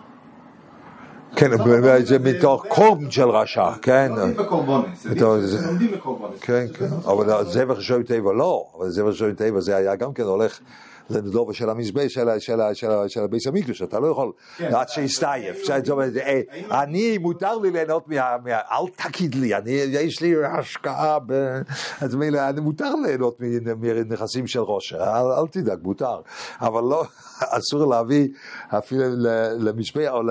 כן, 1.35 1.51
זה 2.05 2.19
מתוך 2.19 2.65
קורבן 2.69 3.11
של 3.11 3.29
רשע, 3.29 3.71
כן. 3.81 4.11
לא 4.15 4.27
לומדים 4.27 5.41
זה 5.41 5.47
זה. 5.47 5.63
שלומדים 5.63 5.91
בקורבנס. 5.91 6.39
כן, 6.41 6.65
כן, 6.73 6.85
אבל 7.05 7.45
זבח 7.45 7.77
ראשון 7.77 8.03
טבע 8.03 8.33
לא, 8.33 8.65
אבל 8.77 8.89
זבח 8.89 9.07
ראשון 9.07 9.33
טבע 9.33 9.59
זה 9.59 9.75
היה 9.75 9.95
גם 9.95 10.13
כן 10.13 10.23
הולך 10.23 10.59
לדובה 11.09 11.53
של 11.53 11.69
המזבח 11.69 12.07
של 13.07 13.23
הביס 13.23 13.47
המקדוש, 13.47 13.81
אתה 13.81 13.99
לא 13.99 14.07
יכול, 14.07 14.31
כן, 14.57 14.75
עד 14.75 14.89
שיסתייף, 14.89 15.69
אה, 15.69 16.83
אני, 16.83 17.17
מותר 17.17 17.57
לי 17.57 17.71
ליהנות 17.71 18.07
מה... 18.07 18.35
אל 18.47 18.87
תגיד 18.95 19.35
לי, 19.35 19.51
יש 19.71 20.21
לי 20.21 20.35
השקעה, 20.45 21.17
ב- 21.25 21.61
אז 22.01 22.15
מילא, 22.15 22.49
אני 22.49 22.61
מותר 22.61 22.95
ליהנות 22.95 23.37
מנכסים 23.77 24.47
של 24.47 24.59
ראש, 24.59 24.93
אל 24.93 25.31
אל 25.31 25.47
תדאג, 25.51 25.79
מותר, 25.83 26.21
אבל 26.61 26.83
לא, 26.83 27.03
אסור 27.57 27.85
להביא 27.85 28.27
אפילו 28.69 29.03
למזבח 29.59 30.09
או 30.11 30.21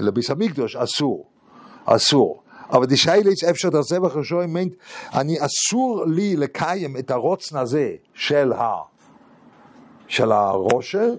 לביס 0.00 0.30
המקדוש, 0.30 0.76
אסור. 0.76 1.32
אסור. 1.84 2.42
אבל 2.70 2.86
די 2.86 2.96
שיילץ 2.96 3.44
אפשר 3.44 3.68
את 3.68 3.74
הזבח 3.74 4.16
ראשון 4.16 4.44
מיינט, 4.44 4.74
אני 5.14 5.36
אסור 5.40 6.04
לי 6.06 6.36
לקיים 6.36 6.96
את 6.96 7.10
הרוצן 7.10 7.56
הזה 7.56 7.90
של 8.14 8.52
ה... 8.52 8.91
של 10.12 10.32
הרושר, 10.32 11.14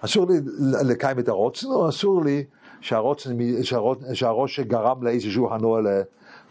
אסור 0.00 0.26
לי 0.28 0.36
לקיים 0.84 1.18
את 1.18 1.28
הרוצן, 1.28 1.66
או 1.66 1.88
אסור 1.88 2.24
לי 2.24 2.44
שהרוצן, 2.80 3.36
שהרושר 4.12 4.62
גרם 4.62 5.02
לאיזשהו 5.02 5.54
הנוע 5.54 5.80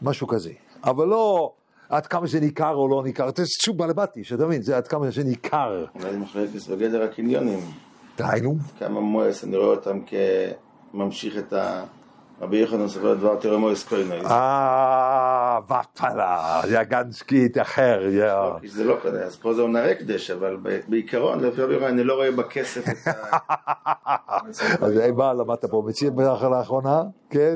למשהו 0.01 0.27
כזה. 0.27 0.51
אבל 0.83 1.07
לא 1.07 1.51
עד 1.89 2.07
כמה 2.07 2.27
זה 2.27 2.39
ניכר 2.39 2.75
או 2.75 2.87
לא 2.87 3.03
ניכר, 3.03 3.29
זה 3.35 3.45
סוג 3.45 3.77
בעלבתי, 3.77 4.23
שאתה 4.23 4.45
מבין, 4.45 4.61
זה 4.61 4.77
עד 4.77 4.87
כמה 4.87 5.11
זה 5.11 5.23
ניכר. 5.23 5.85
אולי 5.95 6.11
זה 6.11 6.17
מחלקת 6.17 6.67
בגדר 6.67 7.03
הקניונים. 7.03 7.59
דהיינו, 8.17 8.55
כמה 8.79 8.99
מואס, 8.99 9.43
אני 9.43 9.57
רואה 9.57 9.69
אותם 9.69 9.99
כממשיך 10.93 11.37
את 11.37 11.53
ה... 11.53 11.83
רבי 12.41 12.57
יוחנן 12.57 12.87
סופר 12.87 13.13
דבר 13.13 13.35
תראה 13.35 13.57
מואס 13.57 13.83
קוינוי. 13.83 14.19
ותלה, 15.65 16.61
יא 16.71 16.83
גנסקית 16.83 17.57
אחר, 17.57 17.99
יא... 18.11 18.33
כי 18.61 18.67
זה 18.67 18.83
לא 18.83 18.97
כזה, 19.03 19.25
אז 19.25 19.35
פה 19.35 19.53
זה 19.53 19.61
עונה 19.61 19.85
הקדש, 19.85 20.31
אבל 20.31 20.57
ב- 20.63 20.79
בעיקרון, 20.87 21.43
לפי 21.43 21.61
רבי 21.61 21.73
יוחנן, 21.73 21.87
אני 21.87 22.03
לא 22.03 22.13
רואה 22.13 22.31
בכסף 22.31 22.89
את 22.89 23.07
ה... 23.07 23.11
אז 24.85 24.97
אה, 24.99 25.11
מה 25.11 25.33
למדת 25.33 25.65
פה 25.65 25.83
מציר 25.87 26.11
לאחרונה? 26.49 27.01
כן? 27.29 27.55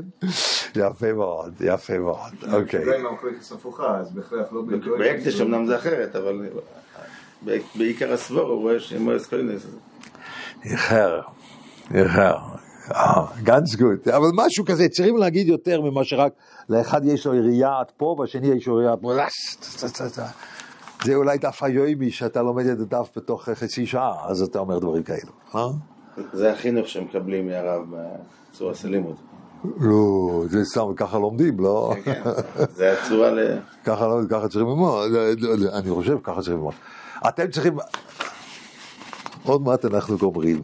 יפה 0.75 1.13
מאוד, 1.13 1.53
יפה 1.61 1.97
מאוד, 1.99 2.53
אוקיי. 2.53 2.83
אולי 2.83 3.01
מהמחלקת 3.01 3.51
הפוכה, 3.51 3.97
אז 3.97 4.11
בהכרח 4.13 4.47
לא 4.51 4.61
בעיקרון. 4.61 4.99
בהקדש 4.99 5.41
אמנם 5.41 5.65
זה 5.65 5.75
אחרת, 5.75 6.15
אבל 6.15 6.49
ב- 7.45 7.57
בעיקר 7.75 8.13
הסבור 8.13 8.41
הוא 8.49 8.61
רואה 8.61 8.79
שמואס 8.79 9.27
קוינוי 9.27 9.57
זה... 9.57 9.67
איחר, 10.63 11.21
איחר. 11.93 12.37
אה, 12.95 13.25
ganz 13.45 13.79
gut. 13.79 14.15
אבל 14.15 14.27
משהו 14.33 14.65
כזה, 14.65 14.89
צריכים 14.89 15.17
להגיד 15.17 15.47
יותר 15.47 15.81
ממה 15.81 16.03
שרק 16.03 16.31
לאחד 16.69 17.05
יש 17.05 17.25
לו 17.25 17.35
ירייה 17.35 17.79
עד 17.79 17.91
פה, 17.97 18.15
והשני 18.19 18.47
יש 18.47 18.67
לו 18.67 18.75
ירייה 18.75 18.91
עד 18.91 18.99
פה. 19.01 19.11
זה 21.03 21.15
אולי 21.15 21.37
דף 21.37 21.63
היומי 21.63 22.11
שאתה 22.11 22.41
לומד 22.41 22.65
את 22.65 22.79
הדף 22.79 23.09
בתוך 23.15 23.49
חצי 23.49 23.85
שעה, 23.85 24.15
אז 24.27 24.41
אתה 24.41 24.59
אומר 24.59 24.79
דברים 24.79 25.03
כאלו. 25.03 25.31
אה? 25.55 25.67
זה 26.33 26.51
החינוך 26.51 26.87
שמקבלים 26.87 27.47
מהרב 27.47 27.81
בצורה 27.89 28.75
של 28.75 28.89
לימוד. 28.89 29.15
לא, 29.79 30.43
זה 30.49 30.65
סתם, 30.65 30.81
ככה 30.95 31.19
לומדים, 31.19 31.59
לא? 31.59 31.93
כן, 32.03 32.21
זה 32.75 32.93
הצורה 32.93 33.31
ל... 33.31 33.57
ככה 33.85 34.07
לא, 34.07 34.47
צריכים 34.47 34.67
ללמוד, 34.67 35.11
לא, 35.11 35.33
לא, 35.37 35.77
אני 35.77 35.89
חושב 35.89 36.17
ככה 36.23 36.35
צריכים 36.35 36.53
ללמוד. 36.53 36.73
אתם 37.27 37.51
צריכים, 37.51 37.73
עוד 39.45 39.61
מעט 39.61 39.85
אנחנו 39.85 40.17
גומרים. 40.17 40.61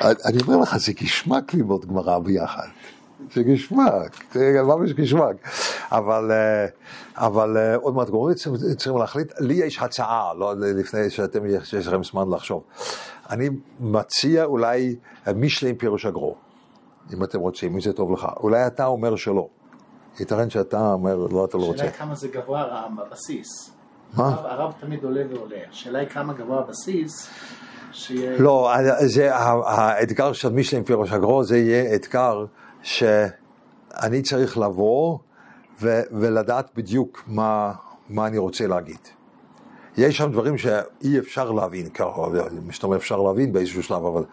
אני 0.00 0.42
אומר 0.42 0.56
לך, 0.56 0.76
זה 0.76 0.92
גשמק 0.92 1.54
ללמוד 1.54 1.84
גמרא 1.86 2.18
ביחד. 2.18 2.66
זה 3.34 3.42
גשמק, 3.42 4.24
זה 4.34 4.60
ממש 4.64 4.92
גשמק. 4.92 5.36
אבל, 5.92 6.30
אה, 6.32 6.66
אבל 7.16 7.56
אה, 7.56 7.76
עוד 7.76 7.94
מעט 7.94 8.10
גומרים, 8.10 8.34
צריכים- 8.34 8.98
להחליט. 8.98 9.32
לי 9.40 9.54
יש 9.54 9.78
הצעה, 9.78 10.34
לא 10.34 10.54
לפני 10.56 11.10
שאתם, 11.10 11.46
יש 11.46 11.74
לכם 11.86 12.04
זמן 12.04 12.30
לחשוב. 12.30 12.62
אני 13.30 13.48
מציע 13.80 14.44
אולי 14.44 14.96
משלי 15.36 15.68
עם 15.70 15.76
פירוש 15.76 16.06
הגרו, 16.06 16.34
אם 17.14 17.24
אתם 17.24 17.40
רוצים, 17.40 17.74
אם 17.74 17.80
זה 17.80 17.92
טוב 17.92 18.12
לך. 18.12 18.26
אולי 18.40 18.66
אתה 18.66 18.86
אומר 18.86 19.16
שלא. 19.16 19.48
ייתכן 20.20 20.50
שאתה 20.50 20.92
אומר, 20.92 21.16
לא, 21.16 21.44
אתה 21.44 21.58
לא 21.58 21.62
רוצה. 21.62 21.74
השאלה 21.82 21.92
כמה 21.92 22.14
זה 22.14 22.28
גבוה 22.28 22.60
הרעם 22.60 22.96
בבסיס. 22.96 23.70
מה? 24.14 24.28
הרב- 24.44 24.72
תמיד 24.80 25.04
עולה 25.04 25.22
ועולה. 25.30 25.56
השאלה 25.70 25.98
היא 25.98 26.08
כמה 26.08 26.32
גבוה 26.32 26.58
הבסיס, 26.60 27.30
שיהיה... 27.92 28.38
לא, 28.38 28.72
זה, 29.00 29.36
האתגר 29.36 30.32
של 30.32 30.52
מישלם 30.52 30.84
פירוש 30.84 31.12
הגרו, 31.12 31.44
זה 31.44 31.58
יהיה 31.58 31.94
אתגר 31.94 32.44
שאני 32.82 34.22
צריך 34.22 34.58
לבוא 34.58 35.18
ו, 35.82 36.00
ולדעת 36.12 36.70
בדיוק 36.76 37.22
מה, 37.26 37.72
מה 38.08 38.26
אני 38.26 38.38
רוצה 38.38 38.66
להגיד. 38.66 38.98
יש 39.96 40.16
שם 40.16 40.32
דברים 40.32 40.58
שאי 40.58 41.18
אפשר 41.18 41.50
להבין, 41.50 41.88
ככה, 41.88 42.10
זאת 42.72 42.82
אומרת 42.84 43.00
אפשר 43.00 43.16
להבין 43.16 43.52
באיזשהו 43.52 43.82
שלב, 43.82 44.04
אבל 44.04 44.24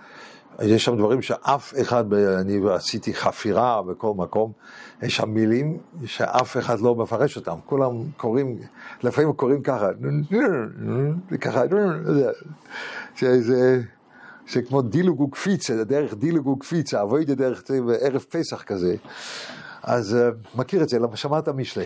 יש 0.61 0.85
שם 0.85 0.97
דברים 0.97 1.21
שאף 1.21 1.73
אחד, 1.81 2.13
אני 2.13 2.59
עשיתי 2.71 3.13
חפירה 3.13 3.81
בכל 3.81 4.13
מקום, 4.15 4.51
יש 5.01 5.15
שם 5.15 5.29
מילים 5.29 5.77
שאף 6.05 6.57
אחד 6.57 6.79
לא 6.79 6.95
מפרש 6.95 7.37
אותם, 7.37 7.55
כולם 7.65 7.91
קוראים, 8.17 8.57
לפעמים 9.03 9.33
קוראים 9.33 9.61
ככה, 9.63 9.89
ככה, 11.41 11.61
זה, 13.17 13.41
זה, 13.41 13.81
זה 14.49 14.61
כמו 14.61 14.81
דילוג 14.81 15.21
וקפיצה, 15.21 15.77
זה 15.77 15.85
דרך 15.85 16.13
דילוג 16.13 16.47
וקפיצה, 16.47 17.01
אבוידה 17.01 17.35
דרך 17.35 17.63
ערב 18.01 18.25
פסח 18.29 18.63
כזה, 18.63 18.95
אז 19.83 20.15
אה, 20.15 20.29
מכיר 20.55 20.83
את 20.83 20.89
זה, 20.89 20.99
למה 20.99 21.15
שמעת 21.15 21.49
משלי, 21.49 21.85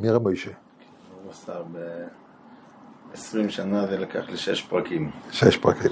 מירה 0.00 0.18
מוישה, 0.18 0.50
הוא 1.22 1.30
עשה 1.30 1.52
ב-20 1.72 3.48
שנה 3.48 3.86
זה 3.86 3.98
לקח 3.98 4.28
לי 4.28 4.36
שש 4.36 4.62
פרקים. 4.62 5.10
שש 5.30 5.56
פרקים, 5.56 5.90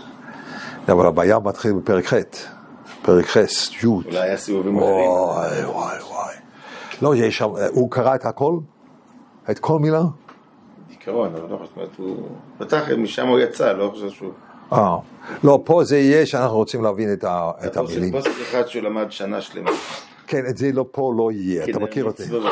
אבל 0.88 1.06
הבעיה 1.06 1.38
מתחיל 1.38 1.72
בפרק 1.72 2.06
ח', 2.06 2.14
פרק 3.02 3.26
ח', 3.26 3.36
י', 3.82 3.86
אולי 3.86 4.20
היה 4.20 4.36
סיבובים 4.36 4.76
אחרים. 4.76 4.90
וואי 4.90 5.64
וואי 5.64 5.96
וואי, 6.08 6.34
לא, 7.02 7.16
יש 7.16 7.38
שם, 7.38 7.50
הוא 7.72 7.90
קרא 7.90 8.14
את 8.14 8.26
הכל? 8.26 8.58
את 9.50 9.58
כל 9.58 9.78
מילה? 9.78 10.02
בעיקרון, 10.88 11.34
אבל 11.34 11.50
לא 11.50 11.56
חושב, 11.56 12.02
הוא 12.02 12.28
פתח, 12.58 12.82
משם 12.98 13.26
הוא 13.26 13.38
יצא, 13.38 13.72
לא 13.72 13.90
חושב 13.94 14.10
שהוא... 14.10 14.32
אה, 14.72 14.96
לא, 15.44 15.60
פה 15.64 15.84
זה 15.84 15.98
יהיה 15.98 16.26
שאנחנו 16.26 16.56
רוצים 16.56 16.82
להבין 16.82 17.12
את, 17.12 17.76
המילים. 17.76 18.12
פוסק 18.12 18.30
אחד 18.42 18.66
שהוא 18.66 18.82
למד 18.82 19.12
שנה 19.12 19.40
שלמה. 19.40 19.70
כן, 20.26 20.46
את 20.48 20.56
זה 20.56 20.72
לא, 20.72 20.86
פה 20.90 21.12
לא 21.18 21.32
יהיה, 21.32 21.64
אתה 21.64 21.78
מכיר 21.78 22.04
אותי. 22.04 22.22
האור. 22.32 22.48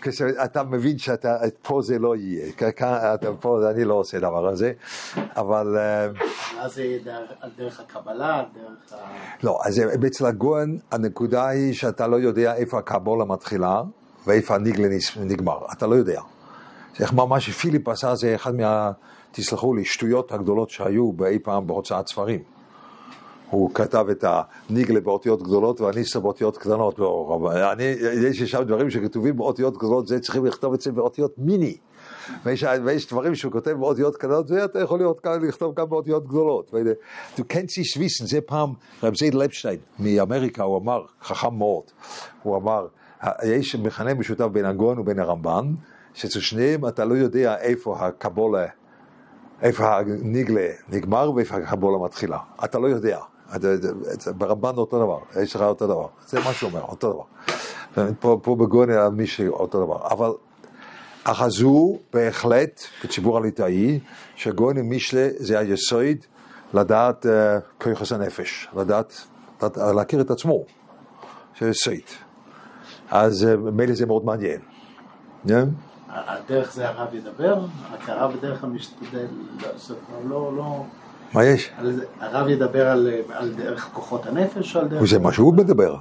כשאתה 0.00 0.62
מבין 0.62 0.98
שאתה, 0.98 1.36
פה 1.62 1.82
זה 1.82 1.98
לא 1.98 2.16
יהיה, 2.16 2.52
כאן, 2.52 2.94
אתה, 3.14 3.32
פה 3.40 3.70
אני 3.70 3.84
לא 3.84 3.94
עושה 3.94 4.18
דבר 4.18 4.48
הזה, 4.48 4.72
אבל 5.16 5.76
אה, 5.78 6.06
אז 6.60 6.74
זה 6.74 6.82
יהיה 6.84 6.98
דרך- 7.04 7.32
על 7.40 7.50
דרך 7.58 7.80
הקבלה, 7.80 8.42
דרך 8.54 8.92
ה... 8.92 8.96
לא, 9.42 9.58
אז 9.64 9.82
אצל 10.06 10.26
הגויין 10.26 10.78
הנקודה 10.90 11.48
היא 11.48 11.74
שאתה 11.74 12.06
לא 12.06 12.16
יודע 12.16 12.54
איפה 12.54 12.78
הקבולה 12.78 13.24
מתחילה 13.24 13.82
ואיפה 14.26 14.54
הניגלה 14.54 14.88
נגמר, 15.20 15.58
אתה 15.72 15.86
לא 15.86 15.94
יודע. 15.94 16.20
זה 16.96 17.04
איך 17.04 17.14
מה 17.14 17.40
שפיליפ 17.40 17.88
עשה 17.88 18.14
זה 18.14 18.34
אחד 18.34 18.54
מה, 18.54 18.90
תסלחו 19.32 19.74
לי, 19.74 19.84
שטויות 19.84 20.32
הגדולות 20.32 20.70
שהיו 20.70 21.12
באי 21.12 21.38
פעם 21.38 21.66
בהוצאת 21.66 22.08
ספרים. 22.08 22.57
הוא 23.50 23.70
כתב 23.74 24.06
את 24.10 24.24
הניגלה 24.28 25.00
באותיות 25.00 25.42
גדולות 25.42 25.80
והניסה 25.80 26.20
באותיות 26.20 26.58
קטנות. 26.58 27.00
אני, 27.72 27.84
יש 28.22 28.42
שם 28.42 28.62
דברים 28.62 28.90
שכתובים 28.90 29.36
באותיות 29.36 29.76
גדולות, 29.76 30.06
זה 30.06 30.20
צריכים 30.20 30.46
לכתוב 30.46 30.74
את 30.74 30.80
זה 30.80 30.92
באותיות 30.92 31.34
מיני. 31.38 31.76
ויש, 32.44 32.64
ויש 32.84 33.08
דברים 33.08 33.34
שהוא 33.34 33.52
כותב 33.52 33.70
באותיות 33.70 34.16
קטנות, 34.16 34.48
זה 34.48 34.64
אתה 34.64 34.80
יכול 34.80 34.98
להיות, 34.98 35.20
כאן- 35.20 35.42
לכתוב 35.42 35.74
גם 35.74 35.88
באותיות 35.88 36.26
גדולות. 36.26 36.70
Sich 37.36 37.98
wissen, 37.98 38.26
זה 38.26 38.40
פעם 38.40 38.72
רב 39.02 39.16
זייד 39.16 39.34
לפשטיין 39.34 39.78
מאמריקה, 39.98 40.62
הוא 40.62 40.78
אמר, 40.78 41.04
חכם 41.22 41.54
מאוד, 41.54 41.84
הוא 42.42 42.56
אמר, 42.56 42.86
יש 43.44 43.76
מכנה 43.76 44.14
משותף 44.14 44.44
בין 44.44 44.64
הגאון 44.64 44.98
ובין 44.98 45.18
הרמב"ן, 45.18 45.74
שאצל 46.14 46.40
שניהם 46.40 46.86
אתה 46.86 47.04
לא 47.04 47.14
יודע 47.14 47.56
איפה 47.56 48.06
הקבולה, 48.06 48.66
איפה 49.62 49.96
הניגלה 49.96 50.68
נגמר 50.88 51.32
ואיפה 51.32 51.56
הקבולה 51.56 51.98
מתחילה. 51.98 52.38
אתה 52.64 52.78
לא 52.78 52.86
יודע. 52.86 53.18
ברמב"ן 54.36 54.76
אותו 54.76 54.98
דבר, 54.98 55.42
יש 55.42 55.56
לך 55.56 55.62
אותו 55.62 55.86
דבר. 55.86 56.06
זה 56.26 56.40
מה 56.40 56.52
שהוא 56.52 56.70
אומר, 56.70 56.82
אותו 56.82 57.12
דבר. 57.12 58.12
פה, 58.20 58.40
פה 58.42 58.56
בגוני 58.56 58.92
מישהו 59.12 59.54
אותו 59.54 59.84
דבר. 59.84 60.06
אבל 60.10 60.30
אחזו 61.24 61.98
בהחלט 62.12 62.82
בציבור 63.04 63.38
הליטאי, 63.38 64.00
שגוני 64.36 64.82
מישלה 64.82 65.28
זה 65.36 65.58
היסוד 65.58 66.16
לדעת 66.74 67.26
אה, 67.26 67.58
כיחס 67.80 68.12
הנפש, 68.12 68.68
לדעת, 68.76 69.26
לדעת, 69.56 69.76
להכיר 69.76 70.20
את 70.20 70.30
עצמו, 70.30 70.64
זה 71.60 71.68
יסוד. 71.68 71.94
אז 73.10 73.46
אה, 73.46 73.56
מילא 73.56 73.94
זה 73.94 74.06
מאוד 74.06 74.24
מעניין. 74.24 74.60
הדרך 76.08 76.72
זה 76.72 76.88
הרב 76.88 77.14
ידבר, 77.14 77.64
הרב 78.06 78.36
בדרך 78.36 78.60
כלל 78.60 78.70
משתדל 78.70 79.26
לעשות, 79.62 79.98
לא, 80.28 80.56
לא, 80.56 80.84
מה 81.32 81.44
יש? 81.44 81.70
הרב 82.20 82.48
ידבר 82.48 82.88
על, 82.88 83.10
על 83.32 83.54
דרך 83.54 83.88
כוחות 83.92 84.26
הנפש 84.26 84.76
או 84.76 84.80
על 84.80 84.88
דרך... 84.88 85.04
זה 85.04 85.18
מה 85.18 85.32
שהוא 85.32 85.54
מדבר. 85.54 85.96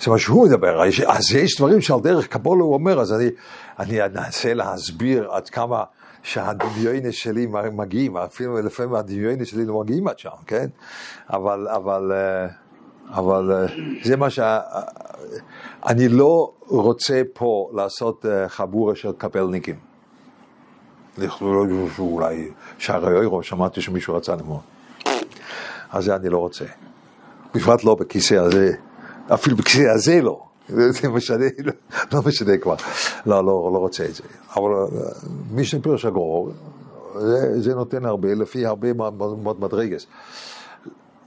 זה 0.00 0.10
מה 0.10 0.18
שהוא 0.18 0.46
מדבר. 0.46 0.82
אז 1.06 1.34
יש 1.34 1.56
דברים 1.56 1.80
שעל 1.80 2.00
דרך 2.00 2.26
קבולה 2.26 2.62
הוא 2.62 2.74
אומר, 2.74 3.00
אז 3.00 3.12
אני, 3.12 3.28
אני 3.78 4.04
אנסה 4.04 4.54
להסביר 4.54 5.30
עד 5.30 5.48
כמה 5.48 5.84
שהדמיונות 6.22 7.12
שלי 7.12 7.46
מגיעים, 7.72 8.16
אפילו 8.16 8.62
לפעמים 8.62 8.94
הדמיונות 8.94 9.46
שלי 9.46 9.64
לא 9.64 9.80
מגיעים 9.80 10.08
עד 10.08 10.18
שם, 10.18 10.30
כן? 10.46 10.66
אבל, 11.30 11.68
אבל, 11.68 12.12
אה, 12.12 12.46
אבל 13.10 13.52
אה, 13.52 13.66
זה 14.04 14.16
מה 14.16 14.30
שה... 14.30 14.60
אני 15.86 16.08
לא 16.08 16.52
רוצה 16.60 17.22
פה 17.32 17.70
לעשות 17.74 18.26
אה, 18.26 18.48
חבורה 18.48 18.94
של 18.94 19.12
קפלניקים. 19.18 19.85
לכלול 21.18 21.88
אולי 21.98 22.48
שערי 22.78 23.16
אוירו, 23.16 23.42
שמעתי 23.42 23.80
שמישהו 23.80 24.14
רצה 24.14 24.36
ללמוד. 24.36 24.60
אז 25.90 26.04
זה 26.04 26.16
אני 26.16 26.28
לא 26.28 26.38
רוצה. 26.38 26.64
בפרט 27.54 27.84
לא 27.84 27.94
בכיסא 27.94 28.34
הזה, 28.34 28.72
אפילו 29.34 29.56
בכיסא 29.56 29.88
הזה 29.94 30.22
לא. 30.22 30.42
זה 30.68 31.08
משנה, 31.08 31.44
לא, 31.64 31.72
לא 32.12 32.20
משנה 32.26 32.56
כבר. 32.56 32.74
לא, 33.26 33.44
לא, 33.44 33.70
לא 33.74 33.78
רוצה 33.78 34.04
את 34.04 34.14
זה. 34.14 34.22
אבל 34.56 34.70
אה, 34.72 34.86
מי 35.50 35.64
שפירש 35.64 36.04
הגרור, 36.04 36.50
זה, 37.18 37.60
זה 37.60 37.74
נותן 37.74 38.04
הרבה, 38.04 38.34
לפי 38.34 38.66
הרבה 38.66 38.92
מאוד 38.92 39.60
מדרגס. 39.60 40.06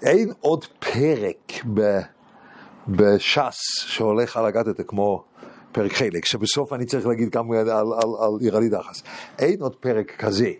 אין 0.02 0.32
עוד 0.40 0.66
פרק 0.66 1.54
בש"ס 2.88 3.58
שהולך 3.86 4.38
על 4.38 4.46
הגדת 4.46 4.82
כמו 4.88 5.24
פרק 5.72 5.94
חלק, 5.94 6.26
שבסוף 6.26 6.74
אני 6.74 6.86
צריך 6.86 7.08
להגיד 7.08 7.34
כמה 7.34 7.60
על, 7.60 7.70
על, 7.70 7.88
על 8.20 8.32
עירלי 8.40 8.70
דחס. 8.70 9.04
אין 9.40 9.62
עוד 9.62 9.76
פרק 9.76 10.16
כזה. 10.20 10.52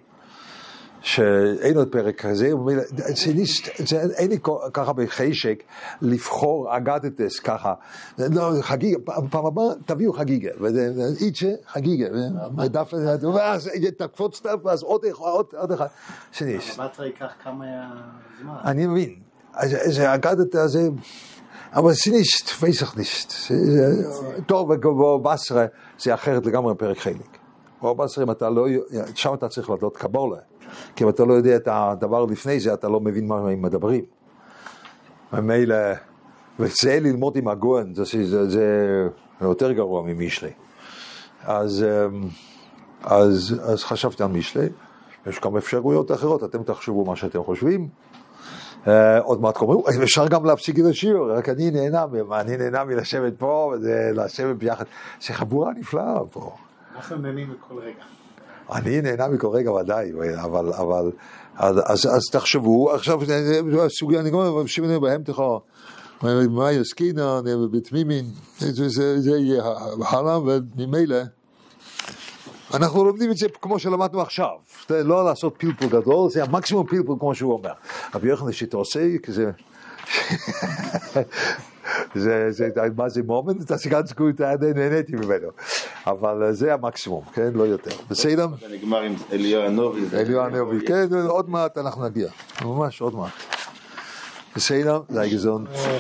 שאין 1.02 1.78
עוד 1.78 1.88
פרק 1.92 2.22
כזה, 2.26 2.52
זה 3.08 3.32
זה- 3.86 4.02
אין 4.18 4.30
לי 4.30 4.38
ככה 4.74 4.94
בחשק 4.94 5.64
לבחור 6.02 6.78
אגדתס 6.78 7.40
ככה, 7.40 7.74
לא, 8.18 8.52
חגיגה, 8.62 8.98
פעם 9.30 9.46
הבאה 9.46 9.66
תביאו 9.86 10.14
חגיגה, 10.14 10.50
וזה- 10.62 10.92
איצ'ה 11.26 11.48
חגיגה, 11.68 12.06
ודף, 12.58 12.94
ואז 13.36 13.70
תקפוץ 13.98 14.42
דף, 14.42 14.66
ואז 14.66 14.84
עוד 14.84 15.06
אחד, 15.06 15.24
עוד 15.58 15.72
אחד, 15.72 15.88
שניסט. 16.32 16.80
הבטרה 16.80 17.06
ייקח 17.06 17.32
כמה 17.44 17.66
זמן. 18.42 18.56
אני 18.66 18.88
מבין, 18.88 19.16
אז 19.54 19.76
זה 19.86 20.14
אגדת 20.14 20.56
הזה, 20.56 20.90
אבל 21.74 21.94
זה 21.94 22.12
ניסט, 22.12 22.50
פסח 22.50 22.98
ניסט. 22.98 23.34
טוב, 24.46 24.70
ובבשרה 24.70 25.66
זה 26.00 26.14
אחרת 26.14 26.46
לגמרי 26.46 26.76
פרק 26.76 26.98
חלק. 26.98 27.38
בבשרה 27.84 28.24
אם 28.24 28.32
אתה 28.32 28.50
לא, 28.50 28.68
שם 29.16 29.34
אתה 29.34 29.48
צריך 29.48 29.70
לדעת 29.70 29.98
קבולה. 29.98 30.38
כי 30.96 31.04
אם 31.04 31.10
אתה 31.10 31.26
לא 31.26 31.34
יודע 31.34 31.56
את 31.56 31.68
הדבר 31.72 32.26
לפני 32.26 32.60
זה, 32.60 32.74
אתה 32.74 32.90
לא 32.90 33.00
מבין 33.00 33.28
מה 33.28 33.38
הם 33.38 33.62
מדברים. 33.62 34.06
ממילא, 35.34 35.76
וזה 36.60 37.00
ללמוד 37.00 37.36
עם 37.36 37.48
הגוהן, 37.48 37.94
זה, 37.96 38.04
זה, 38.24 38.50
זה 38.50 39.08
יותר 39.42 39.72
גרוע 39.72 40.04
ממישלי. 40.04 40.52
אז, 41.44 41.84
אמ, 41.84 42.28
אז, 43.04 43.56
אז 43.64 43.84
חשבתי 43.84 44.24
על 44.24 44.30
מישלי, 44.30 44.70
יש 45.28 45.40
כמה 45.40 45.60
אפשרויות 45.60 46.12
אחרות, 46.12 46.44
אתם 46.44 46.64
תחשבו 46.64 47.06
מה 47.06 47.16
שאתם 47.16 47.44
חושבים. 47.44 47.90
אה, 48.88 49.20
עוד 49.20 49.42
מעט 49.42 49.58
אומרים, 49.58 50.02
אפשר 50.04 50.28
גם 50.28 50.46
להפסיק 50.46 50.80
את 50.80 50.86
השיעור, 50.90 51.32
רק 51.32 51.50
אני 51.50 51.72
נהנה, 51.72 52.06
אני 52.32 52.58
נהנה 52.58 52.84
מלשבת 52.84 53.34
פה, 53.38 53.74
ולשבת 53.82 54.56
ביחד. 54.56 54.86
זה 55.22 55.34
חבורה 55.34 55.72
נפלאה 55.74 56.20
פה. 56.32 56.56
אנחנו 56.96 57.18
נהנים 57.18 57.52
מכל 57.52 57.80
רגע. 57.80 58.04
אני 58.74 59.02
נהנה 59.02 59.28
מכל 59.28 59.48
רגע 59.48 59.72
ודאי, 59.72 60.12
אבל, 60.44 60.74
אבל, 60.74 61.12
אז, 61.58 61.76
אז, 61.86 62.06
אז 62.06 62.22
תחשבו, 62.32 62.92
עכשיו 62.94 63.20
הסוגיה, 63.86 64.22
אומר, 64.34 64.66
שמענו 64.66 65.02
בהם 65.02 65.24
תכה, 65.24 65.58
מה 66.50 66.72
יסקינן, 66.72 67.42
בתמימין, 67.72 68.26
זה, 68.60 69.38
יהיה 69.38 69.64
הלאה, 70.06 70.40
וממילא, 70.40 71.18
אנחנו 72.74 73.06
לומדים 73.06 73.32
את 73.32 73.38
זה 73.38 73.48
כמו 73.62 73.80
שלמדנו 73.80 74.22
עכשיו, 74.22 74.50
לא 74.90 75.26
לעשות 75.26 75.56
פלפול 75.58 75.88
גדול, 75.88 76.30
זה 76.30 76.44
המקסימום 76.44 76.88
פלפול 76.88 77.16
כמו 77.20 77.36
שהוא 77.36 77.54
אומר. 77.54 77.72
רבי 78.16 78.30
יוחנן 78.30 78.52
שתעשה, 78.52 79.00
כי 79.24 79.32
זה... 79.38 79.52
זה, 82.16 82.48
זה, 82.52 82.70
מה 82.98 83.10
זה 83.10 83.22
מומנט? 83.24 83.72
Das 83.72 83.90
ganz 83.90 84.12
gut, 84.18 84.44
אני 84.44 84.74
נהניתי 84.76 85.16
ממנו. 85.16 85.48
אבל 86.08 86.54
זה 86.54 86.74
המקסימום, 86.74 87.24
כן? 87.34 87.50
לא 87.54 87.64
יותר. 87.64 87.92
בסדר? 88.10 88.48
זה 88.60 88.76
נגמר 88.76 89.02
עם 89.02 89.16
אליהו 89.32 89.64
הנובי. 89.64 90.02
אליהו 90.14 90.42
הנביא, 90.42 90.88
כן, 90.88 91.08
עוד 91.28 91.50
מעט 91.50 91.78
אנחנו 91.78 92.06
נגיע. 92.06 92.30
ממש 92.62 93.02
עוד 93.02 93.16
מעט. 93.16 93.32
בסדר? 94.56 95.02
זה 95.10 95.22
הגזון. 95.22 95.66